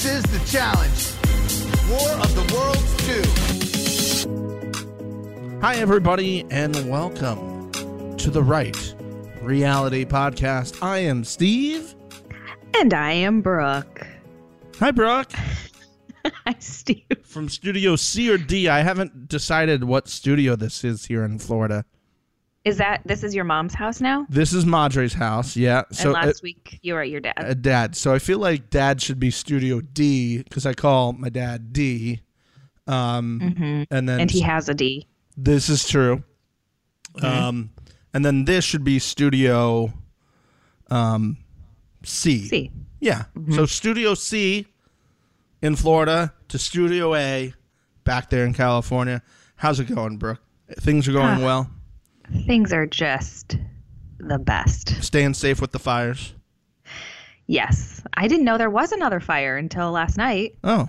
[0.00, 1.12] This is the challenge.
[1.90, 2.96] War of the Worlds
[5.58, 5.60] 2.
[5.60, 7.70] Hi, everybody, and welcome
[8.16, 8.94] to the Right
[9.42, 10.82] Reality Podcast.
[10.82, 11.94] I am Steve.
[12.72, 14.06] And I am Brooke.
[14.78, 15.32] Hi, Brooke.
[16.46, 17.04] Hi, Steve.
[17.22, 18.70] From Studio C or D.
[18.70, 21.84] I haven't decided what studio this is here in Florida.
[22.64, 24.26] Is that this is your mom's house now?
[24.28, 25.56] This is Madre's house.
[25.56, 25.84] Yeah.
[25.92, 27.34] So and last uh, week you were at your dad.
[27.38, 27.96] uh, dad.
[27.96, 32.20] So I feel like dad should be Studio D because I call my dad D.
[32.86, 33.86] Um, Mhm.
[33.90, 35.06] and then And he has a D.
[35.36, 36.22] This is true.
[37.22, 37.70] Um,
[38.12, 39.92] and then this should be Studio
[40.90, 41.38] um,
[42.04, 42.46] C.
[42.46, 42.70] C.
[43.00, 43.24] Yeah.
[43.52, 44.66] So Studio C
[45.62, 47.54] in Florida to Studio A
[48.04, 49.22] back there in California.
[49.56, 50.42] How's it going, Brooke?
[50.80, 51.44] Things are going Ah.
[51.44, 51.70] well.
[52.46, 53.56] Things are just
[54.18, 55.02] the best.
[55.02, 56.34] Staying safe with the fires.
[57.46, 58.02] Yes.
[58.14, 60.56] I didn't know there was another fire until last night.
[60.62, 60.88] Oh,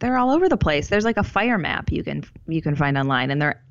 [0.00, 0.88] They're all over the place.
[0.88, 3.62] There's like a fire map you can you can find online and they're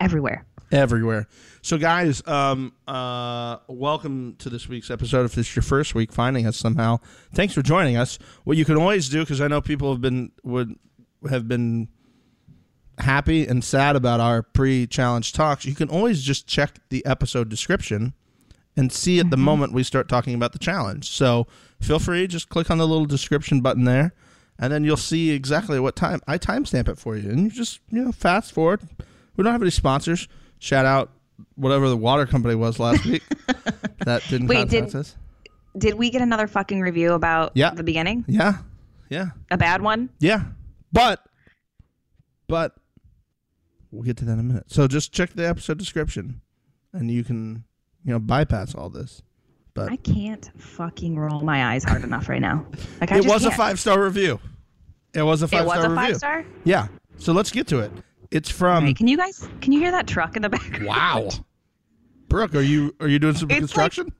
[0.00, 0.46] everywhere.
[0.70, 1.26] everywhere.
[1.62, 5.24] So, guys, um, uh, welcome to this week's episode.
[5.24, 6.98] If this is your first week finding us somehow,
[7.34, 8.18] thanks for joining us.
[8.44, 10.76] What you can always do, because I know people have been would
[11.28, 11.88] have been
[12.98, 18.14] happy and sad about our pre-challenge talks, you can always just check the episode description
[18.76, 19.44] and see at the mm-hmm.
[19.44, 21.10] moment we start talking about the challenge.
[21.10, 21.46] So
[21.80, 24.12] feel free, just click on the little description button there,
[24.58, 27.80] and then you'll see exactly what time I timestamp it for you, and you just
[27.90, 28.82] you know fast forward.
[29.36, 30.28] We don't have any sponsors.
[30.58, 31.10] Shout out
[31.54, 33.22] whatever the water company was last week
[34.04, 35.16] that didn't Wait, did- us.
[35.76, 37.74] Did we get another fucking review about Yeah.
[37.74, 38.24] the beginning?
[38.26, 38.58] Yeah,
[39.10, 40.08] yeah, A bad one?
[40.20, 40.44] yeah.
[40.90, 41.22] But,
[42.48, 42.74] but
[43.90, 44.64] we'll get to that in a minute.
[44.68, 46.40] So just check the episode description,
[46.92, 47.64] and you can
[48.04, 49.22] you know bypass all this.
[49.74, 52.64] But I can't fucking roll my eyes hard enough right now.
[53.00, 53.58] Like I it was a can't.
[53.58, 54.40] five star review.
[55.14, 56.04] It was a five It was star a review.
[56.06, 56.44] five star?
[56.64, 56.88] Yeah.
[57.18, 57.92] So let's get to it.
[58.30, 60.80] It's from Wait, can you guys can you hear that truck in the back?
[60.82, 61.28] Wow.
[62.28, 64.12] Brooke, are you are you doing some It's construction?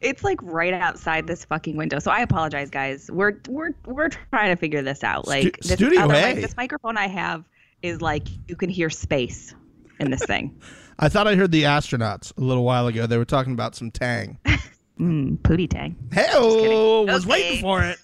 [0.00, 1.98] It's like right outside this fucking window.
[1.98, 3.10] So I apologize, guys.
[3.10, 5.26] We're we're we're trying to figure this out.
[5.26, 6.34] Like this Studio other A.
[6.34, 7.44] mic- this microphone I have
[7.84, 9.54] is like you can hear space
[10.00, 10.58] in this thing.
[10.98, 13.06] I thought I heard the astronauts a little while ago.
[13.06, 14.38] They were talking about some tang.
[14.98, 15.96] mm, pootie tang.
[16.12, 17.30] Hey, was Okay.
[17.30, 17.98] waiting for it.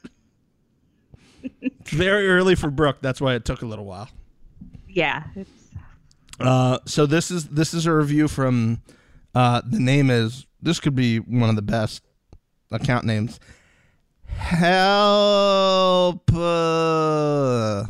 [1.63, 2.99] it's very early for Brooke.
[3.01, 4.09] That's why it took a little while.
[4.89, 5.25] Yeah.
[6.39, 8.83] Uh, so this is this is a review from
[9.35, 12.03] uh, the name is this could be one of the best
[12.73, 13.39] account names.
[14.27, 16.31] Help.
[16.35, 17.87] uh, wow.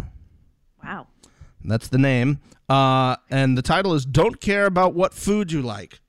[1.64, 2.40] That's the name.
[2.68, 6.00] Uh, and the title is "Don't Care About What Food You Like."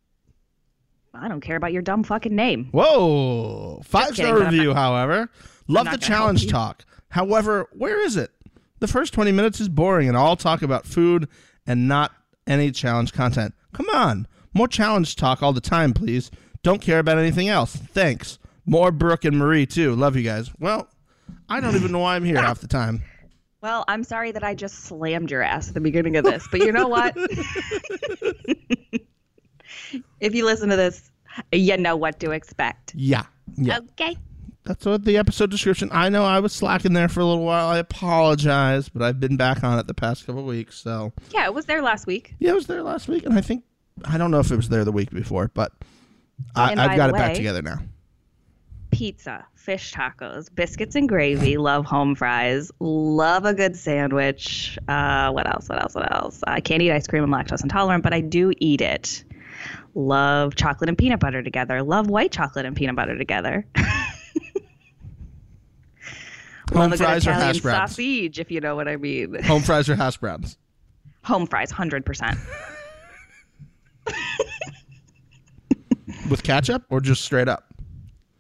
[1.13, 2.69] I don't care about your dumb fucking name.
[2.71, 3.81] Whoa!
[3.83, 5.29] Five kidding, star but I'm review, however.
[5.67, 6.85] Love the challenge talk.
[7.09, 8.31] However, where is it?
[8.79, 11.27] The first 20 minutes is boring and all talk about food
[11.67, 12.11] and not
[12.47, 13.53] any challenge content.
[13.73, 14.27] Come on.
[14.53, 16.31] More challenge talk all the time, please.
[16.63, 17.75] Don't care about anything else.
[17.75, 18.39] Thanks.
[18.65, 19.95] More Brooke and Marie, too.
[19.95, 20.49] Love you guys.
[20.59, 20.87] Well,
[21.49, 23.03] I don't even know why I'm here half the time.
[23.61, 26.61] Well, I'm sorry that I just slammed your ass at the beginning of this, but
[26.61, 27.13] you know what?
[30.19, 31.11] if you listen to this,
[31.51, 32.95] you know what to expect.
[32.95, 33.25] Yeah.
[33.55, 33.79] Yeah.
[33.91, 34.17] Okay.
[34.63, 35.89] That's what the episode description.
[35.91, 37.67] I know I was slacking there for a little while.
[37.67, 41.13] I apologize, but I've been back on it the past couple weeks, so.
[41.31, 42.35] Yeah, it was there last week.
[42.39, 43.63] Yeah, it was there last week, and I think
[44.05, 45.71] I don't know if it was there the week before, but
[46.55, 47.79] I, I've got the it back together now.
[48.91, 51.57] Pizza, fish tacos, biscuits and gravy.
[51.57, 52.71] Love home fries.
[52.79, 54.77] Love a good sandwich.
[54.87, 55.69] Uh, what else?
[55.69, 55.95] What else?
[55.95, 56.41] What else?
[56.45, 57.23] I can't eat ice cream.
[57.23, 59.23] I'm lactose intolerant, but I do eat it.
[59.95, 61.81] Love chocolate and peanut butter together.
[61.83, 63.65] Love white chocolate and peanut butter together.
[66.73, 67.91] Home Love a good fries or hash browns?
[67.91, 69.41] sausage, if you know what I mean.
[69.43, 70.57] Home fries or hash browns?
[71.23, 72.37] Home fries, hundred percent.
[76.29, 77.70] With ketchup or just straight up?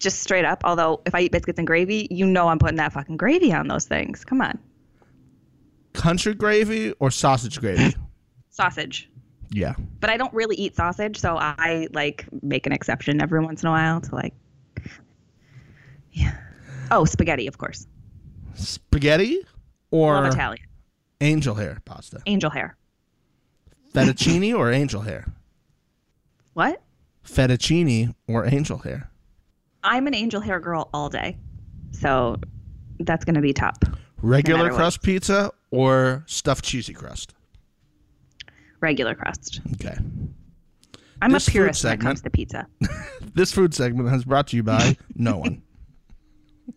[0.01, 0.61] Just straight up.
[0.65, 3.67] Although if I eat biscuits and gravy, you know I'm putting that fucking gravy on
[3.67, 4.25] those things.
[4.25, 4.57] Come on,
[5.93, 7.95] Country gravy or sausage gravy?
[8.49, 9.09] sausage.
[9.51, 9.75] yeah.
[9.99, 13.67] But I don't really eat sausage, so I like make an exception every once in
[13.69, 14.33] a while to like.
[16.13, 16.35] Yeah.
[16.89, 17.87] Oh, spaghetti, of course.
[18.55, 19.39] Spaghetti
[19.91, 20.65] or Love Italian.
[21.21, 22.21] angel hair pasta?
[22.25, 22.75] Angel hair.
[23.93, 25.25] Fettuccine or angel hair?
[26.53, 26.81] What?
[27.25, 29.10] Fettuccine or angel hair?
[29.83, 31.37] I'm an angel hair girl all day,
[31.91, 32.37] so
[32.99, 33.83] that's gonna be top.
[34.21, 34.73] Regular what.
[34.73, 37.33] crust pizza or stuffed cheesy crust?
[38.79, 39.61] Regular crust.
[39.73, 39.95] Okay.
[41.21, 42.67] I'm This a purist when it comes to pizza.
[43.33, 45.61] This food segment is brought to you by no one.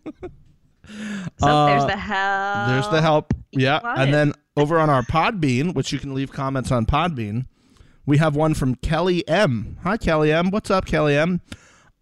[0.06, 2.68] So Uh, there's the help.
[2.68, 3.34] There's the help.
[3.50, 3.80] Yeah.
[3.96, 7.46] And then over on our Podbean, which you can leave comments on Podbean,
[8.06, 9.78] we have one from Kelly M.
[9.82, 10.50] Hi, Kelly M.
[10.50, 11.40] What's up, Kelly M?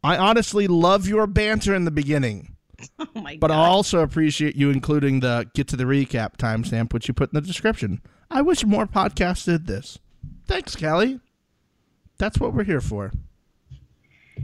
[0.04, 2.56] I honestly love your banter in the beginning,
[2.98, 7.06] Oh my but I also appreciate you including the get to the recap timestamp, which
[7.08, 8.00] you put in the description.
[8.30, 9.98] I wish more podcasts did this.
[10.48, 11.20] Thanks, Kelly.
[12.18, 13.12] That's what we're here for.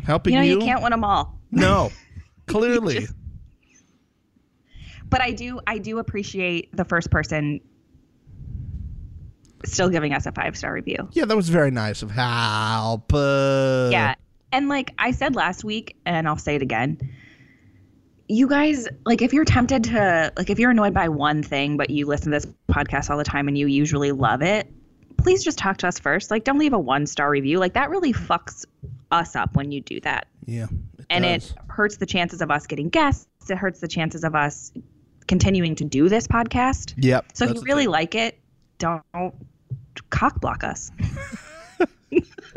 [0.05, 0.55] Helping you know, you.
[0.55, 1.39] you can't win them all.
[1.51, 1.91] no,
[2.47, 3.07] clearly.
[5.11, 7.61] But I do I do appreciate the first person
[9.65, 11.09] still giving us a five star review.
[11.13, 13.13] yeah, that was very nice of help.
[13.13, 14.15] Uh, Yeah.
[14.53, 16.99] And like I said last week, and I'll say it again.
[18.31, 21.89] You guys, like, if you're tempted to, like, if you're annoyed by one thing, but
[21.89, 24.71] you listen to this podcast all the time and you usually love it,
[25.17, 26.31] please just talk to us first.
[26.31, 27.59] Like, don't leave a one star review.
[27.59, 28.67] Like, that really fucks
[29.11, 30.27] us up when you do that.
[30.45, 30.65] Yeah.
[30.99, 31.53] It And does.
[31.53, 33.27] it hurts the chances of us getting guests.
[33.49, 34.73] It hurts the chances of us
[35.27, 36.93] continuing to do this podcast.
[36.99, 37.27] Yep.
[37.33, 38.39] So if you really like it,
[38.79, 39.03] don't
[40.11, 40.91] cock block us.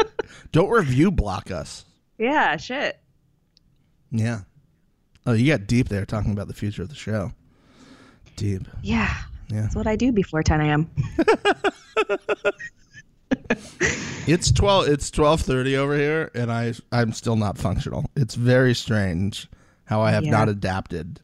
[0.52, 1.86] don't review block us.
[2.18, 3.00] Yeah, shit.
[4.12, 4.42] Yeah.
[5.26, 7.32] Oh, you got deep there talking about the future of the show.
[8.36, 8.68] Deep.
[8.82, 9.16] Yeah.
[9.50, 9.62] Yeah.
[9.64, 10.90] That's what I do before 10 a.m.
[14.28, 14.88] It's twelve.
[14.88, 18.06] It's twelve thirty over here, and I I'm still not functional.
[18.16, 19.48] It's very strange
[19.86, 20.32] how I have Yeah.
[20.32, 21.20] not adapted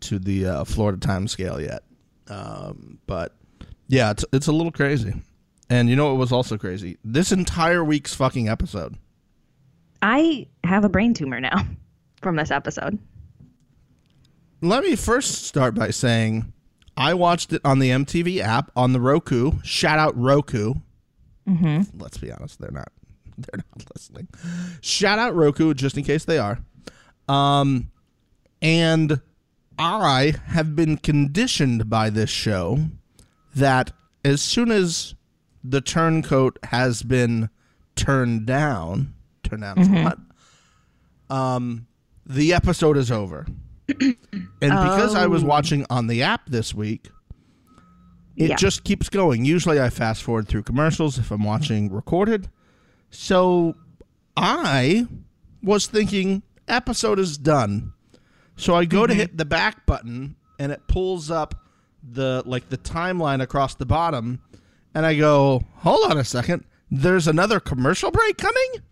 [0.00, 1.82] to the uh, Florida time scale yet.
[2.28, 3.34] Um, but
[3.88, 5.14] yeah, it's it's a little crazy.
[5.70, 6.98] And you know what was also crazy?
[7.04, 8.96] This entire week's fucking episode.
[10.02, 11.66] I have a brain tumor now
[12.20, 12.98] from this episode.
[14.60, 16.52] Let me first start by saying
[16.96, 19.52] I watched it on the MTV app on the Roku.
[19.62, 20.74] Shout out Roku.
[21.48, 21.98] Mm-hmm.
[22.00, 22.88] Let's be honest, they're not.
[23.36, 24.28] They're not listening.
[24.80, 26.60] Shout out Roku, just in case they are.
[27.28, 27.90] Um,
[28.62, 29.20] and
[29.76, 32.78] I have been conditioned by this show
[33.56, 33.90] that
[34.24, 35.16] as soon as
[35.64, 37.48] the turncoat has been
[37.96, 40.18] turned down, turned down what?
[41.34, 41.86] Um,
[42.26, 43.46] the episode is over.
[44.00, 44.16] and
[44.60, 47.08] because I was watching on the app this week,
[48.36, 48.56] it Yeah.
[48.56, 49.44] just keeps going.
[49.44, 52.48] Usually I fast forward through commercials if I'm watching recorded.
[53.10, 53.74] So
[54.36, 55.06] I
[55.62, 57.92] was thinking episode is done.
[58.56, 61.54] So I go to hit the back button and it pulls up
[62.02, 64.40] the like the timeline across the bottom
[64.94, 66.64] and I go, "Hold on a second.
[66.90, 68.82] There's another commercial break coming?"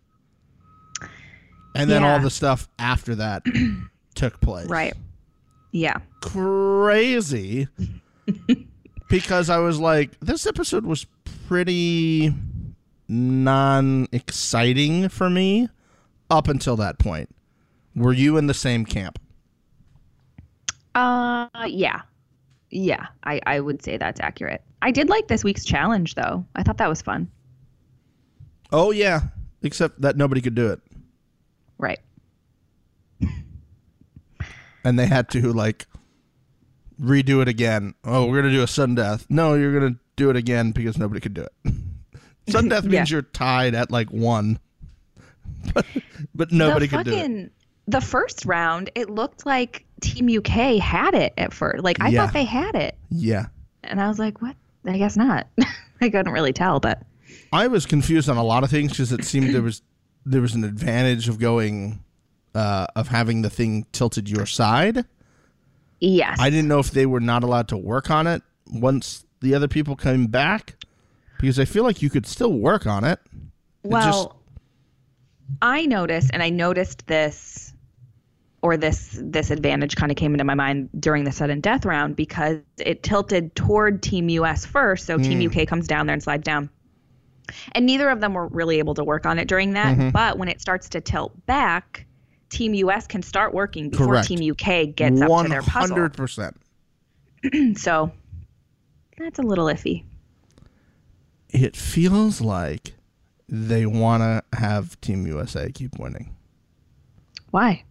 [1.74, 3.42] And then all the stuff after that
[4.14, 4.94] took place Right.
[5.70, 5.96] Yeah.
[6.20, 7.66] crazy
[9.08, 11.06] because I was like, this episode was
[11.48, 12.34] pretty
[13.08, 15.68] non exciting for me
[16.30, 17.30] up until that point.
[17.96, 19.18] Were you in the same camp?
[20.94, 22.02] Uh, yeah.
[22.72, 23.06] Yeah.
[23.22, 24.62] I, I would say that's accurate.
[24.80, 26.44] I did like this week's challenge, though.
[26.56, 27.30] I thought that was fun.
[28.72, 29.20] Oh, yeah.
[29.62, 30.80] Except that nobody could do it.
[31.78, 32.00] Right.
[34.84, 35.86] And they had to, like,
[37.00, 37.94] redo it again.
[38.04, 39.26] Oh, we're going to do a sudden death.
[39.28, 41.52] No, you're going to do it again because nobody could do it.
[42.48, 43.16] sudden death means Yeah.
[43.16, 44.58] you're tied at, like, one.
[45.72, 45.86] but,
[46.34, 47.52] but nobody the could do it.
[47.86, 51.82] The first round, it looked like Team UK had it at first.
[51.82, 52.24] Like, I Yeah.
[52.24, 52.96] thought they had it.
[53.10, 53.46] Yeah.
[53.84, 54.56] And I was like, what?
[54.86, 55.46] I guess not.
[56.00, 57.02] I couldn't really tell, but
[57.52, 59.82] I was confused on a lot of things because it seemed there was
[60.26, 62.02] there was an advantage of going
[62.54, 65.04] uh, of having the thing tilted your side.
[66.00, 66.36] yes.
[66.40, 69.68] I didn't know if they were not allowed to work on it once the other
[69.68, 70.76] people came back
[71.40, 73.18] because I feel like you could still work on it.
[73.84, 74.28] It Well, just-
[75.60, 77.71] I noticed, and I noticed this,
[78.62, 82.14] or this this advantage kind of came into my mind during the sudden death round
[82.16, 85.62] because it tilted toward Team US first, so Team mm.
[85.62, 86.70] UK comes down there and slides down.
[87.72, 89.98] And neither of them were really able to work on it during that.
[89.98, 90.10] Mm-hmm.
[90.10, 92.06] But when it starts to tilt back,
[92.50, 94.28] Team US can start working before Correct.
[94.28, 95.96] Team UK gets up to their puzzle.
[95.96, 96.54] 100%.
[97.76, 98.12] So
[99.18, 100.04] that's a little iffy.
[101.48, 102.94] It feels like
[103.48, 106.36] they want to have Team USA keep winning.
[107.50, 107.82] Why?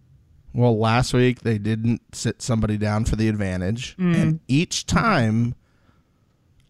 [0.54, 4.14] Well, last week they didn't sit somebody down for the advantage, mm.
[4.14, 5.54] and each time,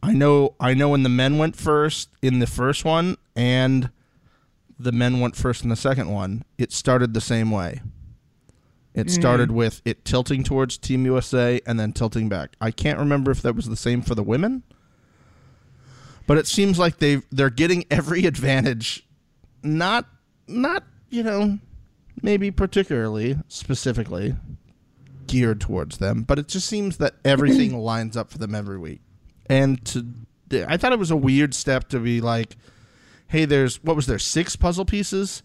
[0.03, 3.91] I know, I know when the men went first in the first one, and
[4.79, 6.45] the men went first in the second one.
[6.59, 7.81] It started the same way.
[8.95, 9.11] It mm.
[9.11, 12.55] started with it tilting towards Team USA and then tilting back.
[12.61, 14.63] I can't remember if that was the same for the women,
[16.27, 19.07] but it seems like they they're getting every advantage.
[19.63, 20.07] Not
[20.47, 21.59] not you know
[22.23, 24.37] maybe particularly specifically
[25.27, 29.01] geared towards them, but it just seems that everything lines up for them every week.
[29.47, 30.07] And to,
[30.71, 32.57] I thought it was a weird step to be like,
[33.29, 35.43] hey, there's what was there six puzzle pieces.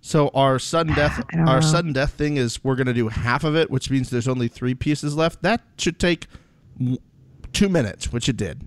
[0.00, 1.60] So our sudden death, our know.
[1.60, 4.48] sudden death thing is we're going to do half of it, which means there's only
[4.48, 5.42] three pieces left.
[5.42, 6.26] That should take
[7.52, 8.66] two minutes, which it did.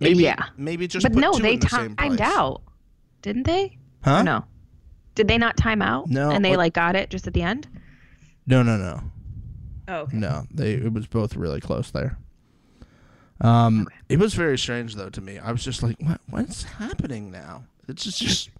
[0.00, 0.46] Maybe, Yeah.
[0.58, 2.62] maybe just but put no, two they in the same timed out,
[3.22, 3.78] didn't they?
[4.04, 4.16] Huh?
[4.18, 4.44] Or no.
[5.16, 6.08] Did they not time out?
[6.08, 7.66] No, And they what- like got it just at the end.
[8.46, 9.02] No, no, no.
[9.88, 10.16] Oh, okay.
[10.16, 12.16] No, they it was both really close there.
[13.40, 15.38] Um, it was very strange though to me.
[15.38, 17.64] I was just like, what what's happening now?
[17.88, 18.50] It's just just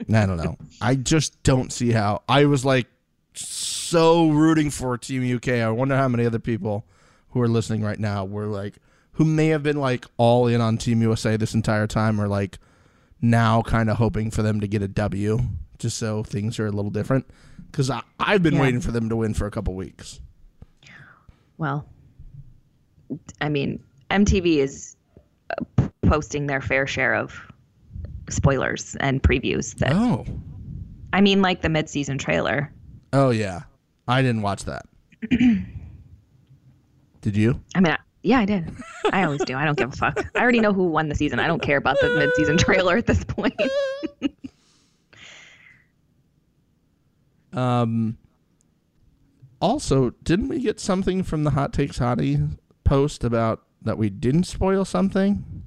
[0.12, 0.56] I don't know.
[0.80, 2.22] I just don't see how.
[2.28, 2.86] I was like
[3.34, 5.48] so rooting for Team UK.
[5.48, 6.84] I wonder how many other people
[7.30, 8.74] who are listening right now were like
[9.12, 12.58] who may have been like all in on Team USA this entire time or like
[13.22, 15.38] now kind of hoping for them to get a W
[15.78, 17.24] just so things are a little different
[17.72, 18.60] cuz I I've been Yeah.
[18.62, 20.20] waiting for them to win for a couple weeks.
[21.58, 21.86] Well,
[23.40, 23.78] I mean,
[24.10, 24.96] MTV is
[25.78, 27.34] uh, posting their fair share of
[28.28, 29.74] spoilers and previews.
[29.76, 30.24] That Oh.
[31.12, 32.72] I mean, like the mid-season trailer.
[33.12, 33.62] Oh yeah.
[34.08, 34.86] I didn't watch that.
[37.20, 37.60] Did you?
[37.74, 38.70] I mean, I, yeah, I did.
[39.12, 39.56] I always do.
[39.56, 40.24] I don't give a fuck.
[40.34, 41.38] I already know who won the season.
[41.40, 43.60] I don't care about the mid-season trailer at this point.
[47.52, 48.16] Um
[49.60, 54.44] also, didn't we get something from the Hot Takes Hottie post about that we didn't
[54.44, 55.64] spoil something?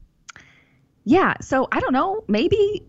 [1.05, 2.23] Yeah, so I don't know.
[2.27, 2.83] Maybe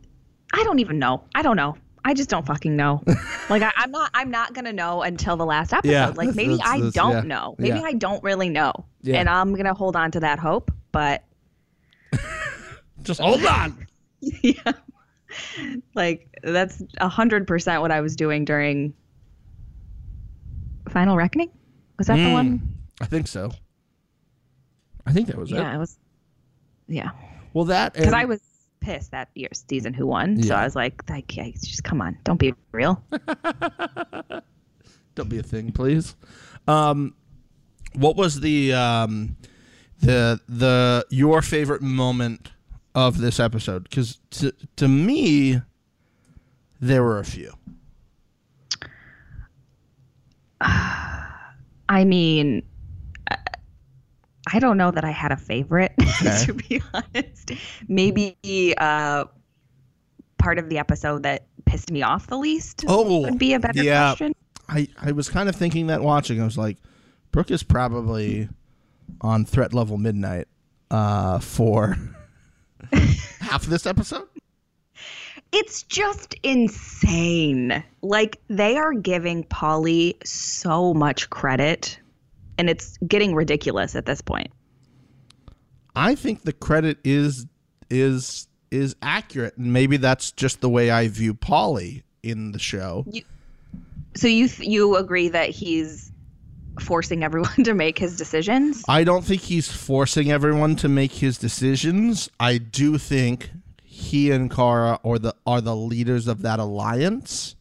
[0.53, 1.23] I don't even know.
[1.35, 1.77] I don't know.
[2.07, 3.03] I just don't fucking know.
[3.51, 4.11] like I, I'm not.
[4.15, 5.91] I'm not gonna know until the last episode.
[5.93, 7.57] Yeah, like maybe that's- I don't yeah, know.
[7.59, 7.85] Maybe yeah.
[7.85, 8.73] I don't really know.
[9.03, 9.19] Yeah.
[9.19, 10.71] And I'm gonna hold on to that hope.
[10.93, 11.25] But
[13.03, 13.89] Just hold on.
[14.21, 14.73] yeah,
[15.97, 18.95] like that's a hundred percent what I was doing during
[20.91, 21.51] Final Reckoning.
[21.99, 22.59] Was that the one?
[22.59, 22.67] Hmm.
[23.01, 23.51] I think so.
[25.05, 25.61] I think that was Yeah, it.
[25.63, 25.99] Yeah, it was.
[26.89, 27.11] Yeah,
[27.53, 28.41] Well, that because and- I was
[28.87, 30.41] pissed that year season who won.
[30.43, 33.03] So I was like, like, yeah, just come on, don't be real.
[35.17, 36.15] Don't be a thing, please.
[36.69, 37.15] Um,
[37.95, 39.39] what was the um,
[40.01, 42.51] the the your favorite moment
[42.95, 43.85] of this episode?
[43.85, 45.63] Because to to me,
[46.83, 47.55] there were a few.
[50.61, 52.63] I mean,
[54.53, 56.45] I don't know that I had a favorite, Okay.
[56.47, 57.51] to be honest.
[57.89, 58.37] Maybe
[58.79, 59.25] uh,
[60.39, 63.83] part of the episode that pissed me off the least Oh, would be a better
[63.83, 64.11] yeah.
[64.11, 64.35] question.
[64.69, 66.41] I I was kind of thinking that watching.
[66.41, 66.77] I was like,
[67.33, 68.49] Brooke is probably
[69.21, 70.49] on threat level midnight
[70.91, 71.97] uh, for
[73.41, 74.29] half of this episode.
[75.53, 77.83] It's just insane.
[78.03, 81.99] Like they are giving Paulie so much credit,
[82.59, 84.51] and it's getting ridiculous at this point.
[85.95, 87.47] I think the credit is
[87.91, 93.07] is is accurate, and maybe that's just the way I view Paulie in the show.
[94.15, 96.13] So you th- you agree that he's
[96.81, 98.85] forcing everyone to make his decisions?
[98.89, 102.31] I don't think he's forcing everyone to make his decisions.
[102.39, 103.51] I do think
[103.85, 107.55] he and Cara are the are the leaders of that alliance.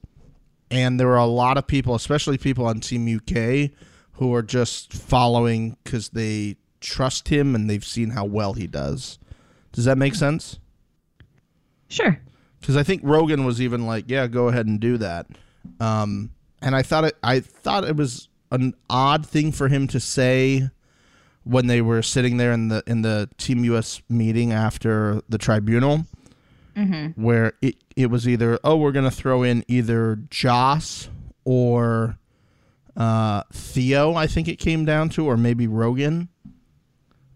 [0.72, 3.72] And there are a lot of people, especially people on Team UK,
[4.16, 9.18] who are just following because they trust him and they've seen how well he does.
[9.72, 10.60] Does that make sense?
[11.88, 12.20] Sure.
[12.60, 15.28] because I think Rogan was even like, "Yeah, go ahead and do that."
[15.80, 16.32] Um,
[16.62, 20.70] and I thought it, I thought it was an odd thing for him to say
[21.44, 26.06] when they were sitting there in the in the Team US meeting after the tribunal,
[27.16, 31.10] where it it was either, "Oh, we're gonna throw in either Joss
[31.46, 32.18] or
[32.96, 36.30] uh, Theo," I think it came down to, or maybe Rogan.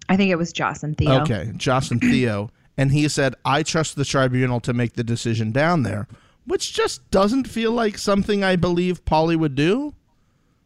[0.09, 1.21] I think it was Joss and Theo.
[1.21, 2.49] Okay, Joss and Theo.
[2.79, 6.07] And he said, I trust the tribunal to make the decision down there,
[6.45, 9.93] which just doesn't feel like something I believe Paulie would do.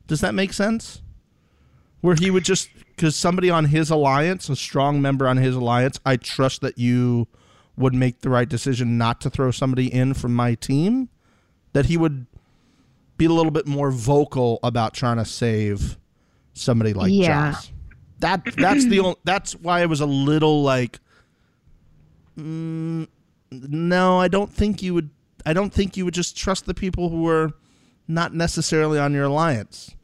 [0.05, 1.01] Does that make sense?
[2.01, 5.99] Where he would just, because somebody on his alliance, a strong member on his alliance,
[6.05, 7.27] I trust that you
[7.75, 11.09] would make the right decision not to throw somebody in from my team,
[11.71, 12.27] that he would
[13.27, 15.97] be a little bit more vocal about trying to save
[16.53, 17.51] somebody like Yeah.
[17.53, 17.71] Joss.
[18.19, 20.99] That that's the only, that's why I was a little like
[22.37, 23.07] mm,
[23.51, 25.09] no, I don't think you would
[25.45, 27.51] I don't think you would just trust the people who are
[28.07, 29.95] not necessarily on your alliance.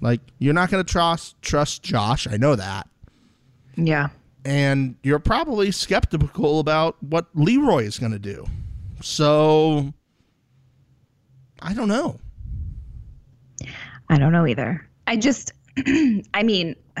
[0.00, 2.88] Like you're not going to trust trust Josh, I know that.
[3.76, 4.08] Yeah.
[4.44, 8.44] And you're probably skeptical about what Leroy is going to do.
[9.00, 9.92] So
[11.60, 12.18] I don't know.
[14.12, 14.86] I don't know either.
[15.06, 16.76] I just, I mean,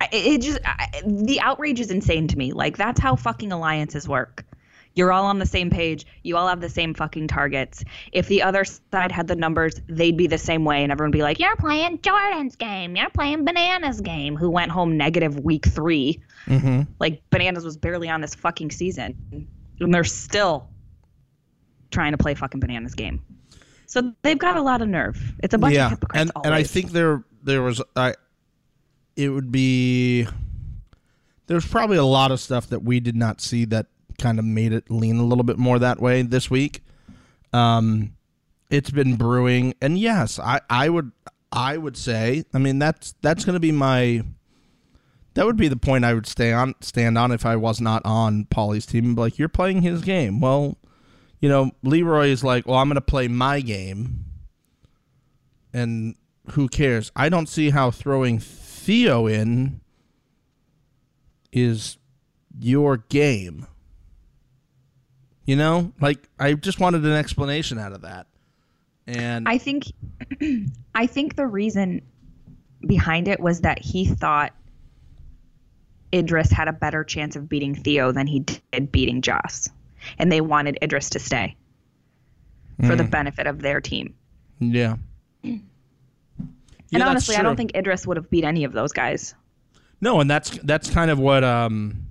[0.00, 2.52] I- it just I, the outrage is insane to me.
[2.52, 4.44] Like that's how fucking alliances work.
[4.94, 6.06] You're all on the same page.
[6.24, 7.84] You all have the same fucking targets.
[8.10, 11.18] If the other side had the numbers, they'd be the same way, and everyone would
[11.18, 12.96] be like, "You're playing Jordan's game.
[12.96, 16.82] You're playing Bananas' game." Who went home negative week 3 Mm-hmm.
[16.98, 19.46] Like Bananas was barely on this fucking season,
[19.78, 20.68] and they're still
[21.90, 23.22] trying to play fucking Bananas' game.
[23.88, 25.18] So they've got a lot of nerve.
[25.42, 26.20] It's a bunch of Yeah, hypocrites.
[26.20, 28.14] and and I think there there was I.
[29.16, 30.28] It would be.
[31.46, 33.86] There's probably a lot of stuff that we did not see that
[34.18, 36.82] kind of made it lean a little bit more that way this week.
[37.54, 38.14] Um,
[38.70, 41.10] it's been brewing, and yes, I I would
[41.50, 44.22] I would say I mean that's that's going to be my.
[45.34, 48.02] That would be the point I would stay on stand on if I was not
[48.04, 49.14] on Paulie's team.
[49.14, 50.40] Like you're playing his game.
[50.40, 50.76] Well,
[51.40, 54.24] you know, Leroy is like, well, I'm going to play my game,
[55.72, 56.14] and
[56.52, 57.12] who cares?
[57.14, 59.80] I don't see how throwing Theo in
[61.52, 61.96] is
[62.58, 63.66] your game.
[65.44, 68.26] You know, like I just wanted an explanation out of that,
[69.06, 69.84] and I think
[70.94, 72.02] I think the reason
[72.86, 74.52] behind it was that he thought
[76.14, 79.70] Idris had a better chance of beating Theo than he did beating Joss.
[80.18, 81.56] And they wanted Idris to stay
[82.86, 84.14] for the benefit of their team.
[84.60, 84.96] yeah.
[85.42, 85.62] and
[86.90, 89.34] Yeah, honestly, I don't think Idris would have beat any of those guys.
[90.00, 92.04] No, and that's that's kind of what um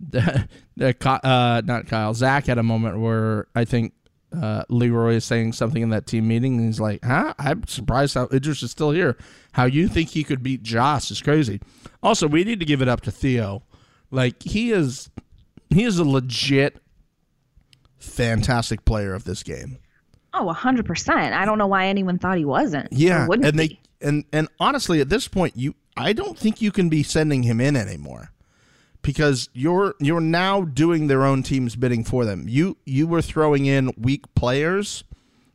[0.10, 3.92] the, the uh not Kyle Zach had a moment where I think
[4.34, 7.34] uh, Leroy is saying something in that team meeting, and he's like, "Huh?
[7.38, 9.16] I'm surprised how Idris is still here.
[9.52, 11.60] How you think he could beat Joss is crazy."
[12.02, 13.62] Also, we need to give it up to Theo.
[14.10, 15.10] Like he is,
[15.74, 16.80] he is a legit,
[17.98, 19.78] fantastic player of this game.
[20.32, 21.32] Oh, 100%.
[21.32, 22.92] I don't know why anyone thought he wasn't.
[22.92, 23.50] Yeah, and be.
[23.50, 27.44] they and and honestly, at this point, you I don't think you can be sending
[27.44, 28.32] him in anymore
[29.02, 32.46] because you're you're now doing their own team's bidding for them.
[32.48, 35.04] You you were throwing in weak players.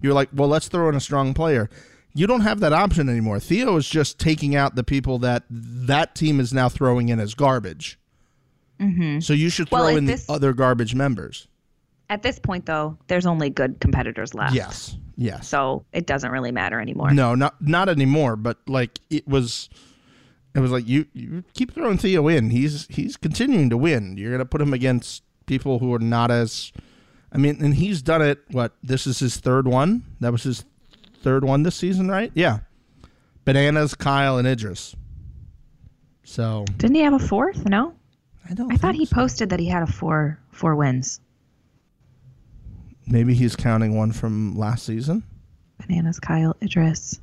[0.02, 1.70] You're like, well, let's throw in a strong player.
[2.14, 3.40] You don't have that option anymore.
[3.40, 7.34] Theo is just taking out the people that that team is now throwing in as
[7.34, 8.00] garbage.
[8.80, 9.20] Mm-hmm.
[9.20, 11.48] So you should throw Well, in this- the other garbage members.
[12.12, 14.56] At this point, though, there's only good competitors left.
[14.56, 14.98] Yes.
[15.16, 15.48] Yes.
[15.48, 17.12] So it doesn't really matter anymore.
[17.12, 18.36] No, not not anymore.
[18.36, 19.70] But like it was,
[20.56, 22.50] it was like you you keep throwing Theo in.
[22.50, 24.18] He's he's continuing to win.
[24.18, 26.72] You're gonna put him against people who are not as.
[27.32, 28.40] I mean, and he's done it.
[28.50, 30.04] What this is his third one.
[30.20, 30.66] That was his
[31.22, 32.32] third one this season, right?
[32.34, 32.62] Yeah.
[33.46, 34.96] Bananas, Kyle, and Idris.
[36.24, 37.66] So Didn't he have a fourth?
[37.68, 37.94] No?
[38.50, 38.72] I don't.
[38.72, 39.16] I thought he so.
[39.16, 41.20] posted that he had a four four wins.
[43.08, 45.24] maybe he's counting one from last season.
[45.86, 47.20] Bananas, Kyle, Idris.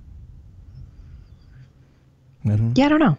[2.44, 2.72] I don't know.
[2.76, 3.18] Yeah, I don't know.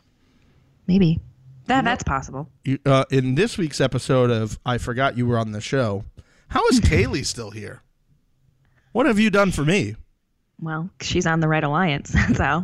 [0.88, 1.20] Maybe.
[1.67, 2.48] That that's possible.
[2.63, 6.06] You, uh, in this week's episode of I Forgot You Were on the Show,
[6.48, 7.82] how is Kaycee still here?
[8.93, 9.96] What have you done for me?
[10.62, 12.10] Well, she's on the right alliance.
[12.13, 12.63] That's how.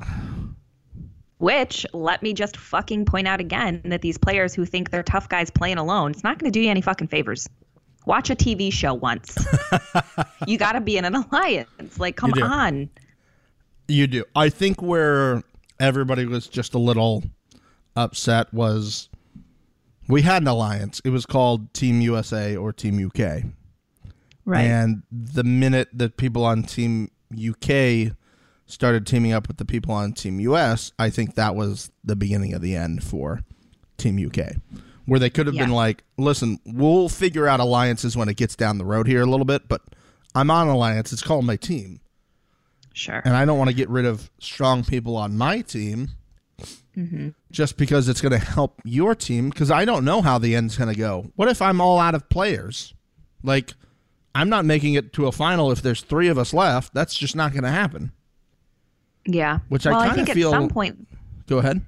[1.43, 5.27] Which, let me just fucking point out again that these players who think they're tough
[5.27, 7.49] guys playing alone, it's not going to do you any fucking favors.
[8.05, 9.37] Watch a TV show once.
[10.47, 11.99] you got to be in an alliance.
[11.99, 12.89] Like, come You on.
[13.89, 14.23] You do.
[14.33, 15.43] I think where
[15.81, 17.23] everybody was just a little
[17.97, 19.09] upset was
[20.07, 21.01] we had an alliance.
[21.03, 23.43] It was called Team USA or Team UK.
[24.45, 24.61] Right.
[24.61, 28.15] And the minute that people on Team UK
[28.65, 32.53] started teaming up with the people on Team US, I think that was the beginning
[32.53, 33.43] of the end for
[33.97, 34.55] Team UK.
[35.05, 38.77] Where they could have been like, listen, we'll figure out alliances when it gets down
[38.77, 39.81] the road here a little bit, but
[40.33, 41.11] I'm on alliance.
[41.11, 41.99] It's called my team.
[42.93, 43.21] sure.
[43.25, 46.11] And I don't want to get rid of strong people on my team
[46.97, 47.29] mm-hmm.
[47.51, 50.77] just because it's going to help your team because I don't know how the end's
[50.77, 51.31] going to go.
[51.35, 52.93] What if I'm all out of players?
[53.43, 53.73] Like,
[54.33, 56.93] I'm not making it to a final if there's three of us left.
[56.93, 58.11] That's just not going to happen.
[59.25, 59.59] Yeah.
[59.69, 61.07] Which I well, I kinda think feel- at some point,
[61.47, 61.81] Go ahead.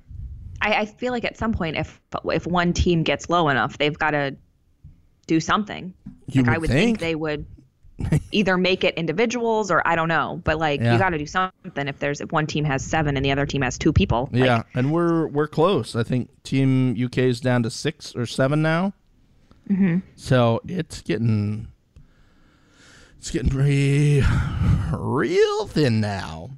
[0.62, 3.98] I, I feel like at some point, if if one team gets low enough, they've
[3.98, 4.36] got to
[5.28, 5.94] do something.
[6.32, 6.86] You like I would would think.
[6.88, 7.46] think they would
[8.32, 10.94] either make it individuals or I don't know, but like Yeah.
[10.94, 11.88] you got to do something.
[11.88, 14.44] If there's if one team has seven and the other team has two people, like,
[14.44, 15.96] yeah, and we're we're close.
[15.96, 18.94] I think Team UK is down to six or seven now.
[19.70, 20.00] Mm-hmm.
[20.16, 21.68] So it's getting
[23.18, 24.24] it's getting pretty
[24.94, 26.52] real thin now.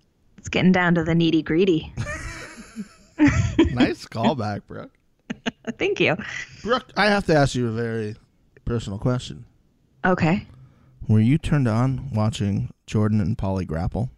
[0.48, 1.92] It's getting down to the needy greedy.
[3.20, 4.98] nice callback, Brooke.
[5.78, 6.16] Thank you.
[6.64, 8.16] Brooke, I have to ask you a very
[8.64, 9.44] personal question.
[10.06, 10.48] Okay.
[11.10, 14.10] Were you turned on watching Jordan and Paulie grapple?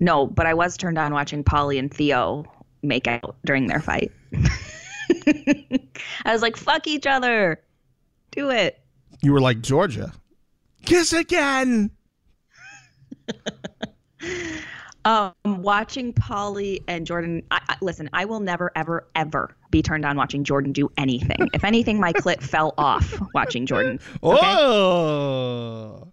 [0.00, 2.50] No, but I was turned on watching Paulie and Theo
[2.82, 4.10] make out during their fight.
[6.24, 7.60] I was like, fuck each other.
[8.30, 8.80] Do it.
[9.20, 10.14] You were like Georgia.
[10.86, 11.90] Kiss again.
[15.06, 17.42] Um, watching Paulie and Jordan.
[17.50, 21.50] I, I, listen, I will never, ever, ever be turned on watching Jordan do anything.
[21.52, 24.00] if anything, my clit fell off watching Jordan.
[24.22, 24.38] Okay?
[24.42, 26.08] Oh.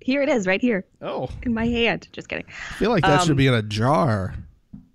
[0.00, 1.28] Here it is, right here Oh.
[1.42, 2.08] in my hand.
[2.12, 2.46] Just kidding.
[2.48, 4.34] I feel like that should Um, be in a jar.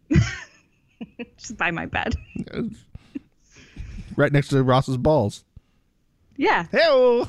[1.38, 2.16] Just by my bed.
[4.18, 5.46] Right next to Ross's balls.
[6.36, 7.24] Yeah, Hey.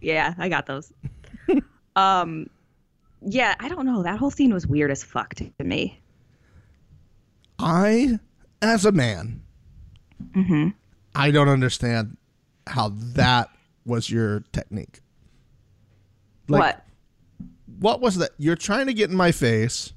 [0.00, 0.92] yeah, I got those.
[1.94, 2.50] um,
[3.22, 4.02] yeah, I don't know.
[4.02, 6.00] That whole scene was weird as fuck to me.
[7.58, 8.18] I,
[8.62, 9.42] as a man,
[10.34, 10.68] Mm-hmm.
[11.14, 12.16] I don't understand
[12.66, 13.50] how that
[13.84, 15.00] was your technique.
[16.48, 16.84] Like, what?
[17.78, 18.30] What was that?
[18.38, 19.92] You're trying to get in my face.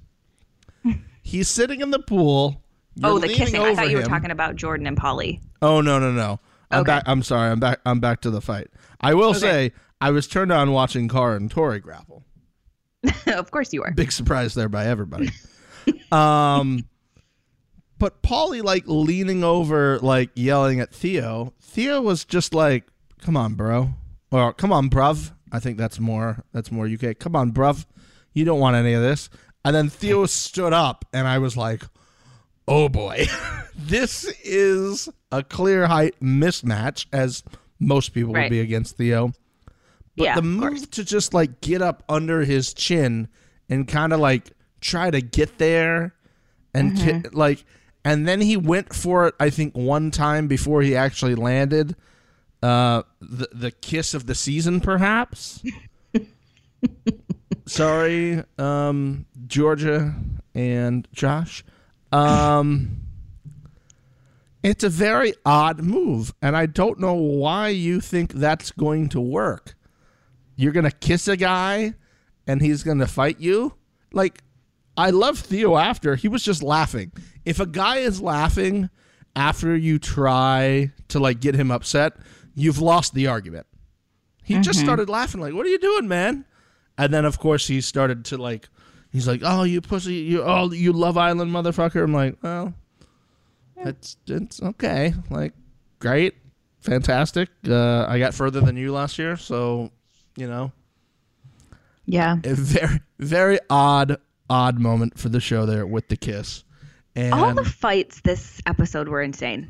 [1.23, 2.61] He's sitting in the pool.
[2.95, 3.61] You're Oh, the kissing.
[3.61, 4.09] I thought you were him.
[4.09, 5.39] talking about Jordan and Polly.
[5.61, 6.39] Oh no no no!
[6.69, 6.87] I'm Okay.
[6.87, 7.03] back.
[7.05, 7.49] I'm sorry.
[7.49, 7.79] I'm back.
[7.85, 8.67] I'm back to the fight.
[8.99, 9.39] I will Okay.
[9.39, 12.25] say I was turned on watching Cara and Tori grapple.
[13.27, 13.91] of course you were.
[13.91, 15.29] Big surprise there by everybody.
[16.11, 16.85] um,
[17.97, 21.53] but Paulie like leaning over, like yelling at Theo.
[21.61, 22.85] Theo was just like,
[23.21, 23.91] "Come on, bro,"
[24.31, 26.43] or "Come on, bruv." I think that's more.
[26.53, 27.17] That's more UK.
[27.19, 27.85] Come on, bruv.
[28.33, 29.29] You don't want any of this.
[29.65, 31.83] And then Theo stood up, and I was like,
[32.67, 33.27] "Oh boy,
[33.75, 37.43] this is a clear height mismatch." As
[37.79, 39.33] most people would be against Theo.
[40.19, 43.27] But yeah, the move to just like get up under his chin
[43.69, 44.51] and kind of like
[44.81, 46.13] try to get there
[46.73, 47.35] and Mm-hmm.
[47.35, 47.63] like
[48.05, 51.95] and then he went for it I think one time before he actually landed
[52.61, 55.63] uh the the kiss of the season perhaps?
[57.65, 60.13] Sorry um Georgia
[60.53, 61.63] and Josh.
[62.11, 63.01] Um
[64.63, 69.21] it's a very odd move and I don't know why you think that's going to
[69.21, 69.75] work
[70.59, 71.93] you're gonna kiss a guy
[72.45, 73.73] and he's gonna fight you?
[74.11, 74.43] Like
[74.97, 76.15] i love theo after.
[76.15, 77.13] He was just laughing.
[77.45, 78.89] If a guy is laughing
[79.37, 82.17] after you try to like get him upset
[82.55, 83.67] you've lost the argument.
[84.43, 86.43] He just started laughing like what are you doing man?
[86.97, 88.67] And then of course he started to like
[89.13, 92.03] he's like oh you pussy you oh you love island motherfucker.
[92.03, 92.73] I'm like well
[93.81, 95.13] that's it's okay.
[95.29, 95.53] Like
[95.99, 96.35] great.
[96.81, 97.47] Fantastic.
[97.65, 99.91] Uh, i got further than you last year so
[100.39, 100.71] you know
[102.05, 102.37] yeah.
[102.43, 104.17] a very very odd
[104.49, 106.63] odd moment for the show there with the kiss
[107.15, 109.67] and All the fights this episode were insane.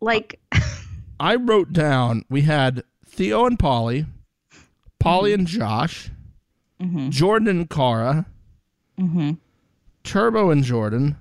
[0.00, 0.40] Like,
[1.20, 4.06] i wrote down we had theo and paulie
[5.02, 5.40] paulie Mm-hmm.
[5.40, 6.10] and josh
[7.10, 8.26] jordan and Cara,
[8.98, 9.32] Mm-hmm.
[10.04, 11.16] turbo and jordan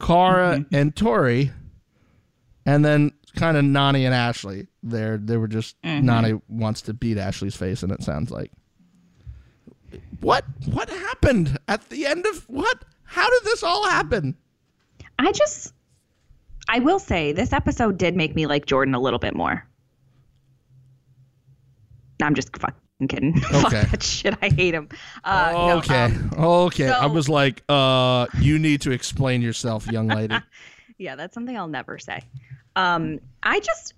[0.00, 0.74] Cara Mm-hmm.
[0.74, 1.50] and tori
[2.66, 6.08] and then kind of nany and ashley there they were just Mm-hmm.
[6.08, 8.50] nany wants to beat ashley's face and it sounds like
[10.20, 14.36] what what happened at the end of what how did this all happen
[15.18, 15.72] I just,
[16.68, 19.66] I will say, this episode did make me like Jordan a little bit more.
[22.22, 23.34] I'm just fucking kidding.
[23.40, 23.84] Fuck Okay.
[23.90, 24.34] that shit.
[24.42, 24.88] I hate him.
[25.24, 30.08] Uh, no, okay um, okay i was like uh you need to explain yourself young
[30.08, 30.36] lady
[30.98, 32.20] yeah, that's something I'll never say.
[32.76, 33.94] Um, I just,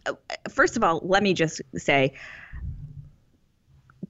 [0.48, 2.14] first of all, let me just say,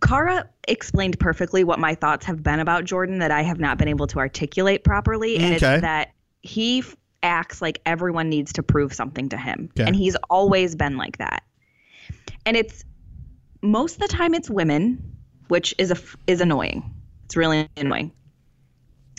[0.01, 3.89] Cara explained perfectly what my thoughts have been about Jordan that I have not been
[3.89, 5.75] able to articulate properly, and Okay.
[5.75, 9.87] it's that he f- acts like everyone needs to prove something to him, Okay.
[9.87, 11.43] and he's always been like that.
[12.47, 12.85] And it's
[13.61, 15.17] most of the time it's women,
[15.49, 16.95] which is a f- is annoying.
[17.25, 18.13] It's really annoying.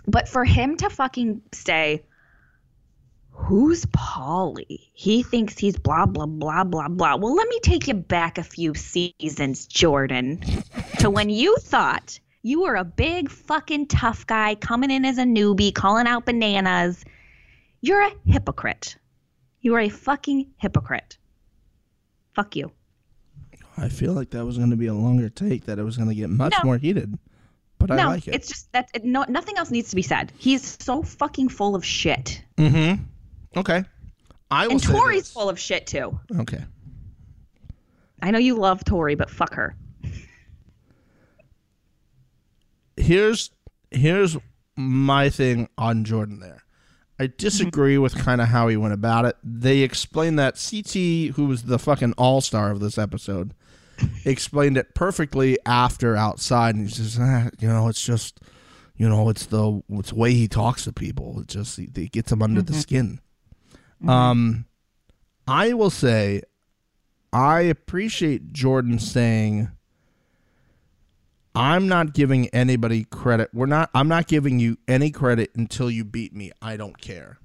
[0.08, 2.06] But for him to fucking stay,
[3.40, 4.90] who's Paulie?
[4.94, 7.16] He thinks he's blah, blah, blah, blah, blah.
[7.16, 10.42] Well, let me take you back a few seasons, Jordan,
[11.00, 15.24] to when you thought you were a big fucking tough guy coming in as a
[15.24, 17.04] newbie, calling out bananas.
[17.82, 18.98] You're a hypocrite.
[19.62, 21.18] You are a fucking hypocrite.
[22.36, 22.72] Fuck you.
[23.78, 26.08] i feel like that was going to be a longer take that it was going
[26.10, 26.66] to get much No.
[26.66, 27.18] more heated
[27.78, 30.02] but i no, like it it's just that it, no, nothing else needs to be
[30.02, 30.32] said.
[30.38, 32.44] He's so fucking full of shit.
[32.58, 33.04] mm-hmm
[33.58, 33.84] okay
[34.52, 35.32] i will And say Tori's this.
[35.34, 36.20] full of shit too.
[36.40, 36.64] okay
[38.22, 39.78] I know you love Tori, but fuck her.
[42.98, 43.52] here's
[43.92, 44.38] here's
[44.76, 46.64] my thing on Jordan there.
[47.18, 49.36] I disagree with kind of how he went about it.
[49.44, 53.54] They explained that CT, who was the fucking all star of this episode,
[54.26, 58.40] explained it perfectly after outside, and he says, ah, you know, it's just,
[58.96, 61.40] you know, it's the it's the way he talks to people.
[61.42, 63.20] It just it, gets him under the skin.
[64.08, 64.66] Um,
[65.48, 66.44] I will say,
[67.34, 69.70] I appreciate Jordan saying.
[71.56, 73.50] I'm not giving anybody credit.
[73.54, 73.90] We're not.
[73.94, 76.52] I'm not giving you any credit until you beat me.
[76.62, 77.40] I don't care.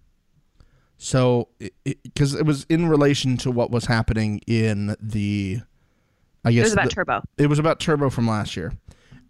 [0.98, 1.48] So,
[1.82, 5.60] because it, it, was in relation to what was happening in the,
[6.44, 7.22] I guess It was about the- Turbo.
[7.38, 8.72] it was about Turbo from last year.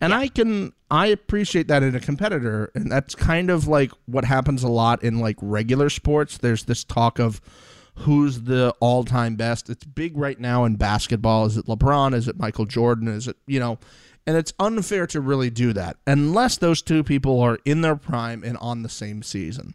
[0.04, 4.26] And I can I appreciate that in a competitor and that's kind of like what
[4.26, 6.36] happens a lot in like regular sports.
[6.36, 7.40] There's this talk of
[7.96, 9.70] who's the all-time best.
[9.70, 11.46] It's big right now in basketball.
[11.46, 12.14] Is it LeBron?
[12.14, 13.08] Is it Michael Jordan?
[13.08, 13.78] Is it, you know,
[14.26, 18.42] and it's unfair to really do that unless those two people are in their prime
[18.44, 19.74] and on the same season.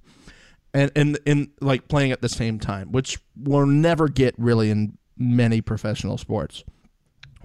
[0.75, 4.99] And and in like playing at the same time, which we'll never get really in
[5.17, 6.63] many professional sports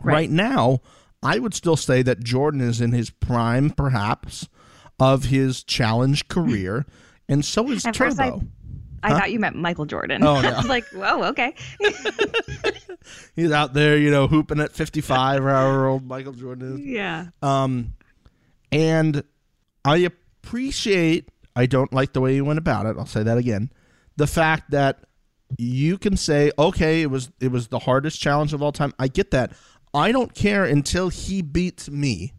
[0.03, 0.29] right.
[0.29, 0.81] now,
[1.25, 4.49] I would still say that Jordan is in his prime, perhaps,
[5.01, 6.87] of his challenge career,
[7.29, 8.43] and so is At I- Turbo.
[9.03, 10.23] I thought you meant Michael Jordan.
[10.25, 10.57] Oh, I no.
[10.57, 11.55] was like, whoa, okay.
[13.37, 16.81] He's out there, you know, hooping at fifty-five, however old Michael Jordan is.
[16.87, 17.27] yeah.
[17.43, 17.95] Um,
[18.73, 19.23] and
[19.85, 21.29] I appreciate.
[21.57, 22.97] I don't like the way you went about it.
[22.99, 23.71] I'll say that again.
[24.17, 25.01] The fact that
[25.59, 28.95] you can say, okay, it was it was the hardest challenge of all time.
[28.99, 29.53] I get that.
[29.95, 32.33] I don't care until he beats me.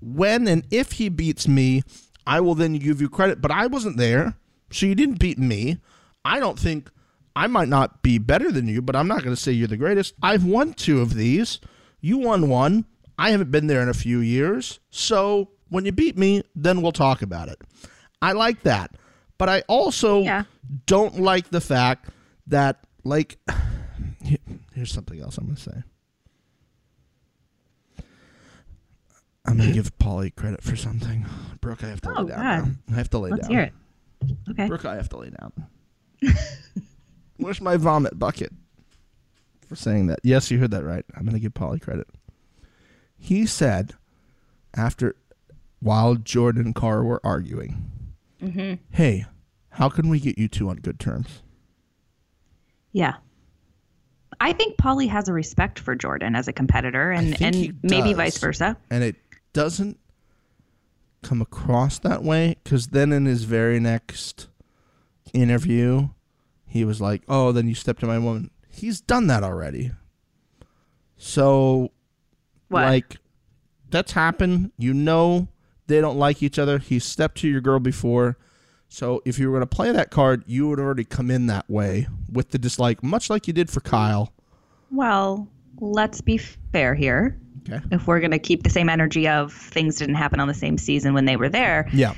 [0.00, 1.82] When and if he beats me,
[2.26, 3.40] I will then give you credit.
[3.40, 4.34] But I wasn't there,
[4.70, 5.78] so you didn't beat me.
[6.24, 6.90] I don't think
[7.36, 9.76] I might not be better than you, but I'm not going to say you're the
[9.76, 10.14] greatest.
[10.22, 11.60] I've won two of these.
[12.00, 12.84] You won one.
[13.18, 14.80] I haven't been there in a few years.
[14.90, 17.58] So when you beat me, then we'll talk about it.
[18.20, 18.96] I like that.
[19.38, 20.44] But I also Yeah.
[20.86, 22.08] don't like the fact
[22.46, 23.38] that, like,
[24.74, 25.82] here's something else I'm going to say.
[29.46, 31.26] I'm to give Paulie credit for something.
[31.60, 32.38] Brooke, I have to Oh, lay down.
[32.38, 32.76] God.
[32.88, 32.94] now.
[32.94, 33.50] I have to lay Let's down.
[33.50, 33.72] hear it.
[34.50, 34.68] Okay.
[34.68, 35.52] Brooke, I have to lay down.
[37.36, 38.52] Where's my vomit bucket?
[39.68, 40.20] For saying that.
[40.22, 41.04] Yes, you heard that right.
[41.16, 42.06] I'm going to give Paulie credit.
[43.18, 43.94] He said,
[44.74, 45.16] after,
[45.80, 47.90] while Jordan and Carr were arguing,
[48.42, 48.74] Mm-hmm.
[48.90, 49.24] hey,
[49.70, 51.40] how can we get you two on good terms?
[52.92, 53.14] Yeah.
[54.38, 58.36] I think Paulie has a respect for Jordan as a competitor and, and maybe vice
[58.36, 58.76] versa.
[58.90, 59.16] And it
[59.54, 59.98] doesn't
[61.22, 64.48] come across that way because then in his very next
[65.32, 66.08] interview,
[66.66, 68.50] he was like, oh, then you stepped to my woman.
[68.68, 69.92] He's done that already.
[71.16, 71.92] So
[72.68, 72.84] What?
[72.84, 73.16] Like
[73.90, 74.72] that's happened.
[74.76, 75.48] You know
[75.86, 76.78] they don't like each other.
[76.78, 78.36] He stepped to your girl before.
[78.88, 81.68] So if you were going to play that card, you would already come in that
[81.68, 84.32] way with the dislike, much like you did for Kyle.
[84.90, 85.48] well,
[85.80, 87.38] let's be fair here.
[87.68, 87.80] Okay.
[87.92, 90.76] If we're going to keep the same energy of things didn't happen on the same
[90.78, 92.14] season when they were there, Yeah.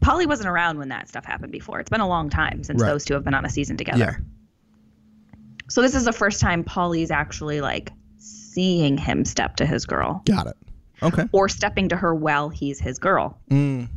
[0.00, 1.78] Paulie wasn't around when that stuff happened before.
[1.78, 2.88] It's been a long time since Right.
[2.88, 4.18] those two have been on a season together.
[4.20, 5.32] Yeah.
[5.68, 10.22] So this is the first time Paulie's actually like seeing him step to his girl
[10.26, 10.56] Got it.
[11.02, 11.28] Okay.
[11.32, 13.38] or stepping to her while he's his girl.
[13.50, 13.88] Mm.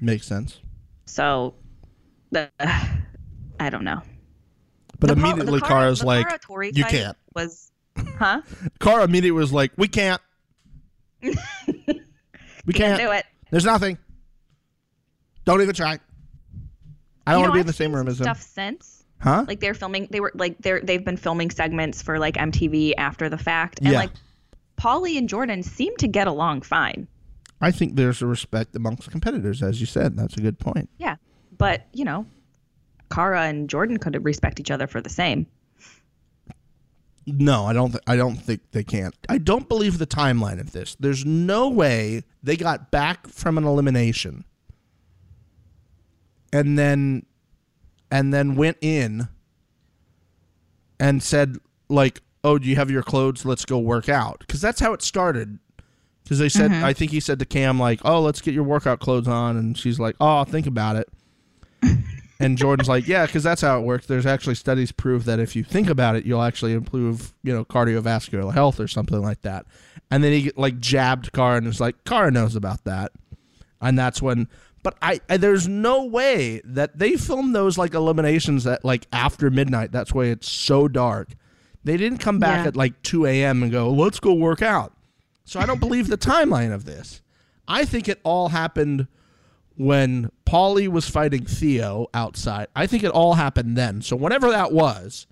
[0.00, 0.60] Makes sense.
[1.06, 1.54] So
[2.32, 2.50] the
[3.60, 4.02] I don't know.
[4.98, 7.16] But The Paul- immediately, the Cara- Cara's like, Cara you can't.
[7.34, 7.70] Was
[8.18, 8.42] huh?
[8.80, 10.20] Cara immediately was like, we can't.
[11.22, 11.32] we
[12.72, 13.00] Can't can't.
[13.00, 13.24] do it.
[13.50, 13.98] There's nothing.
[15.44, 15.98] Don't even try.
[17.26, 18.24] I don't want to be in the same room as him.
[18.24, 19.44] Stuff since Huh?
[19.48, 20.08] like they're filming.
[20.10, 23.88] They were like they're they've been filming segments for like MTV after the fact, and
[23.88, 23.98] Yeah.
[24.00, 24.10] like
[24.76, 27.08] Paulie and Jordan seem to get along fine.
[27.62, 30.16] I think there's a respect amongst competitors, as you said.
[30.18, 30.90] That's a good point.
[30.98, 31.16] Yeah,
[31.56, 32.26] but you know,
[33.10, 35.46] Cara and Jordan could respect each other for the same.
[37.26, 37.90] No, I don't.
[37.90, 39.12] Th- I don't think they can.
[39.28, 40.96] I don't believe the timeline of this.
[41.00, 44.44] There's no way they got back from an elimination,
[46.52, 47.24] and then,
[48.10, 49.28] and then went in,
[51.00, 51.56] and said
[51.88, 53.46] like, "Oh, do you have your clothes?
[53.46, 55.58] Let's go work out." Because that's how it started.
[56.24, 56.84] Because they said, mm-hmm.
[56.84, 59.78] I think he said to Cam like, "Oh, let's get your workout clothes on," and
[59.78, 61.08] she's like, "Oh, I'll think about it."
[62.44, 64.06] And Jordan's like, yeah, because that's how it works.
[64.06, 67.64] There's actually studies prove that if you think about it, you'll actually improve, you know,
[67.64, 69.66] cardiovascular health or something like that.
[70.10, 73.12] And then he like jabbed Cara and was like, Cara knows about that.
[73.80, 74.48] And that's when,
[74.82, 79.50] but I, I there's no way that they filmed those like eliminations at like after
[79.50, 79.92] midnight.
[79.92, 81.28] That's why it's so dark.
[81.82, 82.68] They didn't come back Yeah.
[82.68, 83.62] at like 2 a.m.
[83.62, 84.92] and go, let's go work out.
[85.44, 87.20] So I don't believe the timeline of this.
[87.68, 89.06] I think it all happened
[89.76, 92.68] when Paulie was fighting Theo outside.
[92.76, 94.02] I think it all happened then.
[94.02, 95.26] So whenever that was,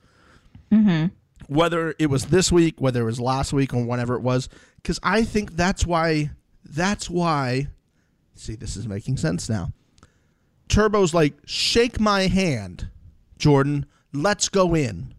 [0.70, 1.06] mm-hmm.
[1.46, 4.98] whether it was this week, whether it was last week, or whenever it was, because
[5.02, 6.30] I think that's why.
[6.64, 7.68] That's why.
[8.34, 9.72] See, this is making sense now.
[10.68, 12.88] Turbo's like, shake my hand,
[13.36, 13.84] Jordan.
[14.12, 15.12] Let's go in.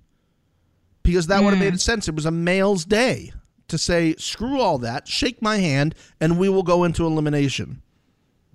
[1.04, 1.72] Because that would have mm.
[1.72, 2.08] made sense.
[2.08, 3.34] It was a male's day
[3.68, 7.83] to say, screw all that, shake my hand, and we will go into elimination.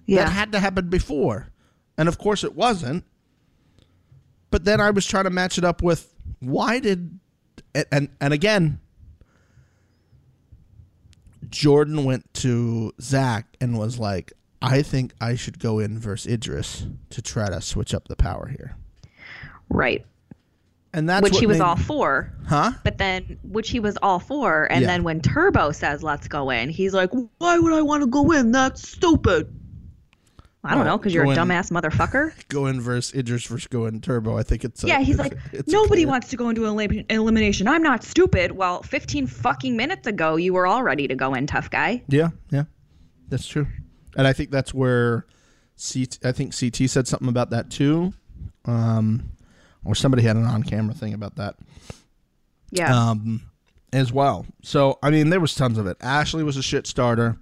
[0.08, 0.24] Yeah.
[0.24, 1.48] That had to happen before.
[1.96, 3.04] And of course it wasn't.
[4.50, 7.18] But then I was trying to match it up with why did
[7.92, 8.80] and and, again
[11.50, 16.86] Jordan went to Zach and was like, I think I should go in versus Idris
[17.10, 18.76] to try to switch up the power here.
[19.68, 20.04] right.
[20.94, 22.32] And that's which what he was made- all for.
[22.46, 22.72] Huh?
[22.82, 24.86] But then, which he was all for, and Yeah.
[24.86, 28.32] then when Turbo says "Let's go in," he's like, "Why would I want to go
[28.32, 28.52] in?
[28.52, 29.54] That's stupid."
[30.64, 32.32] I don't Well, know, because you're a dumbass motherfucker.
[32.48, 34.36] Go in versus Idris versus go in Turbo.
[34.36, 37.04] I think it's a, Yeah, he's it's like, a- nobody wants to go into elim-
[37.08, 37.68] elimination.
[37.68, 38.52] I'm not stupid.
[38.52, 42.02] Well, 15 fucking minutes ago, you were all ready to go in, tough guy.
[42.08, 42.64] Yeah, yeah,
[43.28, 43.66] that's true.
[44.16, 45.26] And I think that's where
[45.80, 48.12] CT, I think CT said something about that too,
[48.64, 49.30] um,
[49.84, 51.54] or somebody had an on-camera thing about that
[52.72, 53.10] Yeah.
[53.10, 53.42] um,
[53.92, 54.44] as well.
[54.64, 55.96] So I mean, there was tons of it.
[56.00, 57.36] Ashley was a shit starter,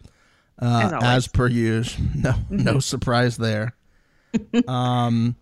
[0.59, 1.97] uh, As per use.
[2.15, 3.77] No, no surprise there.
[4.69, 5.37] um,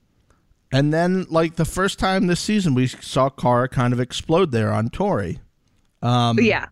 [0.72, 4.72] and then like the first time this season, we saw Cara kind of explode there
[4.72, 5.40] on Tori.
[6.03, 6.66] Um, yeah.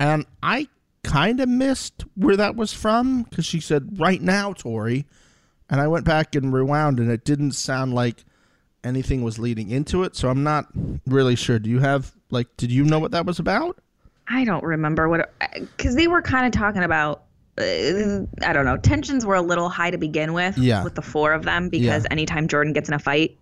[0.00, 0.68] and I
[1.02, 5.06] kind of missed where that was from because she said right now, Tori,
[5.68, 8.24] and I went back and rewound, and it didn't sound like
[8.84, 10.16] anything was leading into it.
[10.16, 10.66] So I'm not
[11.06, 11.58] really sure.
[11.58, 12.48] Do you have like?
[12.56, 13.78] Did you know what that was about?
[14.28, 15.32] I don't remember what,
[15.76, 17.24] because they were kind of talking about.
[17.58, 18.76] Uh, I don't know.
[18.76, 20.58] Tensions were a little high to begin with.
[20.58, 20.84] Yeah.
[20.84, 22.08] With the four of them, because Yeah.
[22.12, 23.38] anytime Jordan gets in a fight,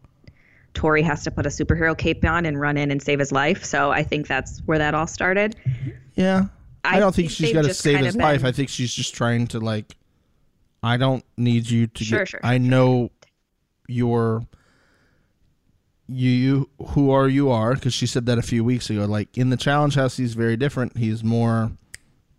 [0.74, 3.64] Tori has to put a superhero cape on and run in and save his life.
[3.64, 5.56] So I think that's where that all started.
[6.14, 6.46] Yeah,
[6.84, 8.40] I, I don't think think she's got to save his life.
[8.42, 9.96] been- I think she's just trying to like.
[10.82, 12.28] I don't need you to Sure, get.
[12.28, 12.40] sure.
[12.42, 13.10] I know
[13.88, 14.46] your.
[16.06, 19.06] You, you who are you are because she said that a few weeks ago.
[19.06, 20.96] Like in the challenge house, he's very different.
[20.98, 21.72] He's more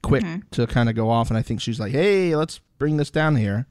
[0.05, 0.39] quick Mm-hmm.
[0.51, 3.35] to kind of go off, and I think she's like, "Hey, let's bring this down
[3.35, 3.65] here."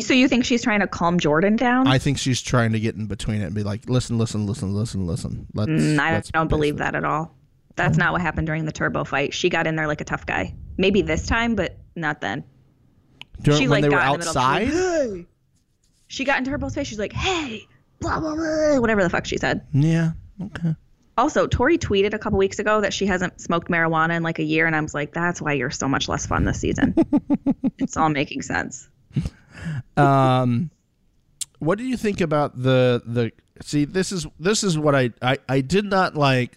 [0.00, 1.86] So you think she's trying to calm Jordan down?
[1.88, 4.74] I think she's trying to get in between it and be like, "Listen, listen, listen,
[4.74, 5.70] listen, listen." Let's.
[5.70, 7.34] Mm, I let's don't believe it." that at all.
[7.76, 9.32] That's not what happened during the turbo fight.
[9.34, 10.54] She got in there like a tough guy.
[10.76, 12.44] Maybe this time, but not then.
[13.42, 14.68] During- she, when like, they were got in the middle of- outside.
[14.68, 15.26] Hey.
[16.08, 16.86] She got in Turbo's face.
[16.86, 17.66] She's like, "Hey,
[18.00, 19.64] blah blah blah," whatever the fuck she said.
[19.72, 20.12] yeah.
[20.42, 20.74] Okay.
[21.20, 24.42] Also, Tori tweeted a couple weeks ago that she hasn't smoked marijuana in like a
[24.42, 26.94] year, and I was like, "That's why you're so much less fun this season."
[27.78, 28.88] it's all making sense.
[29.98, 30.70] Um,
[31.58, 33.32] what do you think about the the?
[33.60, 36.56] See, this is this is what I I, I did not like.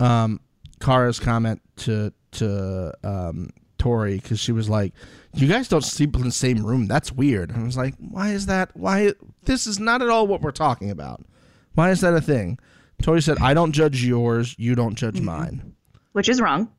[0.00, 0.40] Um,
[0.80, 4.92] Cara's comment to to um Tori because she was like,
[5.32, 6.88] "You guys don't sleep in the same room.
[6.88, 8.76] That's weird." And I was like, "Why is that?
[8.76, 9.14] Why?
[9.44, 11.24] This is not at all what we're talking about.
[11.72, 12.58] Why is that a thing?"
[13.02, 14.54] Tori said, "I don't judge yours.
[14.58, 15.24] You don't judge mm-hmm.
[15.24, 15.74] mine."
[16.12, 16.70] Which is wrong.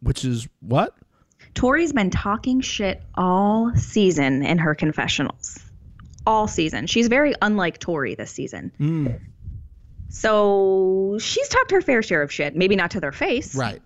[0.00, 0.94] Which is what?
[1.54, 5.58] Tori's been talking shit all season in her confessionals.
[6.26, 6.86] All season.
[6.86, 8.72] She's very unlike Tori this season.
[8.80, 9.20] Mm.
[10.08, 12.56] So she's talked her fair share of shit.
[12.56, 13.82] Maybe not to their face, Right.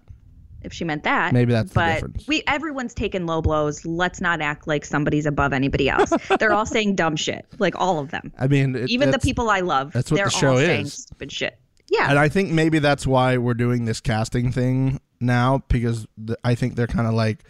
[0.63, 1.33] If she meant that.
[1.33, 2.29] Maybe that's the but difference.
[2.29, 3.85] we everyone's taken low blows.
[3.87, 6.13] Let's not act like somebody's above anybody else.
[6.39, 7.47] they're all saying dumb shit.
[7.59, 8.33] Like all of them.
[8.39, 9.93] I mean, it, Even the people I love.
[9.93, 10.95] that's what they're the show all saying is.
[10.95, 11.59] stupid shit.
[11.91, 12.11] Yeah.
[12.11, 16.55] And I think maybe that's why we're doing this casting thing now because th- I
[16.55, 17.45] think they're kind of like,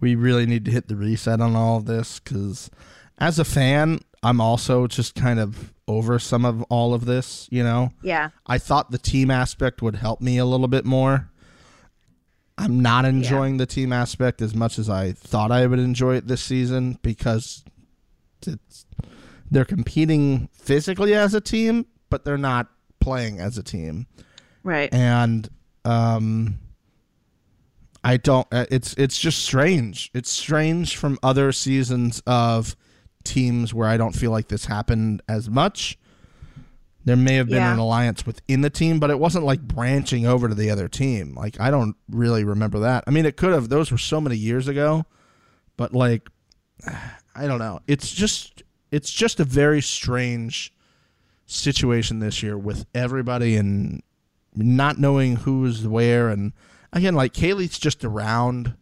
[0.00, 2.70] we really need to hit the reset on all of this because
[3.18, 7.62] as a fan, I'm also just kind of over some of all of this, you
[7.62, 7.92] know?
[8.02, 8.30] yeah.
[8.46, 11.28] I thought the team aspect would help me a little bit more.
[12.62, 16.28] I'm not enjoying the team aspect as much as I thought I would enjoy it
[16.28, 17.64] this season because
[18.46, 18.86] it's
[19.50, 22.68] they're competing physically as a team, but they're not
[23.00, 24.06] playing as a team.
[24.62, 24.92] Right.
[24.94, 25.48] And
[25.84, 26.58] um
[28.04, 30.10] I don't uh, it's it's just strange.
[30.14, 32.76] It's strange from other seasons of
[33.24, 35.98] teams where I don't feel like this happened as much.
[37.04, 37.72] There may have been Yeah.
[37.72, 41.34] an alliance within the team, but it wasn't like branching over to the other team.
[41.34, 43.04] Like I don't really remember that.
[43.06, 43.68] I mean, it could have.
[43.68, 45.04] Those were so many years ago,
[45.76, 46.28] but like
[47.34, 47.80] I don't know.
[47.86, 50.72] It's just it's just a very strange
[51.46, 54.02] situation this year with everybody and
[54.54, 56.52] not knowing who's where and
[56.92, 58.74] again like Kailah's just around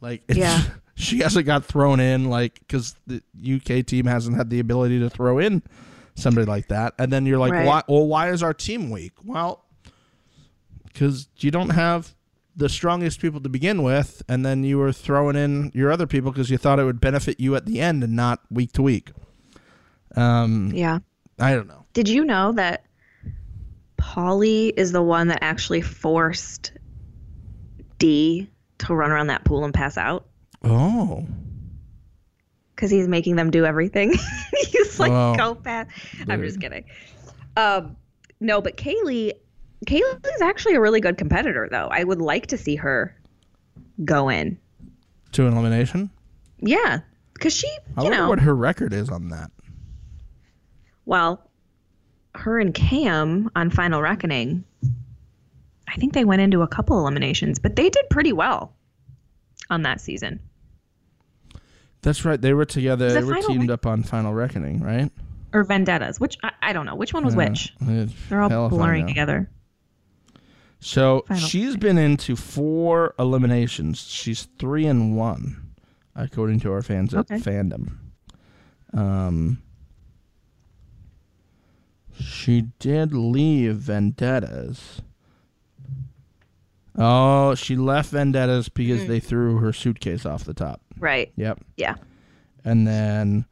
[0.00, 0.62] like it's, Yeah.
[0.94, 5.10] she hasn't got thrown in like because the UK team hasn't had the ability to
[5.10, 5.62] throw in
[6.14, 7.66] somebody like that and then you're like Right.
[7.66, 9.64] why well why is our team weak well
[10.84, 12.14] because you don't have
[12.56, 16.30] the strongest people to begin with, and then you were throwing in your other people
[16.30, 19.10] because you thought it would benefit you at the end and not week to week.
[20.14, 21.00] Um, Yeah.
[21.40, 21.84] I don't know.
[21.94, 22.84] Did you know that
[23.98, 26.70] Paulie is the one that actually forced
[27.98, 28.48] D
[28.78, 30.26] to run around that pool and pass out?
[30.62, 31.26] Oh,
[32.74, 34.12] Because he's making them do everything.
[34.70, 35.34] he's like, Wow.
[35.36, 35.90] go fast.
[36.28, 36.84] I'm just kidding.
[37.56, 37.96] Um,
[38.40, 39.32] no, but Kailah,
[39.86, 41.88] Kailah is actually a really good competitor, though.
[41.90, 43.16] I would like to see her
[44.04, 44.58] go in.
[45.32, 46.10] to an elimination.
[46.58, 47.00] Yeah,
[47.34, 49.50] because she, I you wonder know, what her record is on that.
[51.04, 51.48] well,
[52.34, 54.64] her and Cam on Final Reckoning,
[55.86, 58.74] I think they went into a couple eliminations, but they did pretty well
[59.70, 60.40] on that season.
[62.04, 62.40] That's right.
[62.40, 63.06] They were together.
[63.06, 65.10] Is They were teamed Rec- up on Final Reckoning, right?
[65.52, 66.94] Or Vendettas, which I, I don't know.
[66.94, 67.48] Which one was Yeah.
[67.50, 67.74] which?
[68.28, 69.48] They're all blurring together.
[70.80, 74.02] So Final she's been into four eliminations.
[74.06, 75.70] She's three and one,
[76.14, 77.94] according to our fans at fandom.
[78.92, 79.62] Um,
[82.20, 85.00] she did leave Vendettas.
[86.96, 89.08] Oh, she left Vendettas because Hmm.
[89.08, 90.80] they threw her suitcase off the top.
[91.04, 91.30] Right.
[91.36, 91.60] Yep.
[91.76, 91.96] Yeah.
[92.64, 93.44] And then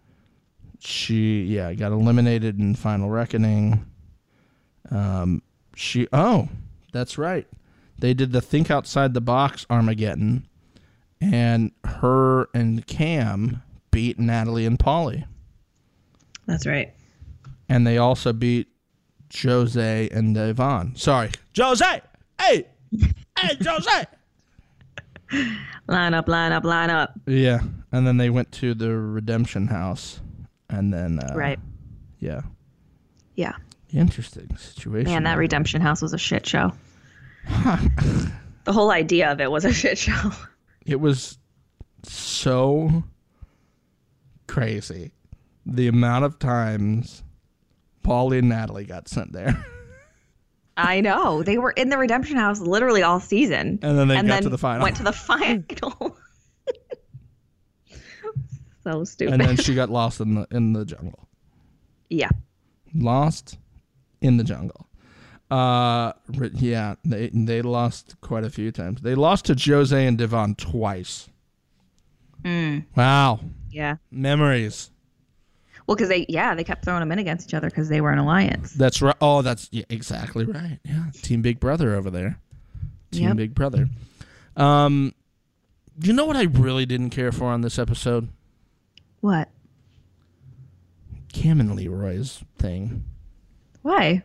[0.78, 3.84] she, yeah, got eliminated in Final Reckoning.
[4.90, 5.42] Um,
[5.76, 6.48] she, oh,
[6.94, 7.46] that's right.
[7.98, 10.48] They did the Think Outside the Box Armageddon,
[11.20, 15.26] and her and Cam beat Natalie and Paulie.
[16.46, 16.94] That's right.
[17.68, 18.68] And they also beat
[19.42, 20.96] Jose and Devon.
[20.96, 22.00] Sorry, Jose!
[22.40, 22.66] Hey!
[23.38, 24.06] Hey, Jose!
[25.88, 27.18] Line up, line up, line up.
[27.26, 27.60] Yeah.
[27.90, 30.20] And then they went to the Redemption House.
[30.70, 31.58] And then, uh, right.
[32.20, 32.42] Yeah.
[33.34, 33.56] Yeah.
[33.92, 35.12] Interesting situation.
[35.12, 36.72] Man, that Redemption House was a shit show.
[37.46, 40.30] the whole idea of it was a shit show.
[40.86, 41.38] it was
[42.04, 43.02] so
[44.46, 45.12] crazy.
[45.66, 47.22] The amount of times
[48.04, 49.64] Paulie and Natalie got sent there.
[50.76, 51.42] I know.
[51.42, 53.78] They were in the Redemption House literally all season.
[53.82, 54.82] And then they and got then to the final.
[54.84, 55.62] Went to the final.
[58.82, 59.34] so stupid.
[59.34, 61.28] and then she got lost in the in the jungle.
[62.10, 62.30] yeah.
[62.94, 63.58] Lost
[64.20, 64.86] in the jungle.
[65.50, 66.12] Uh
[66.54, 69.00] yeah, they they lost quite a few times.
[69.02, 71.28] They lost to Jose and Devon twice.
[72.42, 73.40] Mm, Wow.
[73.70, 73.96] yeah.
[74.10, 74.90] Memories.
[75.92, 78.10] Well, because they, yeah, they kept throwing them in against each other because they were
[78.12, 78.72] an alliance.
[78.72, 79.14] That's right.
[79.20, 80.78] Oh, that's yeah, exactly right.
[80.86, 82.38] Yeah, Team Big Brother over there.
[83.10, 83.36] Team Yep.
[83.36, 83.90] Big Brother.
[84.56, 85.12] Um,
[86.00, 88.30] you know what I really didn't care for on this episode?
[89.20, 89.50] What?
[91.34, 93.04] Cam and Leroy's thing.
[93.82, 94.22] Why?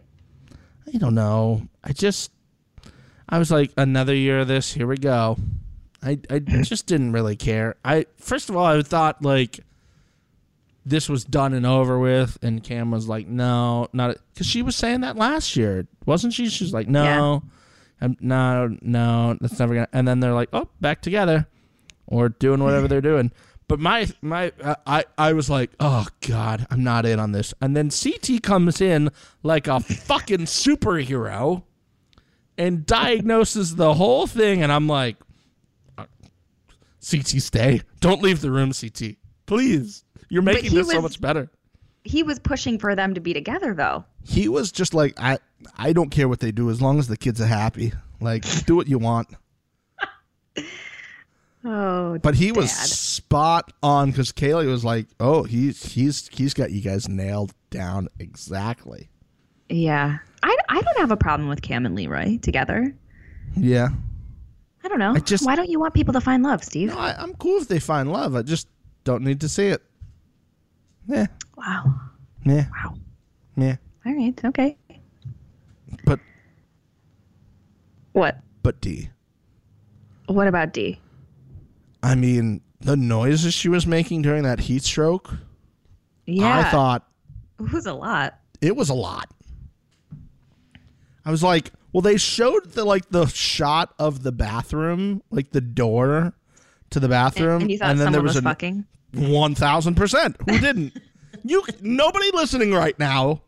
[0.94, 1.68] I don't know.
[1.84, 2.32] I just,
[3.28, 4.72] I was like, another year of this.
[4.74, 5.38] Here we go.
[6.02, 7.76] I I just didn't really care.
[7.84, 9.60] I first of all, I thought like
[10.88, 14.76] this was done and over with, and Cam was like, no, not because she was
[14.76, 16.50] saying that last year, wasn't she?
[16.50, 17.44] She's like, no,
[18.00, 19.90] I'm, no, no, that's never gonna.
[19.92, 21.48] And then they're like, oh, back together,
[22.06, 23.32] or doing whatever they're doing.
[23.68, 27.54] But my my uh, I I was like, oh god, I'm not in on this.
[27.60, 29.10] And then CT comes in
[29.44, 31.64] like a fucking superhero
[32.58, 35.18] and diagnoses the whole thing, and I'm like,
[35.98, 36.06] uh,
[37.12, 37.82] CT, stay.
[38.00, 39.18] Don't leave the room, CT.
[39.46, 40.06] Please.
[40.30, 41.50] You're making he this so much better.
[42.04, 44.06] He was pushing for them to be together, though.
[44.24, 45.40] He was just like, I,
[45.78, 47.92] I don't care what they do as long as the kids are happy.
[48.22, 49.28] Like, do what you want.
[51.66, 56.72] Oh, But he was spot on because Kailah was like, "Oh, he's he's he's got
[56.72, 59.10] you guys nailed down exactly."
[59.70, 60.20] yeah.
[60.44, 62.96] I, I don't have a problem with Cam and Leroy together.
[63.58, 63.90] Yeah,
[64.84, 65.14] I don't know.
[65.14, 66.90] I just- Why don't you want people to find love, Steve?
[66.90, 68.36] no, I, I'm cool if they find love.
[68.36, 68.68] I just
[69.04, 69.82] don't need to see it.
[71.08, 71.94] Yeah, Wow.
[72.46, 72.96] yeah, Wow.
[73.56, 73.76] yeah.
[74.06, 74.46] All right.
[74.46, 74.78] Okay.
[76.04, 76.20] But
[78.14, 78.40] What?
[78.64, 79.10] but D,
[80.28, 81.00] What about D?
[82.04, 85.34] I mean, the noises she was making during that heat stroke,
[86.26, 86.60] Yeah.
[86.60, 87.08] I thought
[87.60, 88.40] it was a lot.
[88.62, 89.30] it was a lot.
[91.26, 95.62] I was like, well, they showed the like the shot of the bathroom, like the
[95.62, 96.34] door
[96.92, 98.86] to the bathroom, And you thought then someone there was, was, a fucking?
[99.18, 100.38] One thousand percent.
[100.48, 101.00] Who didn't?
[101.44, 103.42] you nobody listening right now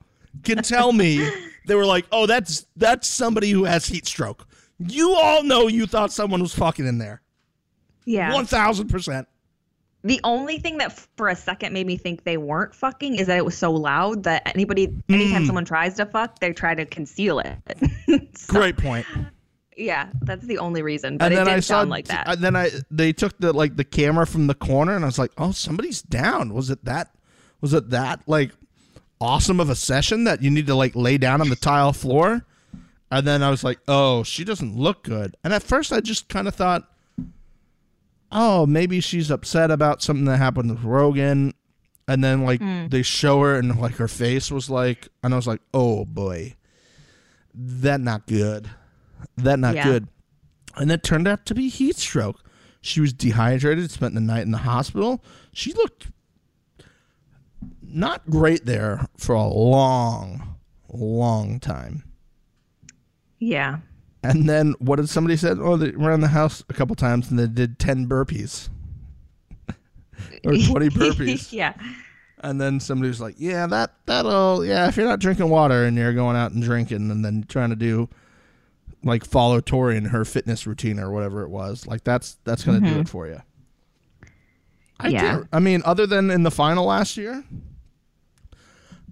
[0.43, 1.29] can tell me
[1.65, 4.47] they were like, oh, that's that's somebody who has heat stroke.
[4.79, 7.21] You all know you thought someone was fucking in there.
[8.05, 8.33] Yeah.
[8.33, 9.27] One thousand percent.
[10.03, 13.37] The only thing that for a second made me think they weren't fucking is that
[13.37, 15.47] it was so loud that anybody, anytime hmm.
[15.47, 17.57] someone tries to fuck, they try to conceal it.
[18.35, 19.05] So- Great point.
[19.79, 21.17] Yeah, that's the only reason.
[21.17, 22.27] But and it then did I saw sound like that.
[22.27, 25.17] And then I they took the like the camera from the corner, and I was
[25.17, 26.53] like, oh, somebody's down.
[26.53, 27.15] Was it that?
[27.61, 28.51] Was it that like
[29.21, 32.45] awesome of a session that you need to like lay down on the tile floor?
[33.09, 35.35] And then I was like, oh, she doesn't look good.
[35.43, 36.83] And at first, I just kind of thought,
[38.31, 41.53] oh, maybe she's upset about something that happened with Rogan.
[42.07, 42.87] And then like hmm.
[42.89, 46.55] they show her, and like her face was like, and I was like, oh boy,
[47.53, 48.69] that not good.
[49.37, 49.83] That not Yeah.
[49.85, 50.07] good.
[50.75, 52.43] And it turned out to be heat stroke.
[52.81, 55.23] She was dehydrated, spent the night in the hospital.
[55.51, 56.11] She looked
[57.81, 60.55] not great there for a long,
[60.93, 62.03] long time.
[63.39, 63.79] yeah.
[64.21, 65.59] And then what did somebody said?
[65.61, 68.67] Oh, they ran the house a couple times and they did ten burpees
[70.43, 71.53] or twenty burpees.
[71.53, 71.73] yeah.
[72.41, 74.89] And then somebody was like, "Yeah, that that'll yeah.
[74.89, 77.77] If you're not drinking water and you're going out and drinking, and then trying to
[77.77, 78.09] do
[79.03, 82.81] like follow Tori in her fitness routine or whatever it was, like that's that's gonna
[82.81, 83.41] do it for you."
[84.99, 85.37] I Yeah.
[85.37, 85.47] do.
[85.53, 87.43] I mean, other than in the final last year,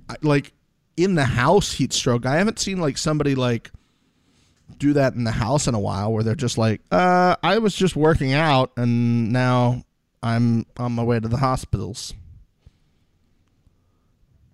[0.10, 0.52] I, like
[0.98, 3.72] in the house heat stroke, I haven't seen like somebody like
[4.80, 7.74] do that in the house in a while where they're just like, uh, I was
[7.74, 9.84] just working out and now
[10.22, 12.14] I'm on my way to the hospitals.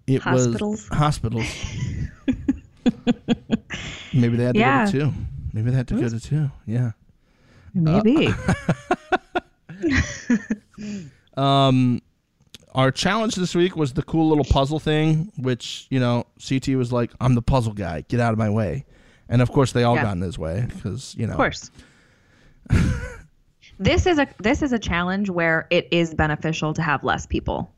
[0.05, 0.87] It Hospitals?
[0.89, 1.47] was hospitals.
[4.13, 4.85] Maybe they had to Yeah.
[4.85, 5.13] go to two.
[5.53, 6.51] Maybe they had to go to two.
[6.65, 6.91] Yeah.
[7.73, 8.29] Maybe.
[11.35, 11.99] Um,
[12.75, 16.91] our challenge this week was the cool little puzzle thing, which you know CT was
[16.91, 18.01] like, "I'm the puzzle guy.
[18.07, 18.85] Get out of my way,"
[19.29, 20.03] and of course they all Yeah.
[20.03, 21.33] got in his way because you know.
[21.33, 21.71] Of course.
[23.79, 27.71] this is a this is a challenge where it is beneficial to have less people.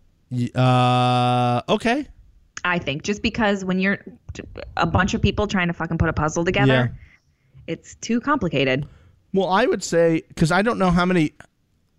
[0.53, 2.07] Uh, okay.
[2.65, 3.99] I think just because when you're
[4.75, 6.97] a bunch of people trying to fucking put a puzzle together,
[7.67, 8.87] it's too complicated.
[9.33, 11.33] Well, I would say because I don't know how many.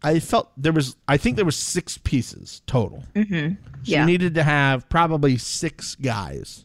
[0.03, 0.97] I felt there was.
[1.09, 3.05] I think there was six pieces total.
[3.15, 3.55] Mm-hmm.
[3.63, 4.01] So Yeah.
[4.01, 6.65] you needed to have probably six guys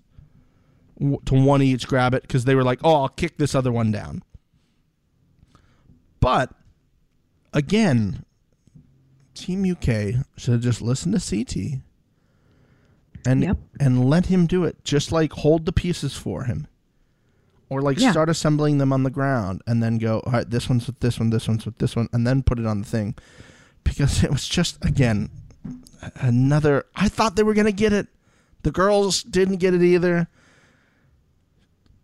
[0.99, 3.91] to one each grab it because they were like, "Oh, I'll kick this other one
[3.91, 4.23] down."
[6.19, 6.51] But
[7.53, 8.25] again,
[9.33, 11.81] Team UK should have just listened to CT
[13.25, 13.57] and Yep.
[13.79, 14.83] and let him do it.
[14.83, 16.67] Just like hold the pieces for him.
[17.69, 18.11] Or like Yeah.
[18.11, 21.19] start assembling them on the ground and then go, all right, this one's with this
[21.19, 23.15] one, this one's with this one, and then put it on the thing.
[23.83, 25.29] Because it was just again
[26.15, 28.07] another I thought they were gonna get it.
[28.63, 30.27] The girls didn't get it either.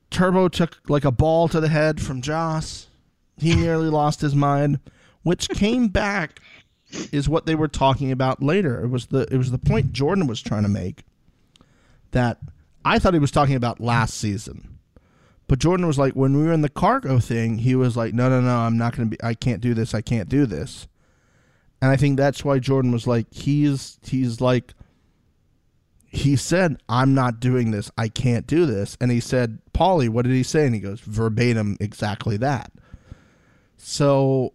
[0.09, 2.87] Turbo took like a ball to the head from Joss.
[3.37, 4.79] He nearly lost his mind,
[5.23, 6.39] which came back
[7.11, 8.83] is what they were talking about later.
[8.83, 11.03] It was the it was the point Jordan was trying to make
[12.11, 12.39] that
[12.85, 14.79] I thought he was talking about last season.
[15.47, 18.29] But Jordan was like when we were in the cargo thing, he was like no
[18.29, 19.93] no no, I'm not going to be I can't do this.
[19.93, 20.87] I can't do this.
[21.81, 24.73] And I think that's why Jordan was like he's he's like
[26.09, 27.91] he said, I'm not doing this.
[27.97, 28.97] I can't do this.
[29.01, 30.65] And he said, Paulie, what did he say?
[30.65, 32.71] And he goes, verbatim, exactly that.
[33.77, 34.53] So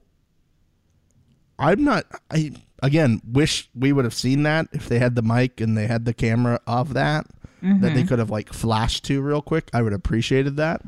[1.59, 5.61] I'm not, I, again, wish we would have seen that if they had the mic
[5.61, 7.27] and they had the camera of that,
[7.63, 9.71] that they could have like flashed to real quick.
[9.73, 10.83] I would have appreciated that.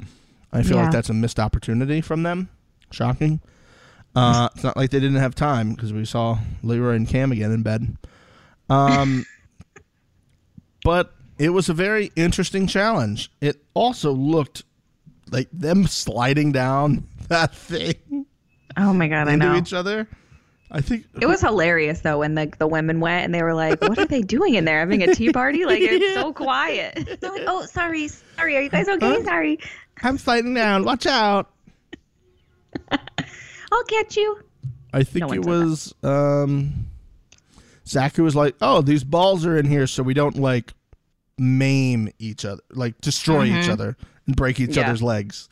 [0.53, 0.85] I feel Yeah.
[0.85, 2.49] like that's a missed opportunity from them.
[2.91, 3.41] Shocking.
[4.17, 7.53] Uh, it's not like they didn't have time because we saw Leroy and Cam again
[7.53, 7.97] in bed.
[8.69, 9.25] Um,
[10.85, 13.31] but it was a very interesting challenge.
[13.41, 14.63] It also looked
[15.31, 18.27] like them sliding down that thing
[18.77, 19.55] Oh my god, I know.
[19.57, 20.09] each other.
[20.77, 23.81] I think It was hilarious though when the the women went and they were like,
[23.81, 24.81] "What are they doing in there?
[24.81, 25.65] Having a tea party?
[25.65, 28.57] Like it's so quiet." They're like, "Oh, sorry, sorry.
[28.57, 29.23] Are you guys okay?
[29.23, 29.61] Sorry,
[30.03, 30.85] I'm sliding down.
[30.85, 31.51] Watch out.
[32.91, 34.39] I'll catch you."
[34.93, 36.87] I think No it was um
[38.17, 40.73] Who was like, "Oh, these balls are in here so we don't like
[41.39, 43.97] maim each other, like destroy each other
[44.27, 44.81] and break each Mm-hmm.
[44.81, 44.87] Yeah.
[44.87, 45.49] other's legs."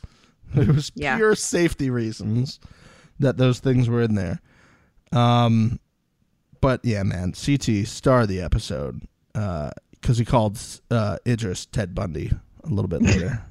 [0.57, 1.17] It was Yeah.
[1.17, 2.59] pure safety reasons
[3.21, 4.41] that those things were in there.
[5.13, 5.79] Um
[6.61, 9.03] but yeah, man, CT star of the episode
[9.35, 9.71] uh
[10.03, 10.59] cuz he called
[10.91, 12.33] uh Idris Ted Bundy
[12.65, 13.45] a little bit later.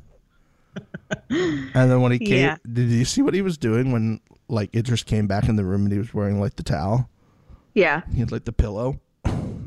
[1.29, 2.57] and then when he came, Yeah.
[2.71, 5.83] did you see what he was doing when like Idris came back in the room
[5.83, 7.09] and he was wearing like the towel?
[7.73, 8.99] Yeah, He had like the pillow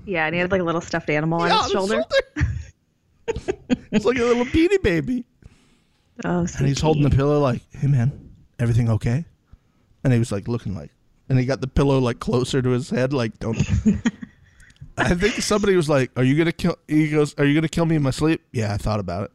[0.07, 2.05] yeah, and he had like a little stuffed animal on his on shoulder.
[3.27, 5.25] it's like a little beanie baby,
[6.25, 8.13] Oh, and he's holding the pillow like, "Hey man,
[8.59, 9.25] everything okay?"
[10.05, 10.91] And he was like looking like,
[11.29, 13.57] and he got the pillow like closer to his head, like, "Don't."
[14.97, 17.87] I think somebody was like, "Are you gonna kill?" He goes, "Are you gonna kill
[17.87, 19.31] me in my sleep?" Yeah, I thought about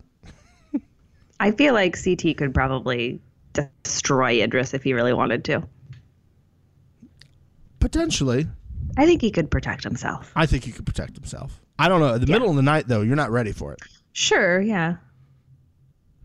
[0.74, 0.82] it.
[1.40, 3.20] I feel like CT could probably
[3.54, 5.64] destroy Idris if he really wanted to.
[7.80, 8.48] Potentially.
[8.98, 10.32] I think he could protect himself.
[10.36, 11.62] I think he could protect himself.
[11.78, 12.14] I don't know.
[12.16, 12.36] In the Yeah.
[12.36, 13.80] middle of the night, though, you're not ready for it.
[14.12, 14.96] Sure, yeah.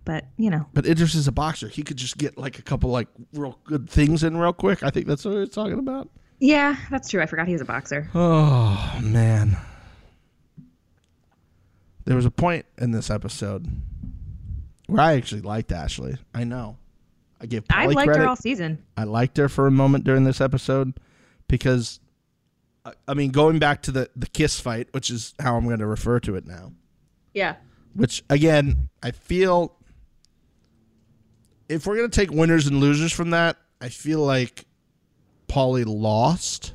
[0.04, 1.68] But, you know, But Idris is a boxer.
[1.68, 4.82] He could just get like a couple like real good things in real quick.
[4.82, 6.10] I think that's what he's talking about.
[6.40, 7.22] yeah, that's true.
[7.22, 8.10] I forgot he was a boxer.
[8.14, 9.56] Oh man.
[12.04, 13.66] There was a point in this episode
[14.86, 16.16] where I actually liked Ashley.
[16.34, 16.76] I know.
[17.40, 18.22] I gave I've liked credit.
[18.22, 18.82] her all season.
[18.96, 20.94] I liked her for a moment during this episode
[21.48, 22.00] because,
[22.84, 25.78] I- I mean, going back to the the kiss fight, which is how I'm going
[25.78, 26.72] to refer to it now.
[27.32, 27.56] Yeah.
[27.94, 29.74] Which again, I feel
[31.68, 34.64] if we're going to take winners and losers from that, I feel like
[35.48, 36.74] Paulie lost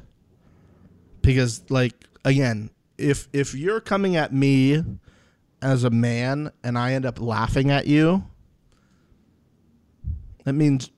[1.22, 1.94] because, like,
[2.26, 4.84] again, if if you're coming at me
[5.62, 8.24] as a man and I end up laughing at you,
[10.46, 10.90] that means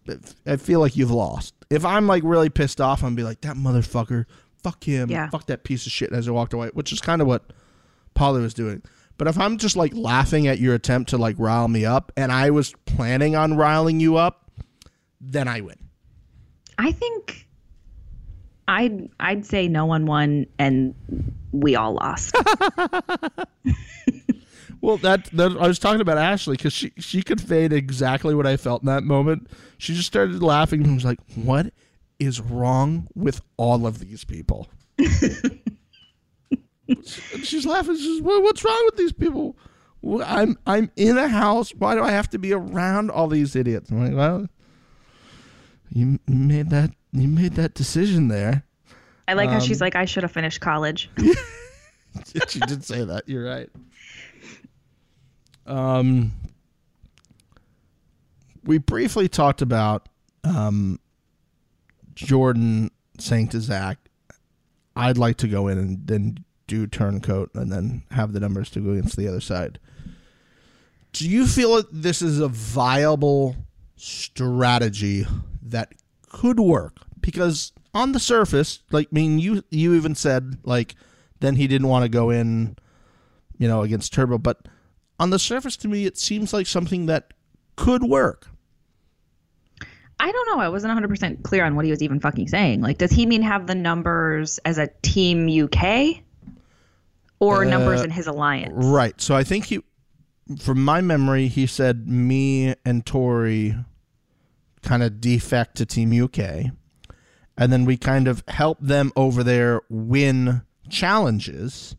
[0.46, 1.54] I feel like you've lost.
[1.70, 4.26] If I'm like really pissed off, I'm gonna be like that motherfucker,
[4.64, 5.30] fuck him, Yeah.
[5.30, 7.52] fuck that piece of shit as I walked away, which is kind of what
[8.16, 8.82] Paulie was doing.
[9.22, 12.32] But if I'm just like laughing at your attempt to like rile me up, and
[12.32, 14.50] I was planning on riling you up,
[15.20, 15.78] then I win.
[16.80, 17.48] I think
[18.68, 20.96] I'd I'd say no one won and
[21.52, 22.36] we all lost.
[24.84, 28.58] Well, that, that I was talking about Ashley because she she conveyed exactly what I
[28.58, 29.48] felt in that moment.
[29.78, 31.72] She just started laughing and was like, "What
[32.18, 34.70] is wrong with all of these people?"
[37.44, 37.96] She's laughing.
[37.98, 39.58] She's, "What- "What's wrong with these people?
[40.06, 41.72] Wh- I'm I'm in a house.
[41.76, 44.48] Why do I have to be around all these idiots?" I'm like, "Well,
[45.90, 48.64] you made that you made that decision there."
[49.28, 51.10] I like how she's Um, like, I should have finished college.
[52.50, 53.24] she did say that.
[53.30, 53.70] You're right.
[55.66, 56.32] Um,
[58.64, 60.10] we briefly talked about
[60.44, 61.00] um,
[62.16, 63.98] Jordan saying to Zach,
[64.96, 68.80] "I'd like to go in and then do turncoat and then have the numbers to
[68.80, 69.78] go against the other side."
[71.14, 73.58] Do you feel that this is a viable
[73.98, 75.26] strategy
[75.62, 75.94] that
[76.30, 76.98] could work?
[77.20, 80.96] Because on the surface, like, I mean, you you even said like
[81.42, 82.78] then he didn't want to go in,
[83.58, 84.38] you know, against Turbo.
[84.38, 84.68] But
[85.20, 87.34] on the surface, to me, it seems like something that
[87.76, 88.48] could work.
[90.20, 90.60] I don't know.
[90.62, 92.82] I wasn't 100% clear on what he was even fucking saying.
[92.82, 96.22] Like, does he mean have the numbers as a team UK
[97.42, 98.72] or numbers in his alliance?
[98.74, 99.20] Right.
[99.20, 99.82] So I think he,
[100.62, 103.76] from my memory, he said me and Tori
[104.82, 106.72] kind of defect to Team UK.
[107.58, 111.96] And then we kind of help them over there win challenges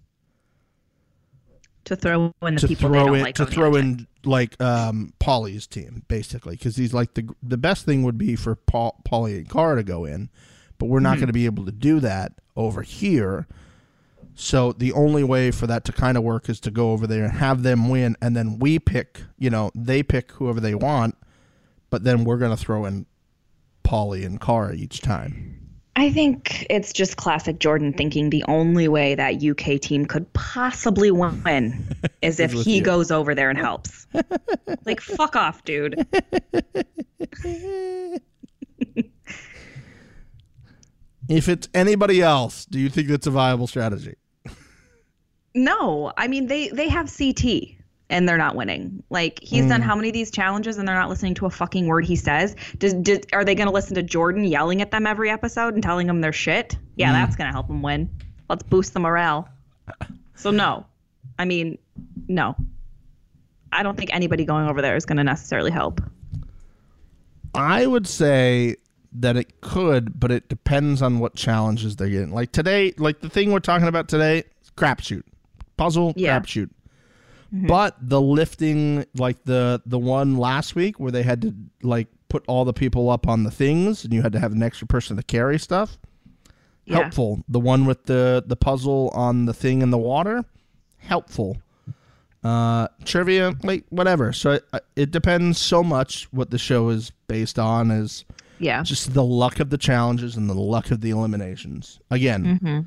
[1.86, 3.34] To throw in the to people throw in like.
[3.36, 8.02] to throw in like um Paulie's team basically because he's like the the best thing
[8.04, 10.30] would be for Paul, Paulie and Cara to go in,
[10.78, 11.04] but we're Mm-hmm.
[11.04, 13.46] not going to be able to do that over here.
[14.34, 17.24] So the only way for that to kind of work is to go over there
[17.24, 19.22] and have them win, and then we pick.
[19.38, 21.16] You know, they pick whoever they want,
[21.90, 23.06] but then we're going to throw in
[23.84, 25.58] Paulie and Cara each time.
[25.94, 31.10] I think it's just classic Jordan thinking the only way that UK team could possibly
[31.10, 31.86] win
[32.22, 32.82] is if he you.
[32.82, 34.06] goes over there and helps.
[34.86, 36.06] like, fuck off, dude.
[41.28, 44.16] If it's anybody else, do you think that's a viable strategy?
[45.54, 47.76] No, I mean they they have CT
[48.12, 49.02] and they're not winning.
[49.10, 49.88] Like he's done hmm.
[49.88, 52.54] how many of these challenges and they're not listening to a fucking word he says.
[52.78, 55.82] Does, does are they going to listen to Jordan yelling at them every episode and
[55.82, 56.76] telling them they're shit?
[56.96, 57.14] Yeah, hmm.
[57.14, 58.10] that's going to help them win.
[58.48, 59.48] Let's boost the morale.
[60.34, 60.86] So no,
[61.38, 61.78] I mean
[62.28, 62.54] no.
[63.72, 66.02] I don't think anybody going over there is going to necessarily help.
[67.54, 68.76] I would say
[69.12, 72.32] that it could, but it depends on what challenges they're getting.
[72.32, 74.44] Like today, like the thing we're talking about today,
[74.76, 75.22] crapshoot,
[75.76, 76.38] puzzle, Yeah.
[76.40, 76.70] crapshoot.
[77.54, 82.42] But the lifting, like the the one last week where they had to like put
[82.48, 85.16] all the people up on the things, and you had to have an extra person
[85.18, 85.98] to carry stuff.
[86.86, 87.00] Yeah.
[87.02, 87.44] Helpful.
[87.48, 90.44] The one with the the puzzle on the thing in the water,
[90.98, 91.58] helpful.
[92.42, 94.32] Uh, trivia, like whatever.
[94.32, 94.64] So it,
[94.96, 98.24] it depends so much what the show is based on is
[98.58, 98.82] Yeah.
[98.82, 102.00] just the luck of the challenges and the luck of the eliminations.
[102.10, 102.80] Again, Mm-hmm.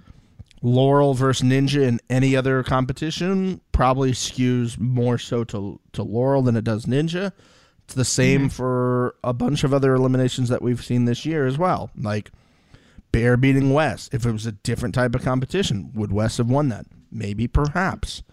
[0.66, 6.56] Laurel versus Ninja in any other competition probably skews more so to to Laurel than
[6.56, 7.32] it does Ninja.
[7.84, 8.48] It's the same Mm-hmm.
[8.50, 11.92] for a bunch of other eliminations that we've seen this year as well.
[11.96, 12.32] Like
[13.12, 14.10] Bear beating Wes.
[14.12, 16.86] If it was a different type of competition, would Wes have won that?
[17.12, 18.24] Maybe, perhaps.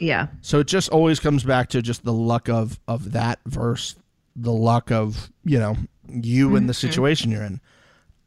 [0.00, 0.26] Yeah.
[0.42, 3.94] So it just always comes back to just the luck of of that verse
[4.34, 5.76] the luck of you know
[6.10, 7.60] you and the situation you're in.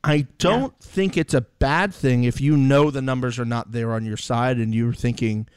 [0.04, 3.94] I don't think it's a bad thing if you know the numbers are not there
[3.94, 5.48] on your side and you're thinking,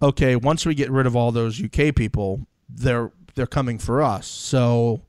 [0.00, 4.26] okay, once we get rid of all those UK people, they're they're coming for us.
[4.26, 5.02] So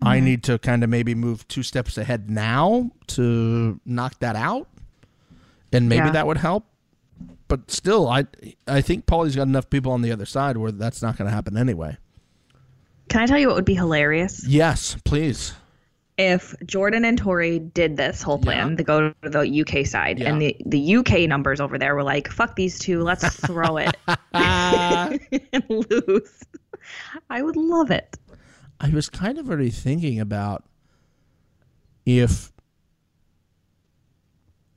[0.00, 0.24] I mm-hmm.
[0.24, 4.68] need to kind of maybe move two steps ahead now to knock that out,
[5.72, 6.12] and maybe Yeah.
[6.12, 6.66] that would help.
[7.48, 8.26] But still, I
[8.66, 11.34] I think Paulie's got enough people on the other side where that's not going to
[11.34, 11.98] happen anyway.
[13.08, 14.44] Can I tell you what would be hilarious?
[14.46, 15.52] Yes, please.
[16.18, 18.76] If Jordan and Tori did this whole plan, Yeah.
[18.76, 20.32] to go to the UK side, Yeah.
[20.32, 23.94] and the, the UK numbers over there were like, fuck these two, let's throw it
[24.32, 25.20] and
[25.68, 26.42] lose.
[27.28, 28.16] I would love it.
[28.80, 30.64] I was kind of already thinking about
[32.06, 32.52] if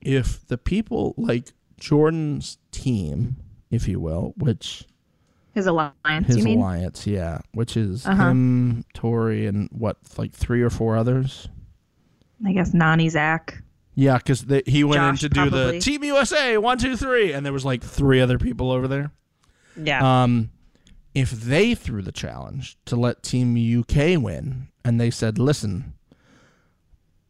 [0.00, 3.36] if the people like Jordan's team,
[3.70, 4.84] if you will, which
[5.54, 6.58] His alliance, his you mean?
[6.58, 8.28] alliance, yeah, which is Uh-huh.
[8.30, 11.48] him, Tori, and what like three or four others.
[12.46, 13.62] I guess Nany Zach.
[13.96, 15.72] Yeah, because he went Josh, in to do probably.
[15.78, 19.10] the Team USA one two three, and there was like three other people over there.
[19.76, 20.22] Yeah.
[20.22, 20.50] Um,
[21.14, 25.94] if they threw the challenge to let Team UK win, and they said, "Listen,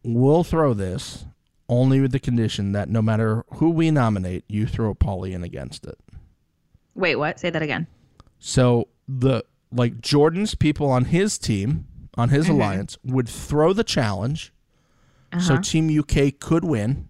[0.04, 1.24] we'll throw this
[1.68, 5.86] only with the condition that no matter who we nominate, you throw Paulie in against
[5.86, 5.98] it."
[6.94, 7.40] Wait, what?
[7.40, 7.86] Say that again.
[8.40, 11.86] So the like Jordan's people on his team,
[12.16, 12.54] on his mm-hmm.
[12.54, 14.52] alliance, would throw the challenge,
[15.38, 15.62] so uh-huh.
[15.62, 17.06] Team UK could win,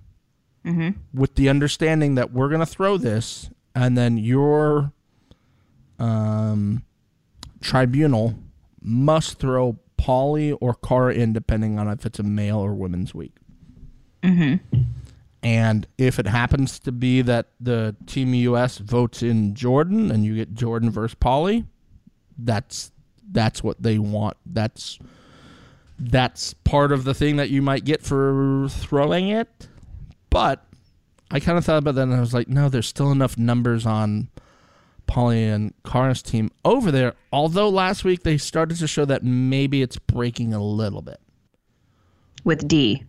[0.64, 0.90] mm-hmm.
[1.14, 4.92] with the understanding that we're gonna throw this, and then your
[5.98, 6.82] um,
[7.60, 8.34] tribunal
[8.82, 13.36] must throw Paulie or Cara in, depending on if it's a male or women's week.
[14.22, 14.80] Mm-hmm.
[15.42, 20.34] And if it happens to be that the Team US votes in Jordan and you
[20.34, 21.66] get Jordan versus Paulie,
[22.38, 22.92] that's
[23.32, 24.36] that's what they want.
[24.44, 24.98] That's
[25.98, 29.48] that's part of the thing that you might get for throwing it.
[30.28, 30.64] But
[31.30, 33.86] I kind of thought about that and I was like, no, there's still enough numbers
[33.86, 34.28] on
[35.06, 37.14] Paulie and Cara's team over there.
[37.32, 41.20] Although last week they started to show that maybe it's breaking a little bit.
[42.44, 43.04] With D.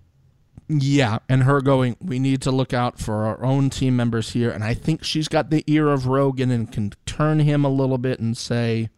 [0.73, 4.49] Yeah, and her going, we need to look out for our own team members here.
[4.49, 7.97] And I think she's got the ear of Rogan and can turn him a little
[7.97, 8.89] bit and say,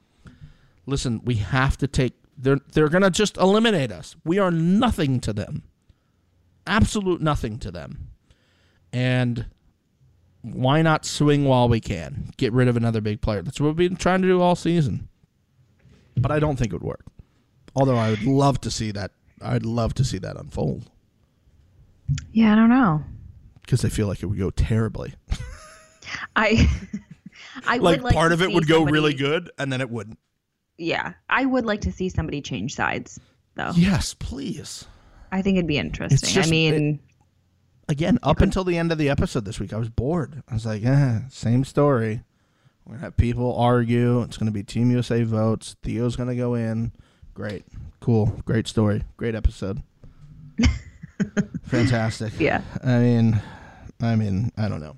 [0.86, 4.15] listen, we have to take, they're, they're going to just eliminate us.
[4.24, 5.63] We are nothing to them.
[6.67, 8.09] Absolute nothing to them.
[8.91, 9.47] And
[10.43, 12.34] why not swing while we can?
[12.38, 13.41] Get rid of another big player.
[13.41, 15.09] That's what we've been trying to do all season.
[16.15, 17.05] But I don't think it would work.
[17.76, 19.11] Although I would love to see that.
[19.41, 20.91] I'd love to see that unfold
[22.32, 23.03] Yeah, I don't know.
[23.61, 25.14] because I feel like it would go terribly.
[26.36, 26.70] I
[27.68, 29.89] I Like, would like part of it would go somebody- really good, and then it
[29.89, 30.18] wouldn't.
[30.78, 33.20] Yeah, I would like to see somebody change sides,
[33.55, 33.72] though.
[33.76, 34.86] Yes, please.
[35.32, 36.30] I think it'd be interesting.
[36.30, 36.99] just- I mean,
[37.89, 40.41] Again, up until the end of the episode this week, I was bored.
[40.47, 42.22] I was like, eh, same story.
[42.86, 44.22] We're gonna have people argue.
[44.22, 45.76] It's gonna be Team USA votes.
[45.84, 46.93] Theo's gonna go in.
[47.34, 47.66] Great,
[47.99, 49.84] cool, great story, great episode.
[51.64, 52.39] Fantastic.
[52.39, 52.61] yeah.
[52.84, 53.41] I mean,
[54.01, 54.97] I mean, I don't know.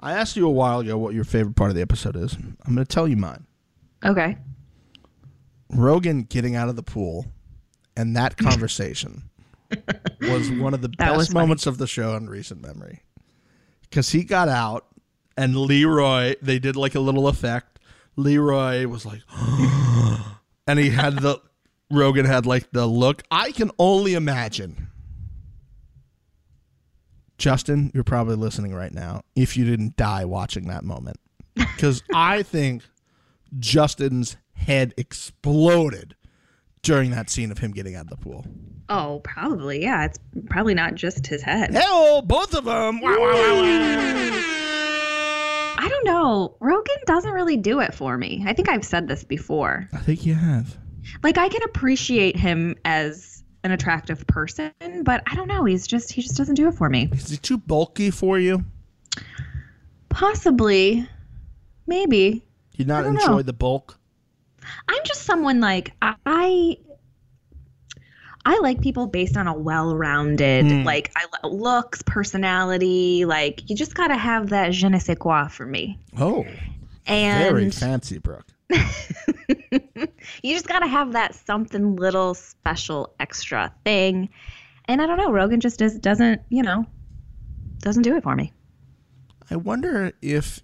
[0.00, 2.34] I asked you a while ago what your favorite part of the episode is.
[2.34, 3.46] I'm gonna tell you mine.
[4.04, 4.36] Okay.
[5.70, 7.26] Rogan getting out of the pool
[7.96, 9.30] and that conversation
[10.20, 13.02] was one of the That best moments of the show in recent memory.
[13.82, 14.86] Because he got out
[15.36, 17.78] and Leroy, they did like a little effect.
[18.16, 19.20] Leroy was like,
[20.66, 21.40] and he had the,
[21.92, 23.22] Rogan had like the look.
[23.30, 24.88] I can only imagine.
[27.38, 31.18] Justin, you're probably listening right now if you didn't die watching that moment.
[31.54, 32.82] Because I think
[33.58, 36.16] Justin's head exploded
[36.82, 38.46] during that scene of him getting out of the pool.
[38.88, 39.82] Oh, probably.
[39.82, 41.74] Yeah, it's probably not just his head.
[41.74, 43.00] Hell, both of them.
[43.00, 44.52] Wow, wow, wow.
[45.78, 46.56] I don't know.
[46.60, 48.44] Rogan doesn't really do it for me.
[48.46, 49.88] I think I've said this before.
[49.92, 50.78] I think you have.
[51.22, 54.72] Like I can appreciate him as an attractive person,
[55.04, 55.64] but I don't know.
[55.64, 57.08] He's just he just doesn't do it for me.
[57.12, 58.64] Is he too bulky for you?
[60.08, 61.08] Possibly,
[61.86, 62.44] maybe.
[62.76, 63.42] You not enjoy know.
[63.42, 63.98] the bulk?
[64.88, 66.76] I'm just someone like I
[68.44, 70.82] I like people based on a well-rounded Hmm.
[70.84, 75.46] like I looks, personality, like you just got to have that je ne sais quoi
[75.48, 75.98] for me.
[76.18, 76.44] Oh,
[77.06, 78.46] And very fancy, Brooke.
[80.42, 84.28] you just got to have that something little special extra thing.
[84.86, 86.86] And I don't know, Rogan just does, doesn't, you know,
[87.78, 88.52] doesn't do it for me.
[89.50, 90.60] I wonder if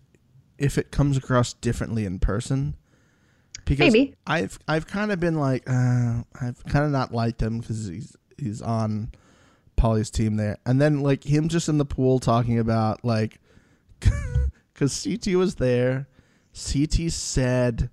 [0.57, 2.75] if it comes across differently in person
[3.69, 4.15] because Maybe.
[4.27, 8.17] I've I've kind of been like uh, I've kind of not liked him because he's
[8.39, 9.13] he's on
[9.77, 13.41] Paulie's team there, and then like him just in the pool talking about like
[14.73, 16.09] because CT was there,
[16.59, 17.91] CT said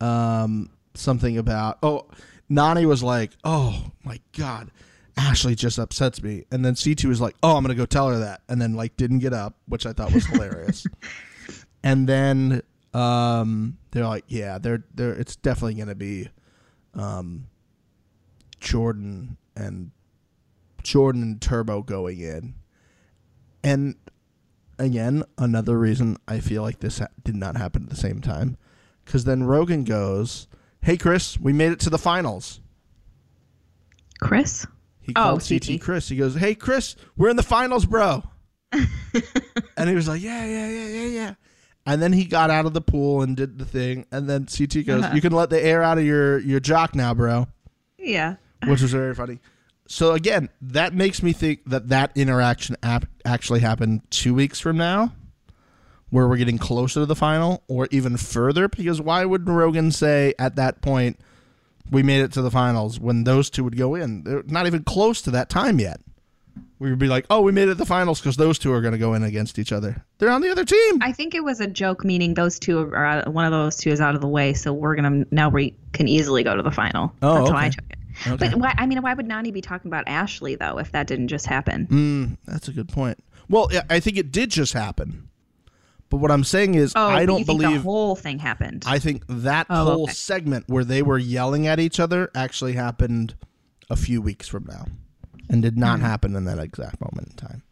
[0.00, 2.06] um, something about oh
[2.50, 4.70] Nany was like oh my god.
[5.16, 8.20] Ashley just upsets me, and then CT was like, "Oh, I'm gonna go tell her
[8.20, 10.86] that," and then like didn't get up, which I thought was hilarious.
[11.82, 12.62] and then
[12.94, 16.28] um, they're like, yeah, they're they're it's definitely gonna be
[16.94, 17.48] um,
[18.60, 19.90] Jordan and
[20.82, 22.54] Jordan and Turbo going in,
[23.62, 23.96] and
[24.78, 28.56] again another reason I feel like this ha- did not happen at the same time,
[29.04, 30.48] because then Rogan goes,
[30.82, 32.60] "Hey Chris, we made it to the finals."
[34.20, 34.66] Chris?
[35.00, 35.80] He Oh, called CT CT.
[35.80, 36.08] Chris.
[36.08, 38.22] He goes, "Hey Chris, we're in the finals, bro."
[38.72, 41.34] and he was like, "Yeah, yeah, yeah, yeah, yeah."
[41.86, 44.04] And then he got out of the pool and did the thing.
[44.12, 45.14] And then CT goes, Uh-huh.
[45.14, 47.48] "You can let the air out of your your jock now, bro,"
[47.98, 48.36] Yeah.
[48.66, 49.40] which was very funny.
[49.88, 54.76] So again, that makes me think that that interaction ap- actually happened two weeks from
[54.76, 55.14] now,
[56.10, 58.68] where we're getting closer to the final, or even further.
[58.68, 61.18] Because why would Rogan say at that point?
[61.90, 64.22] we made it to the finals when those two would go in.
[64.24, 66.00] They're not even close to that time yet.
[66.80, 68.80] We would be like, oh, we made it to the finals because those two are
[68.80, 70.04] going to go in against each other.
[70.18, 71.02] They're on the other team.
[71.02, 73.90] I think it was a joke, meaning those two are out, one of those two
[73.90, 76.70] is out of the way, so we're gonna now we can easily go to the
[76.70, 77.12] final.
[77.22, 77.56] Oh, That's how.
[77.56, 77.97] I took it.
[78.26, 78.36] Okay.
[78.36, 81.28] But why, I mean, why would Nany be talking about Ashley though if that didn't
[81.28, 81.86] just happen?
[81.86, 83.18] Mm, that's a good point.
[83.48, 85.28] Well, I think it did just happen.
[86.10, 87.70] But what I'm saying is, Oh, I don't believe.
[87.70, 88.84] the whole thing happened.
[88.86, 90.12] I think that Oh, whole okay.
[90.12, 93.34] segment where they were yelling at each other actually happened
[93.90, 94.86] a few weeks from now
[95.50, 97.62] and did not happen in that exact moment in time.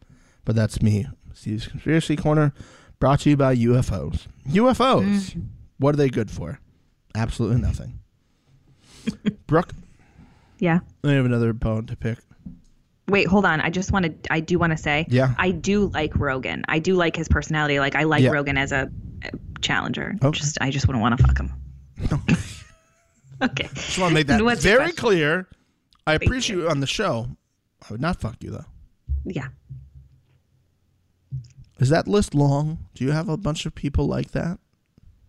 [0.45, 2.53] But that's me, Steve's Conspiracy Corner,
[2.99, 4.27] brought to you by UFOs.
[4.49, 5.39] UFOs, Hmm.
[5.77, 6.59] what are they good for?
[7.15, 7.99] Absolutely nothing.
[9.47, 9.73] Brooke,
[10.59, 10.79] yeah.
[11.03, 12.19] I have another bone to pick.
[13.07, 13.61] Wait, hold on.
[13.61, 14.27] I just wanted.
[14.29, 15.05] I do want to say.
[15.09, 15.33] Yeah.
[15.37, 16.65] I do like Rogan.
[16.67, 17.79] I do like his personality.
[17.79, 18.31] Like I like Yeah.
[18.31, 18.89] Rogan as a,
[19.61, 20.15] challenger.
[20.21, 20.37] Okay.
[20.37, 21.53] Just I just wouldn't want to fuck him.
[23.41, 23.69] okay.
[23.73, 25.47] Just want to make that What's very clear.
[26.05, 27.27] I appreciate you on the show.
[27.81, 28.65] I would not fuck you though.
[29.25, 29.47] Yeah.
[31.79, 32.85] Is that list long?
[32.93, 34.59] Do you have a bunch of people like that?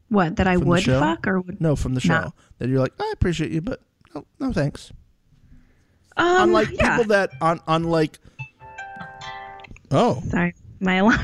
[0.09, 1.61] What that I From would fuck or would?
[1.61, 2.21] No, from the show.
[2.21, 2.35] No.
[2.59, 3.81] That you're like, I appreciate you, but
[4.15, 4.93] no, no thanks.
[6.19, 6.97] Um, unlike yeah.
[6.99, 8.19] people that, on unlike.
[9.91, 11.21] Oh, Sorry, my alarm.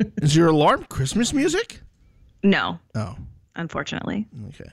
[0.22, 1.80] is your alarm Christmas music?
[2.42, 3.16] No, Oh,
[3.56, 4.26] unfortunately.
[4.48, 4.70] okay.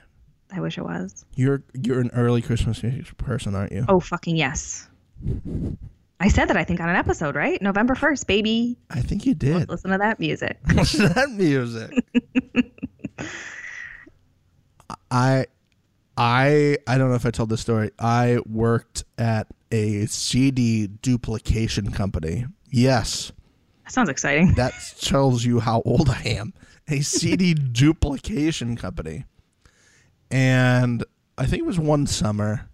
[0.52, 1.24] I wish it was.
[1.34, 3.84] You're you're an early Christmas music person, aren't you?
[3.88, 4.88] Oh fucking yes.
[6.20, 7.60] I said that I think on an episode, right?
[7.60, 8.78] November first, baby.
[8.88, 9.68] I think you did.
[9.68, 10.58] Listen to that music.
[10.72, 11.92] What's that music?
[15.10, 15.46] I
[16.16, 17.90] I I don't know if I told this story.
[17.98, 22.46] I worked at a CD duplication company.
[22.70, 23.32] Yes,
[23.84, 24.54] That sounds exciting.
[24.54, 26.54] that tells you how old I am.
[26.88, 29.24] A CD duplication company.
[30.30, 31.04] And
[31.38, 32.68] I think it was one summer.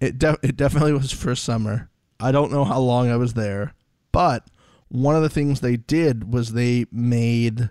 [0.00, 1.90] It de- it definitely was first summer.
[2.20, 3.74] I don't know how long I was there,
[4.12, 4.46] but
[4.88, 7.70] one of the things they did was they made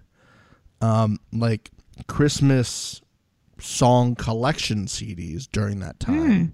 [0.82, 1.72] um like
[2.08, 3.02] Christmas
[3.60, 6.32] song collection CDs during that time.
[6.38, 6.46] Hmm.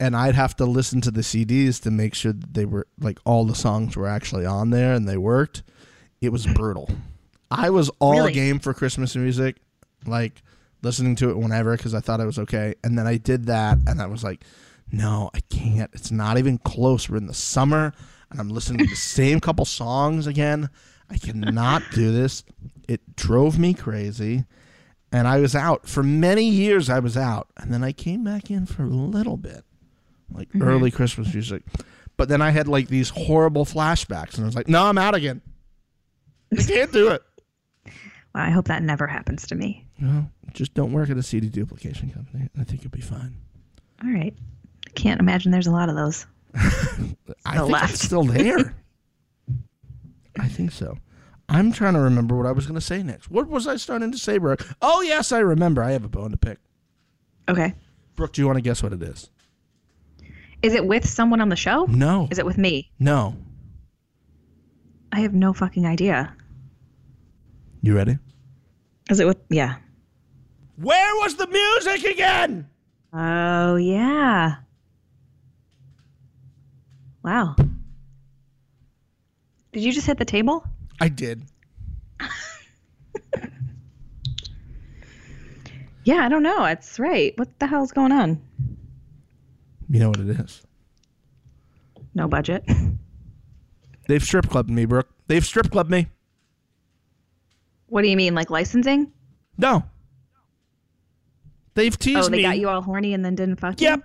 [0.00, 3.18] And I'd have to listen to the CDs to make sure that they were like
[3.24, 5.62] all the songs were actually on there and they worked.
[6.20, 6.90] It was brutal.
[7.50, 8.32] I was all Really?
[8.32, 9.56] game for Christmas music,
[10.04, 10.42] like
[10.82, 12.74] listening to it whenever because I thought it was okay.
[12.82, 14.44] And then I did that and I was like,
[14.90, 15.90] no, I can't.
[15.94, 17.08] It's not even close.
[17.08, 17.92] We're in the summer
[18.30, 20.70] and I'm listening to the same couple songs again.
[21.08, 22.42] I cannot do this.
[22.88, 24.44] It drove me crazy.
[25.14, 26.90] And I was out for many years.
[26.90, 27.46] I was out.
[27.56, 29.62] And then I came back in for a little bit,
[30.28, 30.62] like mm-hmm.
[30.62, 31.62] early Christmas music.
[32.16, 34.34] But then I had like these horrible flashbacks.
[34.34, 35.40] And I was like, no, I'm out again.
[36.52, 37.22] I can't do it.
[38.34, 39.86] Well, I hope that never happens to me.
[40.00, 42.48] No, just don't work at a CD duplication company.
[42.58, 43.36] I think you'll be fine.
[44.02, 44.34] All right.
[44.88, 46.26] I can't imagine there's a lot of those.
[46.56, 47.92] I think left.
[47.92, 48.74] it's still there.
[50.40, 50.98] I think so.
[51.48, 53.30] I'm trying to remember what I was going to say next.
[53.30, 54.66] What was I starting to say, Brooke?
[54.80, 55.82] Oh, yes, I remember.
[55.82, 56.58] I have a bone to pick.
[57.48, 57.74] Okay.
[58.16, 59.28] Brooke, do you want to guess what it is?
[60.62, 61.84] Is it with someone on the show?
[61.84, 62.28] No.
[62.30, 62.90] Is it with me?
[62.98, 63.36] No.
[65.12, 66.34] I have no fucking idea.
[67.82, 68.18] You ready?
[69.10, 69.36] Is it with?
[69.50, 69.76] Yeah.
[70.76, 72.68] Where was the music again?
[73.12, 74.56] Oh yeah.
[77.22, 77.54] Wow.
[79.72, 80.64] Did you just hit the table?
[81.00, 81.42] I did.
[86.04, 86.64] Yeah, I don't know.
[86.66, 87.32] It's right.
[87.38, 88.40] What the hell's going on?
[89.88, 90.62] You know what it is.
[92.14, 92.68] No budget.
[94.08, 95.08] They've strip clubbed me, Brooke.
[95.28, 96.08] They've strip clubbed me.
[97.86, 99.12] What do you mean, like licensing?
[99.56, 99.82] No.
[101.74, 102.20] They've teased me.
[102.20, 102.42] Oh, they me.
[102.42, 104.02] got you all horny and then didn't fuck you?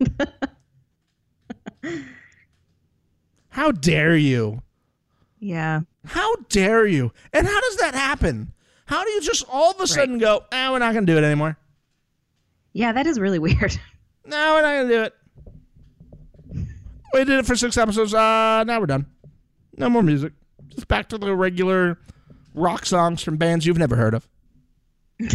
[0.00, 0.28] Yep.
[3.48, 4.62] How dare you?
[5.40, 5.80] Yeah.
[6.06, 7.12] How dare you?
[7.32, 8.52] And how does that happen?
[8.86, 11.18] How do you just all of a sudden go, eh, we're not going to do
[11.18, 11.58] it anymore?
[12.72, 13.78] Yeah, that is really weird.
[14.24, 15.14] No, we're not going to do it.
[17.12, 18.14] We did it for six episodes.
[18.14, 19.06] Uh, now we're done.
[19.76, 20.32] No more music.
[20.68, 21.98] Just back to the regular
[22.54, 24.28] rock songs from bands you've never heard of.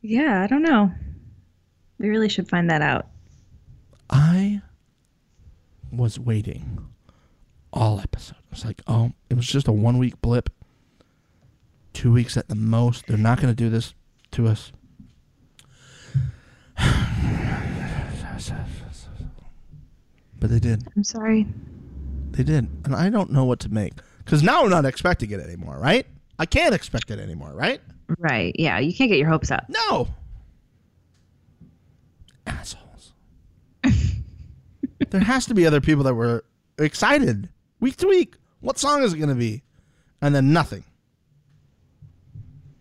[0.00, 0.92] yeah, I don't know.
[1.98, 3.08] We really should find that out.
[4.10, 4.62] I
[5.92, 6.88] was waiting
[7.72, 8.36] all episode.
[8.36, 10.50] I was like, oh, it was just a one week blip.
[11.92, 13.06] Two weeks at the most.
[13.06, 13.94] They're not going to do this
[14.32, 14.72] to us.
[20.40, 20.86] But they did.
[20.96, 21.46] I'm sorry.
[22.30, 22.68] They did.
[22.84, 23.94] And I don't know what to make.
[24.24, 26.06] Because now I'm not expecting it anymore, right?
[26.38, 27.80] I can't expect it anymore, right?
[28.18, 28.54] Right.
[28.58, 29.64] Yeah, you can't get your hopes up.
[29.68, 30.08] No.
[32.46, 33.12] Assholes.
[35.10, 36.44] there has to be other people that were
[36.78, 37.48] excited
[37.80, 38.36] week to week.
[38.60, 39.62] What song is it going to be?
[40.20, 40.84] And then nothing.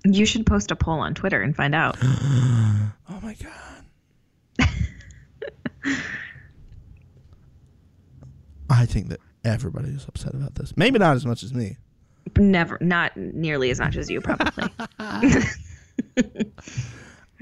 [0.05, 1.97] You should post a poll on Twitter and find out.
[3.09, 3.35] Oh my
[4.59, 4.67] god.
[8.69, 10.75] I think that everybody is upset about this.
[10.75, 11.77] Maybe not as much as me.
[12.37, 14.69] Never, not nearly as much as you, probably.
[14.99, 15.51] I,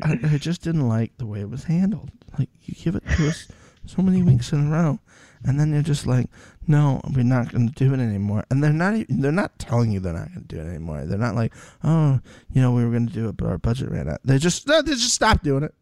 [0.03, 2.11] I just didn't like the way it was handled.
[2.37, 3.47] Like you give it to us
[3.85, 4.99] so many weeks in a row,
[5.45, 6.27] and then you're just like,
[6.67, 9.05] "No, we're not going to do it anymore." And they're not.
[9.09, 11.05] They're not telling you they're not going to do it anymore.
[11.05, 12.19] They're not like, "Oh,
[12.51, 14.67] you know, we were going to do it, but our budget ran out." They just
[14.67, 15.73] no, they just stopped doing it.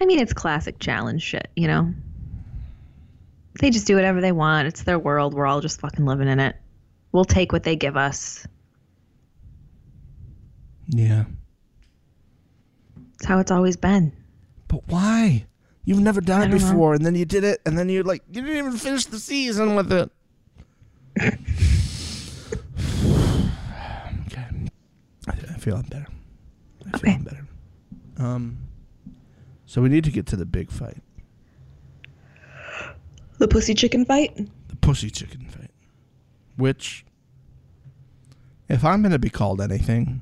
[0.00, 1.92] I mean, it's classic challenge shit, you know?
[3.60, 4.68] They just do whatever they want.
[4.68, 5.34] It's their world.
[5.34, 6.54] We're all just fucking living in it.
[7.10, 8.46] We'll take what they give us.
[10.86, 11.24] Yeah,
[13.14, 14.12] It's how it's always been.
[14.68, 15.44] but why?
[15.88, 16.68] You've never done it don't know.
[16.70, 19.18] before, and then you did it, and then you're like, you didn't even finish the
[19.18, 20.10] season with it.
[24.26, 24.46] okay,
[25.26, 26.06] I, I feel I'm better.
[26.86, 27.14] I feel Okay.
[27.14, 27.46] I'm better.
[28.18, 28.58] Um,
[29.64, 30.98] so we need to get to the big fight,
[33.38, 34.36] The pussy chicken fight?
[34.68, 35.70] the pussy chicken fight,
[36.56, 37.06] which,
[38.68, 40.20] if I'm going to be called anything,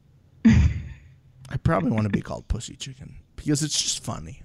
[0.46, 4.42] I probably want to be called pussy chicken because it's just funny.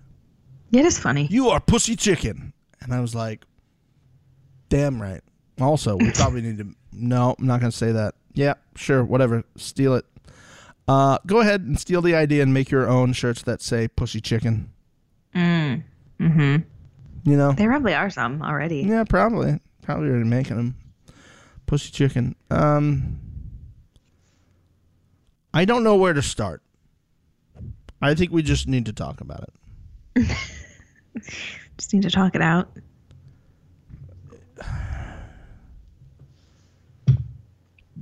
[0.74, 1.28] It is funny.
[1.30, 2.52] you are pussy chicken.
[2.82, 3.46] And I was like,
[4.70, 5.22] damn right.
[5.62, 6.68] Also, we probably need to.
[6.92, 8.16] No, I'm not going to say that.
[8.34, 9.44] Yeah, sure, whatever.
[9.56, 10.06] Steal it.
[10.88, 14.20] Uh, go ahead and steal the idea and make your own shirts that say pussy
[14.20, 14.72] chicken.
[15.34, 15.84] Mm.
[16.20, 17.30] Mm-hmm.
[17.30, 17.54] You know?
[17.54, 18.82] There probably are some already.
[18.82, 19.60] Yeah, probably.
[19.84, 20.76] Probably already making them.
[21.68, 22.36] Pussy chicken.
[22.50, 23.20] Um,
[25.54, 26.62] I don't know where to start.
[28.02, 29.46] I think we just need to talk about
[30.16, 30.38] it.
[31.78, 32.70] Just need to talk it out.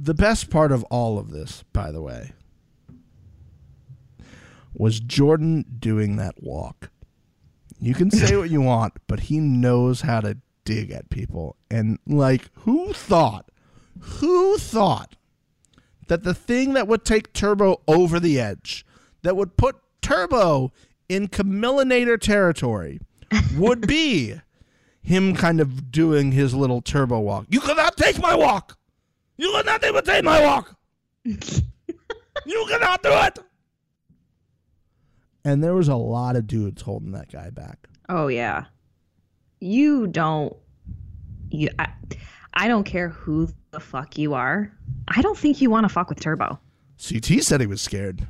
[0.02, 2.32] the best part of all of this, by the way,
[4.74, 6.90] was Jordan doing that walk.
[7.80, 11.56] You can say what you want, but he knows how to dig at people.
[11.70, 13.52] And like, who thought?
[14.00, 15.16] Who thought
[16.08, 18.86] that the thing that would take Turbo over the edge,
[19.22, 20.72] that would put Turbo
[21.12, 23.02] in Camillinator territory,
[23.58, 24.36] would be
[25.02, 27.48] him kind of doing his little Turbo walk?
[27.50, 28.78] You cannot take my walk.
[29.36, 30.74] You cannot imitate my walk.
[31.26, 33.40] you cannot do it.
[35.44, 37.90] And there was a lot of dudes holding that guy back.
[38.08, 38.66] Oh yeah.
[39.60, 40.56] You don't
[41.50, 41.90] you I,
[42.54, 44.72] I don't care who the fuck you are.
[45.10, 46.58] I don't think you want to fuck with Turbo.
[47.06, 48.26] CT said he was scared.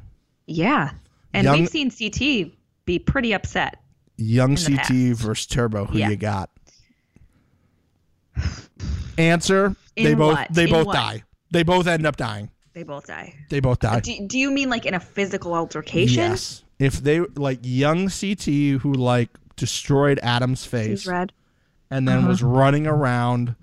[0.48, 0.92] Yeah.
[1.34, 2.54] And Young- we've seen CT
[2.92, 3.78] be pretty upset.
[4.18, 5.86] Young CT versus Turbo.
[5.86, 6.10] Who Yeah.
[6.10, 6.50] you got?
[9.18, 10.54] Answer: They both what?
[10.54, 10.94] they In both what?
[10.94, 11.24] die.
[11.52, 12.50] They both end up dying.
[12.74, 13.34] They both die.
[13.50, 14.00] They both die.
[14.00, 16.32] Do, do you mean like in a physical altercation?
[16.32, 16.64] Yes.
[16.80, 21.08] If they like young CT who like destroyed Adam's face
[21.90, 23.56] and then was running around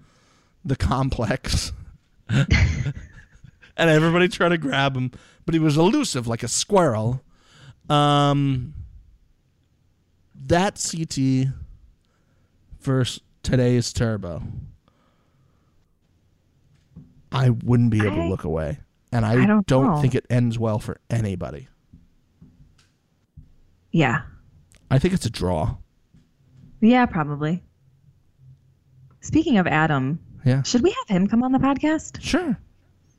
[0.65, 1.73] the complex.
[2.29, 2.55] and
[3.77, 5.11] everybody tried to grab him,
[5.47, 7.23] but he was elusive like a squirrel.
[7.89, 8.75] Um
[10.47, 11.49] that CT
[12.81, 14.43] versus today's turbo.
[17.31, 18.79] I wouldn't be able to look away.
[19.13, 20.01] and I, I don't know.
[20.01, 21.69] think it ends well for anybody.
[23.93, 24.23] Yeah.
[24.91, 25.77] I think it's a draw.
[26.81, 27.63] Yeah, probably.
[29.21, 32.23] Speaking of Adam, Yeah, should we have him come on the podcast?
[32.23, 32.57] sure.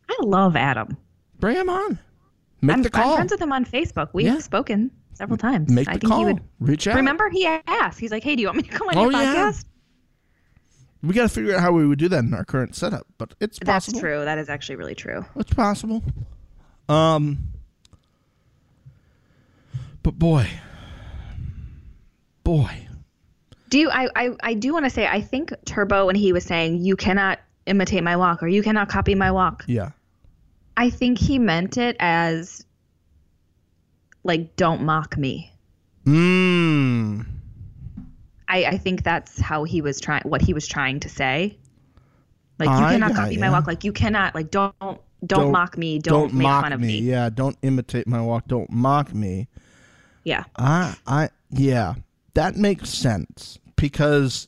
[0.09, 0.97] I love Adam.
[1.39, 1.99] Bring him on.
[2.61, 4.09] Make I'm, the I'm friends with him on Facebook.
[4.13, 4.39] We've Yeah.
[4.39, 4.89] spoken
[5.19, 5.69] several times.
[5.71, 6.19] Make I the think call.
[6.19, 6.95] he would Reach out.
[6.95, 7.99] remember he asked.
[7.99, 9.51] He's like, Hey, do you want me to come on Oh, your yeah.
[9.51, 9.65] podcast?
[11.03, 13.33] We got to figure out how we would do that in our current setup, but
[13.39, 13.99] it's possible.
[13.99, 14.25] That's true.
[14.25, 15.23] That is actually really true.
[15.37, 16.03] It's possible.
[16.89, 17.37] Um,
[20.03, 20.49] but boy,
[22.43, 22.87] boy,
[23.69, 26.43] Do you I I, I do want to say I think Turbo when he was
[26.43, 29.63] saying you cannot imitate my walk or you cannot copy my walk.
[29.67, 29.91] yeah,
[30.75, 32.65] I think he meant it as
[34.23, 35.51] like don't mock me.
[36.05, 37.25] mmm,
[38.47, 41.57] I, I think that's how he was trying what he was trying to say.
[42.57, 43.39] Like you I cannot copy ya.
[43.39, 43.67] my walk.
[43.67, 45.99] Like you cannot like don't don't, Don't- mock me.
[45.99, 46.87] Don't, make mock fun of me.
[46.87, 46.99] me.
[46.99, 48.47] Yeah, don't imitate my walk.
[48.47, 49.47] Don't mock me.
[50.23, 50.45] Yeah.
[50.55, 51.95] I, I, yeah,
[52.35, 54.47] that makes sense because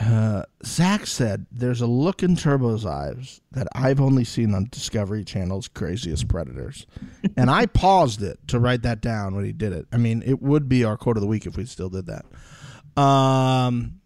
[0.00, 5.24] uh, Zach said there's a look in Turbo's eyes that I've only seen on Discovery
[5.24, 6.86] Channel's Craziest Predators,
[7.36, 9.86] and I paused it to write that down when he did it.
[9.92, 13.00] I mean, it would be our quote of the week if we still did that.
[13.00, 14.00] Um,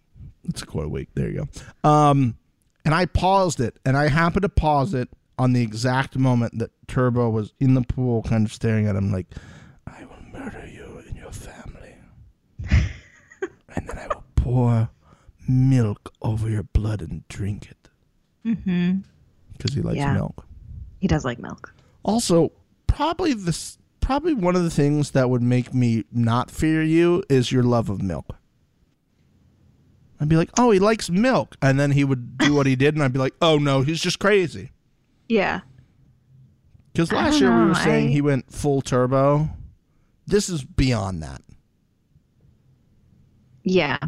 [0.44, 1.08] it's a quote of the week.
[1.14, 1.46] There you
[1.82, 1.88] go.
[1.88, 2.36] Um,
[2.84, 6.70] and I paused it, and I happened to pause it on the exact moment that
[6.88, 9.26] Turbo was in the pool, kind of staring at him like,
[9.86, 11.94] "I will murder you and your family,
[12.70, 14.90] and then I will pour
[15.48, 17.88] milk over your blood and drink it."
[18.46, 18.98] Mm-hmm.
[19.56, 20.14] Because he likes Yeah.
[20.14, 20.46] milk.
[21.00, 21.74] He does like milk.
[22.02, 22.52] Also,
[22.86, 27.52] probably this, probably one of the things that would make me not fear you is
[27.52, 28.36] your love of milk.
[30.20, 32.94] I'd be like, "Oh, he likes milk," and then he would do what he did,
[32.94, 34.70] and I'd be like, "Oh no, he's just crazy."
[35.28, 35.60] Yeah.
[36.92, 39.50] Because last year we were saying I- he went full turbo.
[40.26, 41.42] This is beyond that.
[43.64, 43.98] Yeah.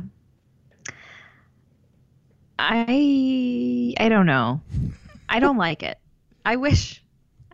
[2.59, 4.61] I I don't know.
[5.29, 5.99] I don't like it.
[6.45, 7.03] I wish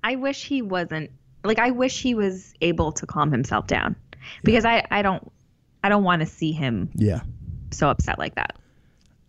[0.05, 1.11] I wish he wasn't
[1.45, 3.97] like I wish he was able to calm himself down.
[4.45, 5.31] Because I I don't
[5.83, 7.21] I don't want to see him Yeah.
[7.71, 8.57] so upset like that.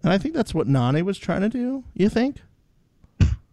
[0.04, 1.84] And I think that's what Nany was trying to do.
[1.94, 2.38] You think?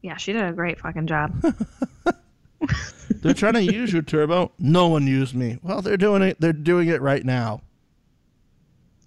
[0.02, 1.34] Yeah, she did a great fucking job.
[3.10, 4.52] They're trying to use your turbo.
[4.58, 5.58] No one used me.
[5.62, 6.40] Well, they're doing it.
[6.40, 7.62] They're doing it right now.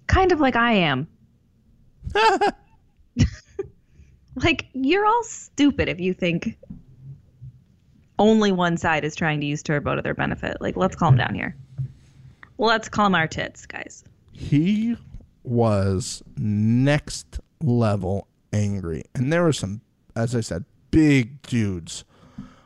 [0.06, 1.08] kind of like I am.
[4.36, 6.56] like you're all stupid if you think
[8.18, 10.58] only one side is trying to use turbo to their benefit.
[10.60, 11.56] Like let's calm down here.
[12.58, 14.04] Let's calm our tits, guys.
[14.32, 14.96] He
[15.42, 19.02] was next level angry.
[19.14, 19.80] And there were some,
[20.14, 22.04] as I said, big dudes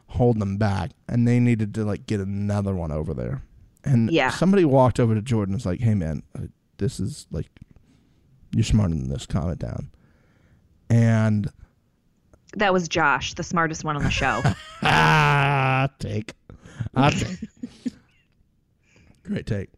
[0.08, 0.90] holding them back.
[1.08, 3.42] And they needed to like get another one over there.
[3.84, 4.30] And Yeah.
[4.30, 6.42] somebody walked over to Jordan and was like, hey, man, uh,
[6.78, 7.48] this is like,
[8.52, 9.24] you're smarter than this.
[9.26, 9.90] Calm it down.
[10.88, 11.50] And
[12.56, 14.42] That was Josh, the smartest one on the show.
[14.82, 16.34] ah, take.
[17.10, 17.38] Take.
[19.24, 19.70] Great take.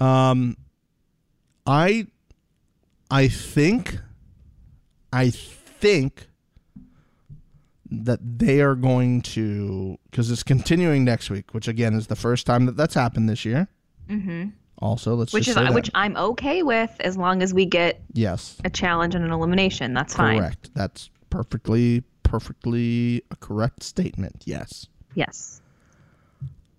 [0.00, 0.56] Um,
[1.66, 2.06] I,
[3.10, 3.98] I think,
[5.12, 6.28] I think
[7.90, 12.44] that they are going to because it's continuing next week, which again is the first
[12.46, 13.68] time that that's happened this year.
[14.08, 14.46] hmm
[14.78, 18.58] Also, let's Which just is which I'm okay with as long as we get yes,
[18.64, 19.94] a challenge and an elimination.
[19.94, 20.38] That's fine.
[20.38, 20.70] correct.
[20.74, 24.42] That's perfectly, perfectly a correct statement.
[24.46, 24.86] Yes.
[25.14, 25.60] Yes.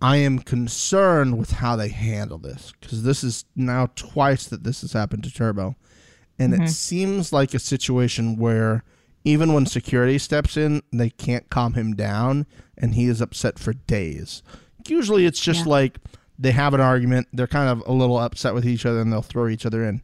[0.00, 4.82] I am concerned with how they handle this because this is now twice that this
[4.82, 5.74] has happened to Turbo.
[6.38, 6.66] And it mm-hmm.
[6.66, 8.84] seems like a situation where
[9.24, 12.46] even when security steps in, they can't calm him down
[12.76, 14.42] and he is upset for days.
[14.86, 15.72] Usually it's just Yeah.
[15.72, 15.98] like
[16.38, 19.22] they have an argument, they're kind of a little upset with each other and they'll
[19.22, 20.02] throw each other in.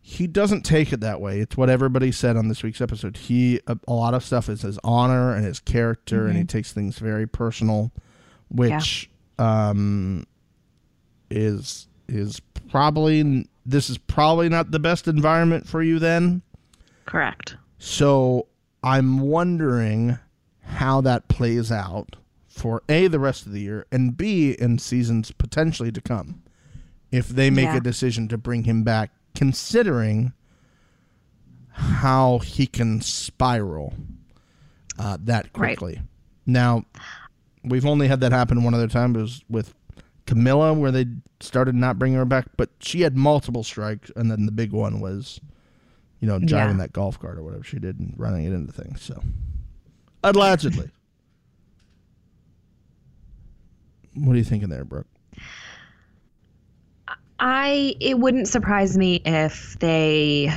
[0.00, 1.40] He doesn't take it that way.
[1.40, 3.16] It's what everybody said on this week's episode.
[3.16, 6.72] He a, a lot of stuff is his honor and his character and he takes
[6.72, 7.90] things very personal
[8.54, 10.26] which um,
[11.30, 16.42] is is probably this is probably not the best environment for you then.
[17.06, 17.56] Correct.
[17.78, 18.46] So
[18.82, 20.18] I'm wondering
[20.62, 22.16] how that plays out
[22.54, 26.42] for a the rest of the year and b in seasons potentially to come
[27.10, 27.76] if they make Yeah.
[27.78, 30.32] a decision to bring him back considering
[31.70, 33.94] how he can spiral
[34.98, 35.76] uh, that Right.
[35.76, 36.00] quickly
[36.46, 36.84] now
[37.64, 39.74] we've only had that happen one other time it was with
[40.26, 41.06] Camila where they
[41.40, 45.00] started not bringing her back but she had multiple strikes and then the big one
[45.00, 45.40] was
[46.20, 46.84] you know driving Yeah.
[46.84, 49.20] that golf cart or whatever she did and running it into things so
[50.22, 50.90] Allegedly.
[54.14, 55.06] What are you thinking there, Brooke?
[57.40, 60.52] I it wouldn't surprise me if they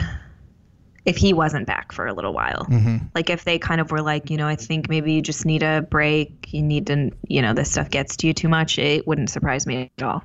[1.06, 2.68] if he wasn't back for a little while.
[2.70, 2.98] Mm-hmm.
[3.16, 5.64] Like if they kind of were like, you know, I think maybe you just need
[5.64, 6.54] a break.
[6.54, 8.78] You need to, you know, this stuff gets to you too much.
[8.78, 10.24] It wouldn't surprise me at all.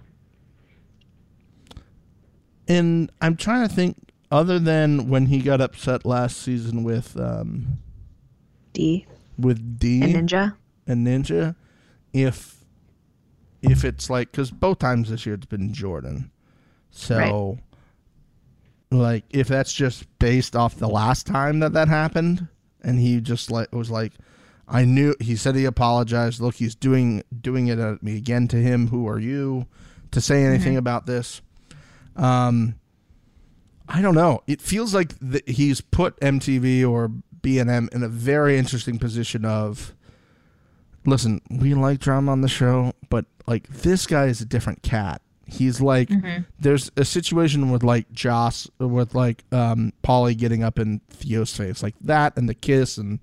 [2.66, 3.96] And I'm trying to think,
[4.30, 7.78] other than when he got upset last season with um,
[8.72, 9.06] D
[9.38, 10.54] with D and Ninja.
[10.86, 11.54] and Ninja,
[12.12, 12.61] if
[13.62, 16.30] if it's like because both times this year it's been Jordan,
[16.90, 17.58] so
[18.90, 22.48] like if that's just based off the last time that that happened,
[22.82, 24.12] and he just like was like,
[24.68, 26.40] I knew he said he apologized.
[26.40, 28.88] Look, he's doing doing it at me again to him.
[28.88, 29.66] Who are you
[30.10, 31.40] to say anything about this?
[32.16, 32.76] Um,
[33.88, 34.42] I don't know.
[34.46, 37.10] It feels like th- he's put MTV or
[37.42, 39.94] B&M in a very interesting position of
[41.04, 45.22] listen, we like drama on the show, but like this guy is a different cat.
[45.46, 46.10] He's like
[46.58, 51.82] there's a situation with like Joss with like um Paulie getting up in Theo's face
[51.82, 53.18] like that and the kiss and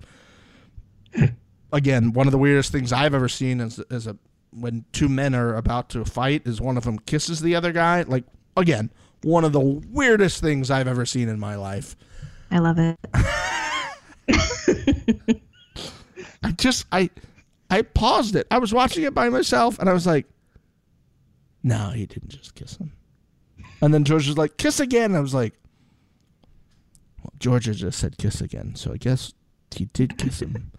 [1.72, 4.16] again, one of the weirdest things I've ever seen is is a
[4.52, 8.02] when two men are about to fight is one of them kisses the other guy
[8.02, 8.24] like
[8.56, 8.90] again,
[9.22, 11.96] one of the weirdest things I've ever seen in my life.
[12.50, 12.98] I love it.
[16.42, 17.10] I just I
[17.70, 18.46] I paused it.
[18.50, 20.26] I was watching it by myself and I was like,
[21.62, 22.92] No, he didn't just kiss him.
[23.82, 25.14] And then George was like, kiss again.
[25.14, 25.54] I was like,
[27.22, 29.32] Well, Georgia just said kiss again, so I guess
[29.74, 30.72] he did kiss him.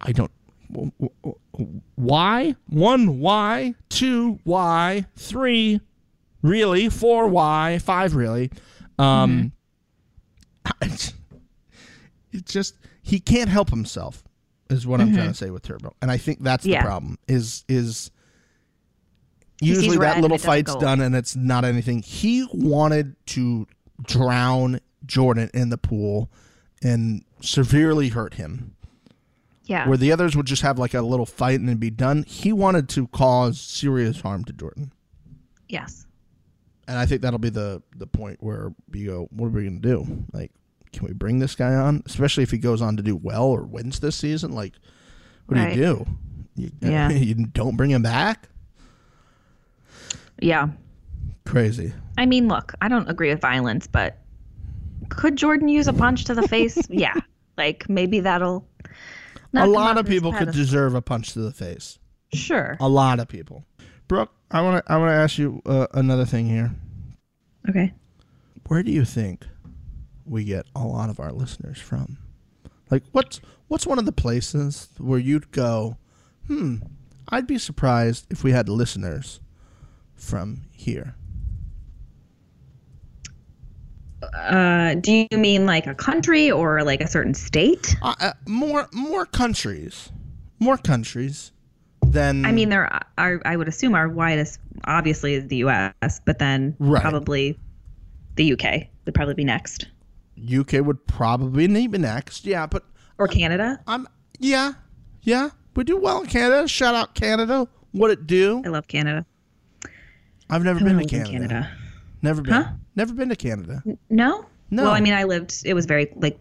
[0.00, 0.32] I don't
[1.96, 2.56] why?
[2.66, 3.74] One, why?
[3.88, 5.06] Two, why?
[5.16, 5.80] Three,
[6.42, 6.88] really?
[6.88, 7.78] Four, why?
[7.78, 8.50] Five, really?
[8.98, 9.52] Um,
[10.82, 11.12] it
[12.44, 14.24] just he can't help himself
[14.72, 16.82] is what I'm trying to say with Turbo, and I think that's Yeah.
[16.82, 17.18] the problem.
[17.28, 18.10] Is is
[19.60, 22.02] usually that little fight's done and it's not anything.
[22.02, 23.66] He wanted to
[24.02, 26.30] drown Jordan in the pool
[26.82, 28.74] and severely hurt him
[29.66, 29.88] Yeah.
[29.88, 32.24] where the others would just have like a little fight and then be done.
[32.26, 34.92] He wanted to cause serious harm to Jordan.
[35.68, 36.06] yes.
[36.88, 39.80] And I think that'll be the the point where you go, what are we going
[39.80, 40.24] to do?
[40.32, 40.50] Like,
[40.92, 42.02] can we bring this guy on?
[42.06, 44.52] Especially if he goes on to do well or wins this season.
[44.52, 44.74] Like,
[45.46, 45.74] what Right.
[45.74, 46.06] do you do?
[46.54, 47.10] You, Yeah.
[47.10, 48.48] you don't bring him back?
[50.40, 50.68] Yeah.
[51.46, 51.92] Crazy.
[52.18, 54.18] I mean, look, I don't agree with violence, but
[55.08, 56.78] could Jordan use a punch to the face?
[56.90, 57.14] yeah.
[57.56, 58.66] Like maybe that'll.
[59.54, 60.62] a lot of people could pedestal.
[60.62, 61.98] deserve a punch to the face.
[62.34, 62.76] Sure.
[62.80, 63.64] A lot of people.
[64.08, 66.70] Brooke, I want to I want to ask you uh, another thing here.
[67.68, 67.92] Okay.
[68.66, 69.46] where do you think
[70.32, 72.18] we get a lot of our listeners from?
[72.90, 75.96] Like, what's what's one of the places where you'd go?
[76.46, 76.76] Hmm,
[77.28, 79.40] I'd be surprised if we had listeners
[80.14, 81.14] from here.
[84.34, 87.96] Uh, do you mean like a country or like a certain state?
[88.02, 90.10] Uh, uh, more more countries,
[90.60, 91.50] more countries
[92.06, 93.40] than I mean, there are.
[93.44, 97.00] I would assume our widest, obviously, is the U.S., but then Right.
[97.02, 97.58] probably
[98.36, 98.88] the U.K.
[99.04, 99.86] would probably be next,
[100.42, 102.44] UK would probably be next.
[102.44, 102.84] Yeah, but
[103.18, 103.80] or Canada.
[103.86, 104.08] I'm
[104.38, 104.72] yeah
[105.22, 106.68] yeah we do well in Canada.
[106.68, 107.68] Shout out Canada.
[107.92, 108.62] What it do?
[108.64, 109.26] I love Canada.
[110.50, 111.30] I've never been to Canada.
[111.30, 111.70] Canada.
[112.20, 112.52] Never been.
[112.52, 112.72] Huh?
[112.94, 113.82] Never been to Canada.
[114.10, 114.46] No.
[114.70, 114.84] No.
[114.84, 115.62] Well, I mean, I lived.
[115.64, 116.38] It was very like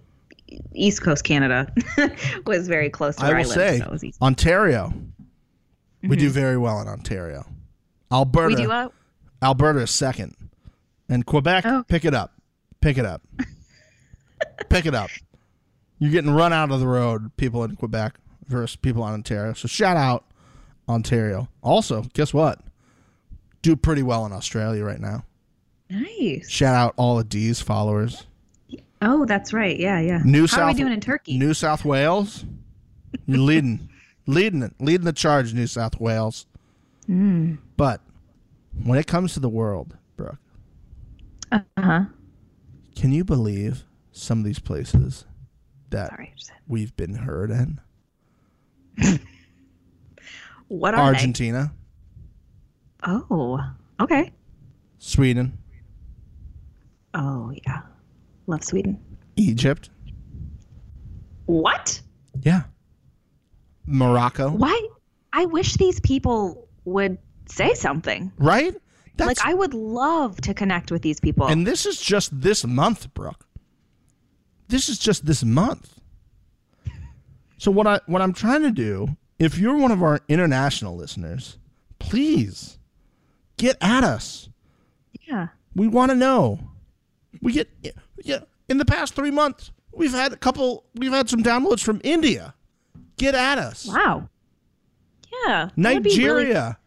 [0.74, 1.72] East Coast Canada
[2.46, 3.54] was very close to I where I, lived.
[3.54, 4.18] say so it was easy.
[4.22, 4.94] Ontario.
[6.04, 7.46] We do very well in Ontario.
[8.12, 8.56] Alberta.
[8.56, 8.62] Mm-hmm.
[8.62, 8.72] We do.
[8.72, 8.90] Uh,
[9.44, 10.36] Alberta is second,
[11.10, 11.66] and Quebec.
[11.66, 11.84] Oh.
[11.88, 12.34] Pick it up.
[12.82, 13.22] Pick it up.
[14.70, 15.10] pick it up.
[16.00, 18.16] You're getting run out of the road, people in Quebec
[18.48, 19.54] versus people in Ontario.
[19.54, 20.26] So shout out
[20.90, 21.48] Ontario.
[21.62, 22.60] Also, guess what?
[23.62, 25.24] Do pretty well in Australia right now.
[25.90, 26.50] nice.
[26.50, 28.26] Shout out all of D's followers.
[29.04, 29.80] Oh, that's right.
[29.80, 30.22] Yeah, yeah.
[30.24, 31.38] New How are we South- doing in Turkey?
[31.38, 32.46] New South Wales,
[33.26, 33.90] you're leading,
[34.28, 36.46] leading it, leading the charge, New South Wales.
[37.08, 37.56] Hmm.
[37.78, 38.02] But
[38.84, 40.38] when it comes to the world, Brooke,
[41.52, 42.06] uh huh.
[42.96, 45.26] can you believe some of these places
[45.90, 46.34] that Sorry.
[46.68, 47.80] We've been heard in?
[50.68, 51.74] What are Argentina,
[53.06, 53.12] they?
[53.12, 53.60] Oh,
[54.00, 54.32] okay.
[55.00, 55.58] Sweden,
[57.14, 57.82] Oh yeah,
[58.48, 58.98] love Sweden.
[59.36, 59.90] Egypt,
[61.46, 62.02] What?
[62.42, 62.64] yeah,
[63.86, 64.88] Morocco, Why?
[65.34, 67.18] I wish these people would
[67.48, 68.32] say something.
[68.38, 68.74] right?
[69.18, 71.48] That's like I would love to connect with these people.
[71.48, 73.46] and this is just this month, Brooke.
[74.72, 76.00] This is just this month.
[77.58, 81.58] So what I what I'm trying to do, if you're one of our international listeners,
[82.00, 82.80] please
[83.58, 84.48] get at us.
[85.28, 85.50] Yeah.
[85.76, 86.58] We want to know.
[87.42, 87.70] We get
[88.24, 88.40] yeah.
[88.70, 90.86] In the past three months, we've had a couple.
[90.96, 92.54] We've had some downloads from India.
[93.18, 93.88] Get at us.
[93.88, 94.30] Wow.
[95.46, 95.70] Yeah.
[95.76, 96.78] that'd really- Nigeria.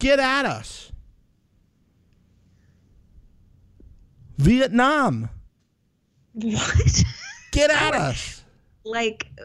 [0.00, 0.90] Get at us.
[4.38, 5.30] Vietnam.
[6.32, 7.04] what?
[7.52, 8.42] Get at us.
[8.84, 9.44] like, uh,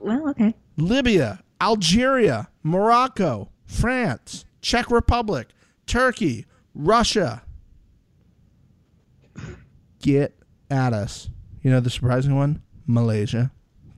[0.00, 0.54] well, okay.
[0.76, 5.48] Libya, Algeria, Morocco, France, Czech Republic,
[5.86, 7.42] Turkey, Russia.
[10.00, 10.34] Get
[10.70, 11.28] at us.
[11.62, 12.62] You know the surprising one?
[12.86, 13.50] Malaysia.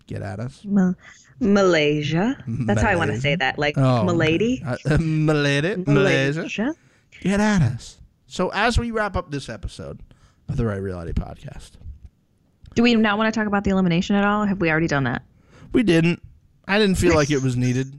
[0.07, 0.63] Get at us.
[0.65, 0.95] Ma-
[1.39, 2.43] Malaysia.
[2.47, 3.59] That's how I want to say that.
[3.59, 4.63] Like, Oh, Milady.
[4.67, 5.77] Uh, uh, Malaysia.
[5.87, 6.75] Malaysia.
[7.21, 7.99] Get at us.
[8.27, 10.01] So as we wrap up this episode
[10.49, 11.73] of the Right Reality Podcast,
[12.75, 14.45] Do we not want to talk about the elimination at all?
[14.45, 15.23] Have we already done that?
[15.73, 16.21] we didn't.
[16.67, 17.97] I didn't feel like it was needed.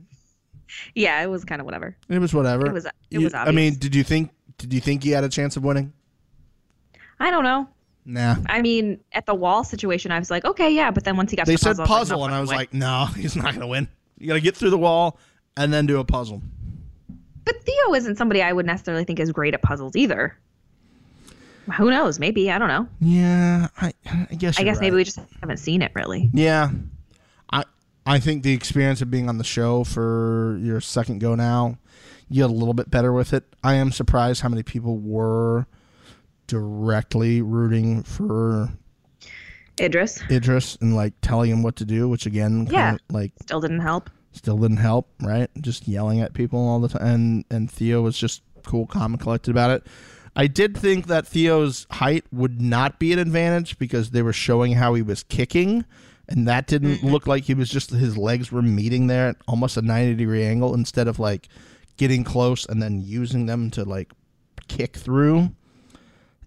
[0.96, 1.96] Yeah, it was kind of whatever.
[2.10, 2.66] It was whatever.
[2.68, 4.32] It was- it You- was I mean, did you think?
[4.58, 5.92] Did you think he had a chance of winning?
[7.20, 7.68] I don't know.
[8.06, 8.36] Nah.
[8.48, 10.90] I mean, at the wall situation, I was like, okay, yeah.
[10.92, 12.56] But then once he got They to the said puzzle, puzzle, and I was way.
[12.58, 13.88] like, no, he's not gonna win.
[14.18, 15.20] You gotta get through the wall
[15.58, 16.42] and then do a puzzle.
[17.46, 20.38] but Theo isn't somebody I would necessarily think is great at puzzles either.
[21.78, 22.20] Who knows?
[22.20, 22.88] Maybe I don't know.
[23.00, 24.60] Yeah, I, I guess.
[24.60, 26.30] I guess maybe we just haven't seen it really.
[26.34, 26.70] Yeah,
[27.52, 27.64] I
[28.06, 31.78] I think the experience of being on the show for your second go now,
[32.30, 33.44] you get a little bit better with it.
[33.64, 35.66] I am surprised how many people were
[36.48, 38.70] directly rooting for
[39.80, 42.94] Idris Idris and like telling him what to do, which again, kind Yeah.
[42.96, 44.10] of like still didn't help.
[44.34, 45.50] still didn't help, right?
[45.62, 49.22] Just yelling at people all the time, and and Theo was just cool, calm, and
[49.22, 49.88] collected about it.
[50.36, 54.74] I did think that Theo's height would not be an advantage because they were showing
[54.74, 55.84] how he was kicking,
[56.30, 59.76] and that didn't look like he was just his legs were meeting there at almost
[59.76, 61.50] a ninety degree angle instead of like
[61.98, 64.12] getting close and then using them to like
[64.70, 65.52] kick through.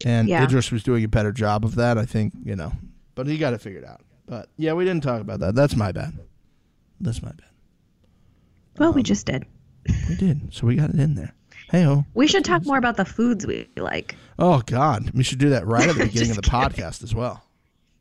[0.04, 0.44] And Yeah.
[0.44, 2.72] Idris was doing a better job of that, I think, you know.
[3.14, 4.00] But he got it figured out.
[4.26, 5.54] But yeah, we didn't talk about that.
[5.54, 6.18] That's my bad.
[7.00, 7.50] That's my bad.
[8.78, 9.44] Well, Um, we just did.
[10.08, 10.52] We did.
[10.52, 11.34] So we got it in there.
[11.74, 12.04] Hey.
[12.14, 14.14] We should talk more about the foods we like.
[14.38, 15.10] Oh God.
[15.12, 17.42] We should do that right at the beginning of the Just podcast as well.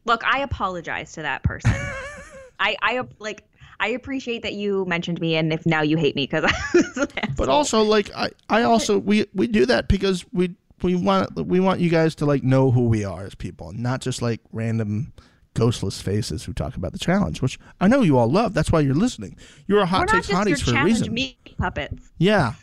[0.06, 1.72] Look, I apologize to that person.
[2.60, 3.44] I I like
[3.80, 6.98] I appreciate that you mentioned me, and if now you hate me because I was
[7.18, 11.36] an But also like I, I also we, we do that because we we want
[11.36, 14.40] we want you guys to like know who we are as people not just like
[14.52, 15.14] random
[15.56, 18.54] ghostless faces who talk about the challenge, which I know you all love.
[18.54, 19.36] That's why you're listening.
[19.68, 21.14] You're a we're hot not takes hotties for a challenge reason.
[21.14, 22.12] meat puppets.
[22.20, 22.54] Yeah.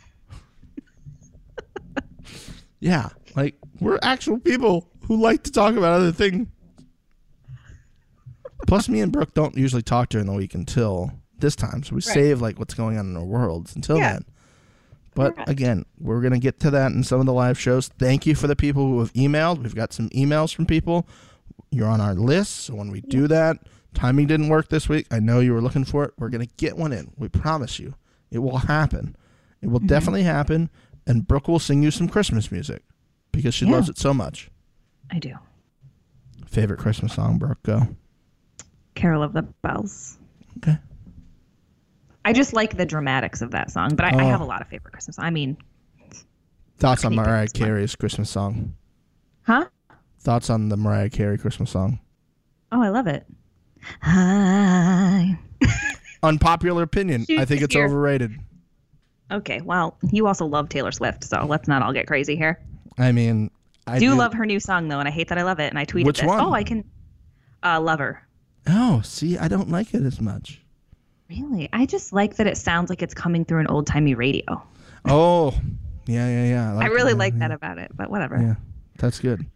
[2.81, 3.11] Yeah.
[3.36, 6.48] Like we're actual people who like to talk about other things.
[8.66, 11.82] Plus me and Brooke don't usually talk during the week until this time.
[11.82, 14.12] So we save like what's going on in our worlds until Yeah.
[14.12, 14.24] then.
[15.15, 15.48] But Correct.
[15.48, 17.89] again, we're gonna get to that in some of the live shows.
[17.89, 19.62] Thank you for the people who have emailed.
[19.62, 21.09] We've got some emails from people.
[21.70, 23.59] You're on our list, so when we do that,
[23.94, 25.07] timing didn't work this week.
[25.11, 26.12] I know you were looking for it.
[26.19, 27.12] We're gonna get one in.
[27.16, 27.94] We promise you,
[28.31, 29.16] it will happen.
[29.61, 29.89] It will mm-hmm.
[29.89, 30.70] definitely happen.
[31.11, 32.85] And Brooke will sing you some Christmas music
[33.32, 33.73] because she Yeah.
[33.73, 34.49] loves it so much.
[35.11, 35.35] I do.
[36.47, 37.61] Favorite Christmas song, Brooke?
[37.65, 37.97] Go.
[38.95, 40.19] Carol of the Bells.
[40.59, 40.78] Okay.
[42.24, 44.28] I just like the dramatics of that song, but I, I Oh.
[44.28, 45.19] have a lot of favorite Christmas.
[45.19, 45.57] I mean,
[46.78, 47.49] Thoughts on Mariah.
[47.49, 48.74] Carey's Christmas song?
[49.43, 49.66] huh?
[50.20, 51.99] Thoughts on the Mariah Carey Christmas song?
[52.70, 53.27] Oh, I love it.
[54.03, 55.39] Hi.
[56.23, 57.24] Unpopular opinion.
[57.28, 57.85] Shoot I think it's here.
[57.87, 58.39] overrated.
[59.31, 62.61] Okay, well, you also love Taylor Swift, so let's not all get crazy here.
[62.98, 63.51] I mean,
[63.86, 65.69] I do love her new song though, and I hate that I love it.
[65.69, 66.27] And I tweeted Which this.
[66.27, 66.40] one?
[66.40, 66.85] Oh, I can.
[67.62, 68.27] Uh, love her.
[68.66, 70.61] Oh, see, I don't like it as much.
[71.28, 74.62] Really, I just like that it sounds like it's coming through an old timey radio.
[75.07, 75.55] Oh,
[76.07, 76.78] yeah, yeah, yeah.
[76.78, 77.40] I really like yeah.
[77.40, 78.36] that about it, but whatever.
[78.40, 78.55] Yeah,
[78.98, 79.47] that's good.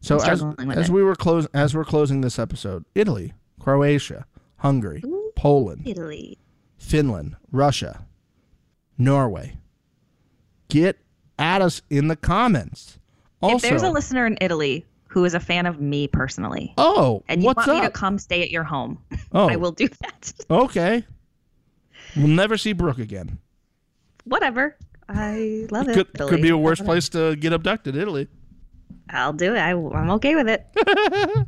[0.00, 4.26] So as, as we were close as we're closing this episode, Italy, Croatia,
[4.58, 5.02] Hungary,
[5.36, 6.38] Poland, Italy.
[6.78, 8.06] Finland, Russia,
[8.98, 9.56] Norway.
[10.68, 10.98] Get
[11.38, 12.98] at us in the comments.
[13.40, 17.22] Also, if there's a listener in Italy who is a fan of me personally, oh,
[17.28, 18.98] and you what's want me to come stay at your home,
[19.32, 20.32] oh, I will do that.
[20.50, 21.04] okay.
[22.16, 23.38] We'll never see Brooke again.
[24.24, 24.76] Whatever.
[25.08, 25.94] I love it.
[25.94, 27.96] Could, could be a worse place to get abducted.
[27.96, 28.28] Italy.
[29.10, 29.58] I'll do it.
[29.58, 30.66] I, I'm okay with it.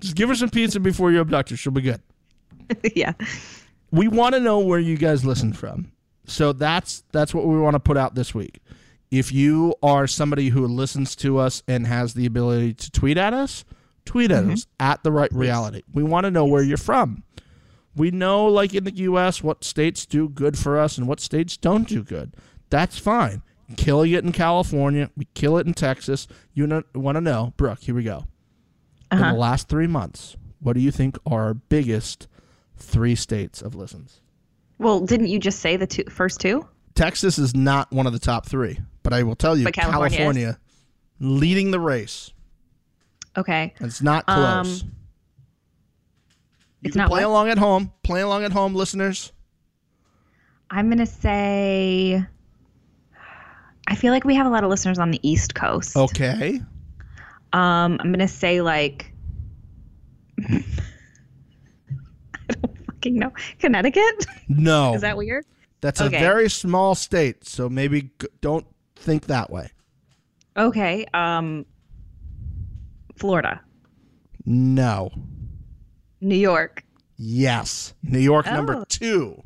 [0.00, 1.56] Just give her some pizza before you abduct her.
[1.56, 2.00] She'll be good.
[2.94, 3.12] yeah.
[3.90, 5.91] we want to know where you guys listen from.
[6.26, 8.60] So that's that's what we want to put out this week.
[9.10, 13.34] If you are somebody who listens to us and has the ability to tweet at
[13.34, 13.64] us,
[14.06, 15.82] tweet at us at the right reality.
[15.92, 17.22] We want to know where you're from.
[17.94, 21.58] We know, like in the U.S., what states do good for us and what states
[21.58, 22.34] don't do good.
[22.70, 23.42] That's fine.
[23.76, 26.26] Killing it in California, we kill it in Texas.
[26.54, 27.80] You know, want to know, Brooke?
[27.80, 28.24] Here we go.
[29.10, 29.32] In Uh-huh.
[29.32, 32.28] the last three months, what do you think are our biggest
[32.78, 34.21] three states of listens?
[34.82, 36.66] Well, didn't you just say the two, first two?
[36.94, 40.16] Texas is not one of the top three, but I will tell you, But California.
[40.18, 40.58] California
[41.20, 42.32] leading the race.
[43.36, 43.72] Okay.
[43.80, 44.82] It's not Um, close.
[44.82, 44.88] you
[46.82, 47.30] it's can not play what?
[47.30, 47.92] along at home.
[48.02, 49.32] Play along at home, listeners.
[50.70, 52.24] I'm going to say.
[53.86, 55.96] I feel like we have a lot of listeners on the East Coast.
[55.96, 56.60] Okay.
[57.52, 59.12] Um, I'm going to say, like.
[63.04, 63.32] I don't fucking know.
[63.58, 64.26] Connecticut?
[64.48, 65.44] No, Is that weird?
[65.80, 66.16] that's okay.
[66.16, 68.66] a very small state, so maybe g- don't
[68.96, 69.68] think that way.
[70.56, 71.06] Okay.
[71.14, 71.66] Um,
[73.16, 73.60] Florida.
[74.44, 75.10] No.
[76.20, 76.84] New York.
[77.16, 77.94] Yes.
[78.02, 78.84] New York number Oh.
[78.88, 79.42] two.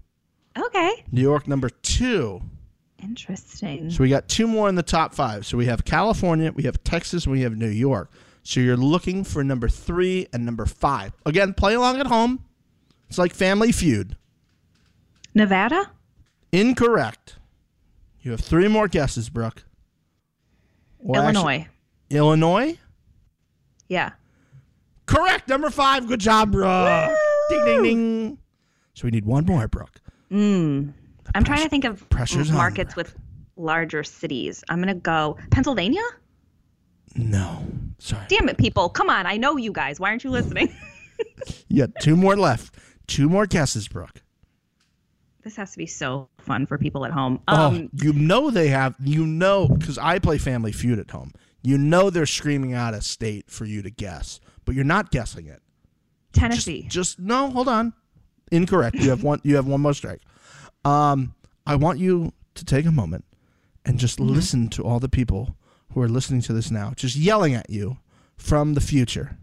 [0.59, 1.05] Okay.
[1.13, 2.41] New York number two.
[3.03, 3.91] Interesting.
[3.91, 5.45] So we got two more in the top five.
[5.47, 8.11] So we have California, we have Texas, and we have New York.
[8.43, 11.13] So you're looking for number three and number five.
[11.27, 12.43] Again, play along at home.
[13.09, 14.17] It's like Family Feud.
[15.35, 15.91] Nevada?
[16.53, 17.37] Incorrect.
[18.23, 19.65] You have three more guesses, Brooke.
[20.99, 21.69] Or actually- Illinois.
[22.11, 22.79] Illinois?
[23.89, 24.11] Yeah.
[25.07, 25.49] Correct.
[25.49, 26.07] Number five.
[26.09, 27.11] Good job, Brooke.
[27.49, 28.39] Ding, ding, ding.
[28.95, 30.01] So we need one more, Brooke.
[30.33, 30.93] Mm.
[31.35, 33.15] I'm trying to think of pressure's on, markets with
[33.57, 34.65] larger cities.
[34.69, 36.03] I'm going to go Pennsylvania?
[37.15, 37.65] No.
[37.99, 38.25] Sorry.
[38.29, 38.89] Damn it, people.
[38.89, 39.27] Come on.
[39.27, 40.01] I know you guys.
[40.01, 40.75] Why aren't you listening?
[41.69, 42.75] You got two more left.
[43.07, 44.23] Two more guesses, Brooke.
[45.45, 47.41] this has to be so fun for people at home.
[47.49, 48.97] oh, Um, you know they have.
[49.01, 51.31] You know, because I play Family Feud at home.
[51.63, 55.47] You know they're screaming out a state for you to guess, but you're not guessing
[55.47, 55.63] it.
[56.33, 56.87] Just, Tennessee.
[56.89, 57.51] just no.
[57.51, 57.93] Hold on.
[58.53, 58.97] Incorrect.
[58.97, 59.41] You have one.
[59.45, 60.21] You have one more strike.
[60.85, 61.35] Um,
[61.67, 63.25] I want you to take a moment
[63.85, 64.35] and just Mm-hmm.
[64.35, 65.57] listen to all the people
[65.93, 67.99] who are listening to this now, just yelling at you
[68.37, 69.39] from the future,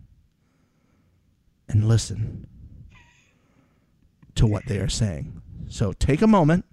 [1.68, 2.48] and listen
[4.43, 5.41] to what they are saying.
[5.69, 6.65] So take a moment,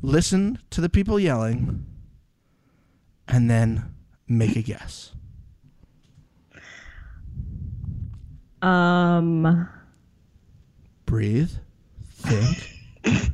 [0.00, 1.84] listen to the people yelling,
[3.28, 3.94] and then
[4.26, 5.12] make a guess.
[8.62, 9.68] um,
[11.04, 11.50] Breathe.
[12.14, 12.74] Think.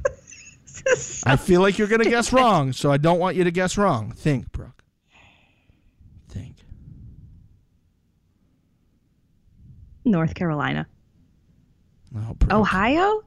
[1.25, 3.79] I feel like you're going to guess wrong, so I don't want you to guess
[3.79, 4.11] wrong.
[4.11, 4.83] Think, Brooke.
[6.29, 6.57] Think.
[10.05, 10.89] North Carolina.
[12.17, 13.23] Oh, Ohio?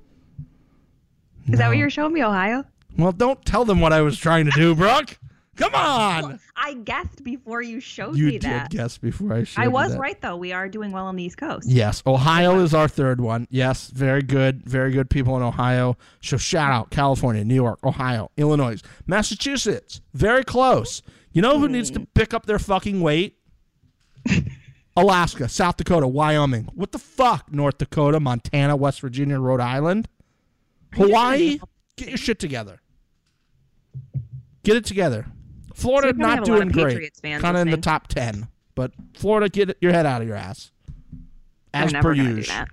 [1.47, 2.65] Is that what you're showing me, Ohio?
[2.97, 5.17] Well, don't tell them what I was trying to do, Brooke.
[5.57, 6.39] Come on.
[6.55, 8.69] I guessed before you showed You me did that.
[8.69, 10.35] guess before I showed I you was right, though.
[10.35, 11.67] We are doing well on the East Coast.
[11.67, 13.47] Yes, Ohio is our third one.
[13.49, 15.97] Yes, very good, very good people in Ohio.
[16.21, 20.01] So shout out California, New York, Ohio, Illinois, Massachusetts.
[20.13, 21.01] Very close.
[21.31, 22.11] You know who needs to mm-hmm.
[22.13, 23.37] pick up their fucking weight?
[24.97, 26.69] Alaska, South Dakota, Wyoming.
[26.73, 27.51] What the fuck?
[27.51, 30.07] North Dakota, Montana, West Virginia, Rhode Island,
[30.93, 31.59] Hawaii.
[31.95, 32.81] Get your shit together.
[34.63, 35.27] Get it together.
[35.73, 36.87] Florida So not have a lot doing great.
[36.87, 40.37] Patriots Kind of in the top ten, but Florida, get your head out of your
[40.37, 40.71] ass.
[41.73, 42.65] As per gonna do usual.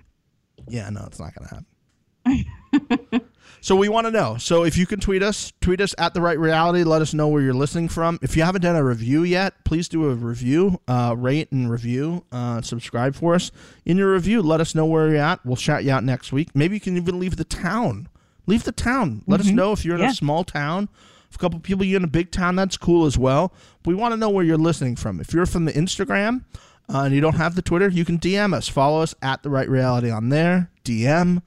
[0.67, 3.29] Yeah, no, it's not going to happen.
[3.65, 4.37] so we want to know.
[4.37, 6.83] So if you can tweet us, tweet us at the right reality.
[6.83, 8.19] Let us know where you're listening from.
[8.21, 12.25] If you haven't done a review yet, please do a review, uh, rate and review,
[12.31, 13.49] uh, subscribe for us.
[13.83, 15.43] In your review, let us know where you're at.
[15.43, 16.49] We'll shout you out next week.
[16.53, 18.07] Maybe you can even leave the town.
[18.45, 19.23] Leave the town.
[19.25, 20.11] Let us know if you're in Yeah.
[20.11, 20.87] a small town.
[21.31, 23.51] If a couple people you're in a big town, that's cool as well.
[23.83, 25.19] We want to know where you're listening from.
[25.19, 26.43] If you're from the Instagram,
[26.87, 28.67] uh, and you don't have the Twitter, you can DM us.
[28.67, 30.69] Follow us at the right reality on there.
[30.83, 31.41] DM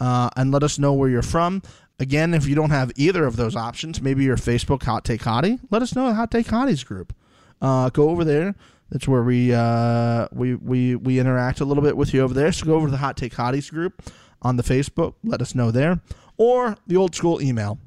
[0.00, 1.62] uh, and let us know where you're from.
[1.98, 5.60] Again, if you don't have either of those options, maybe your Facebook Hot Take Hottie,
[5.70, 7.14] let us know at Hot Take Hottie's group.
[7.62, 8.54] Uh, go over there.
[8.90, 12.52] That's where we, uh, we we we interact a little bit with you over there.
[12.52, 14.02] So go over to the Hot Take Hotties group
[14.42, 15.14] on the Facebook.
[15.24, 16.00] Let us know there.
[16.36, 17.78] Or the old school email,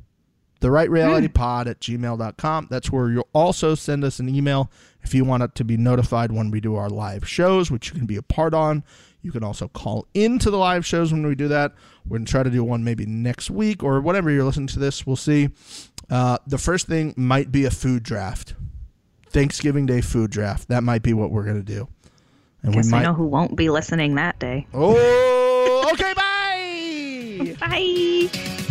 [0.60, 2.68] the right reality pod at gmail.com.
[2.70, 4.72] That's where you'll also send us an email
[5.02, 7.96] if you want it to be notified when we do our live shows, which you
[7.96, 8.84] can be a part on.
[9.22, 11.74] You can also call into the live shows when we do that.
[12.10, 14.80] We're going to try to do one maybe next week or whatever you're listening to
[14.80, 15.06] this.
[15.06, 15.50] We'll see.
[16.10, 18.56] Uh, the first thing might be a food draft.
[19.30, 20.70] Thanksgiving Day food draft.
[20.70, 21.88] That might be what we're going to do.
[22.64, 23.04] And Guess we I might.
[23.04, 24.66] know who won't be listening that day.
[24.74, 27.56] Oh, okay, bye.
[27.60, 28.64] Bye.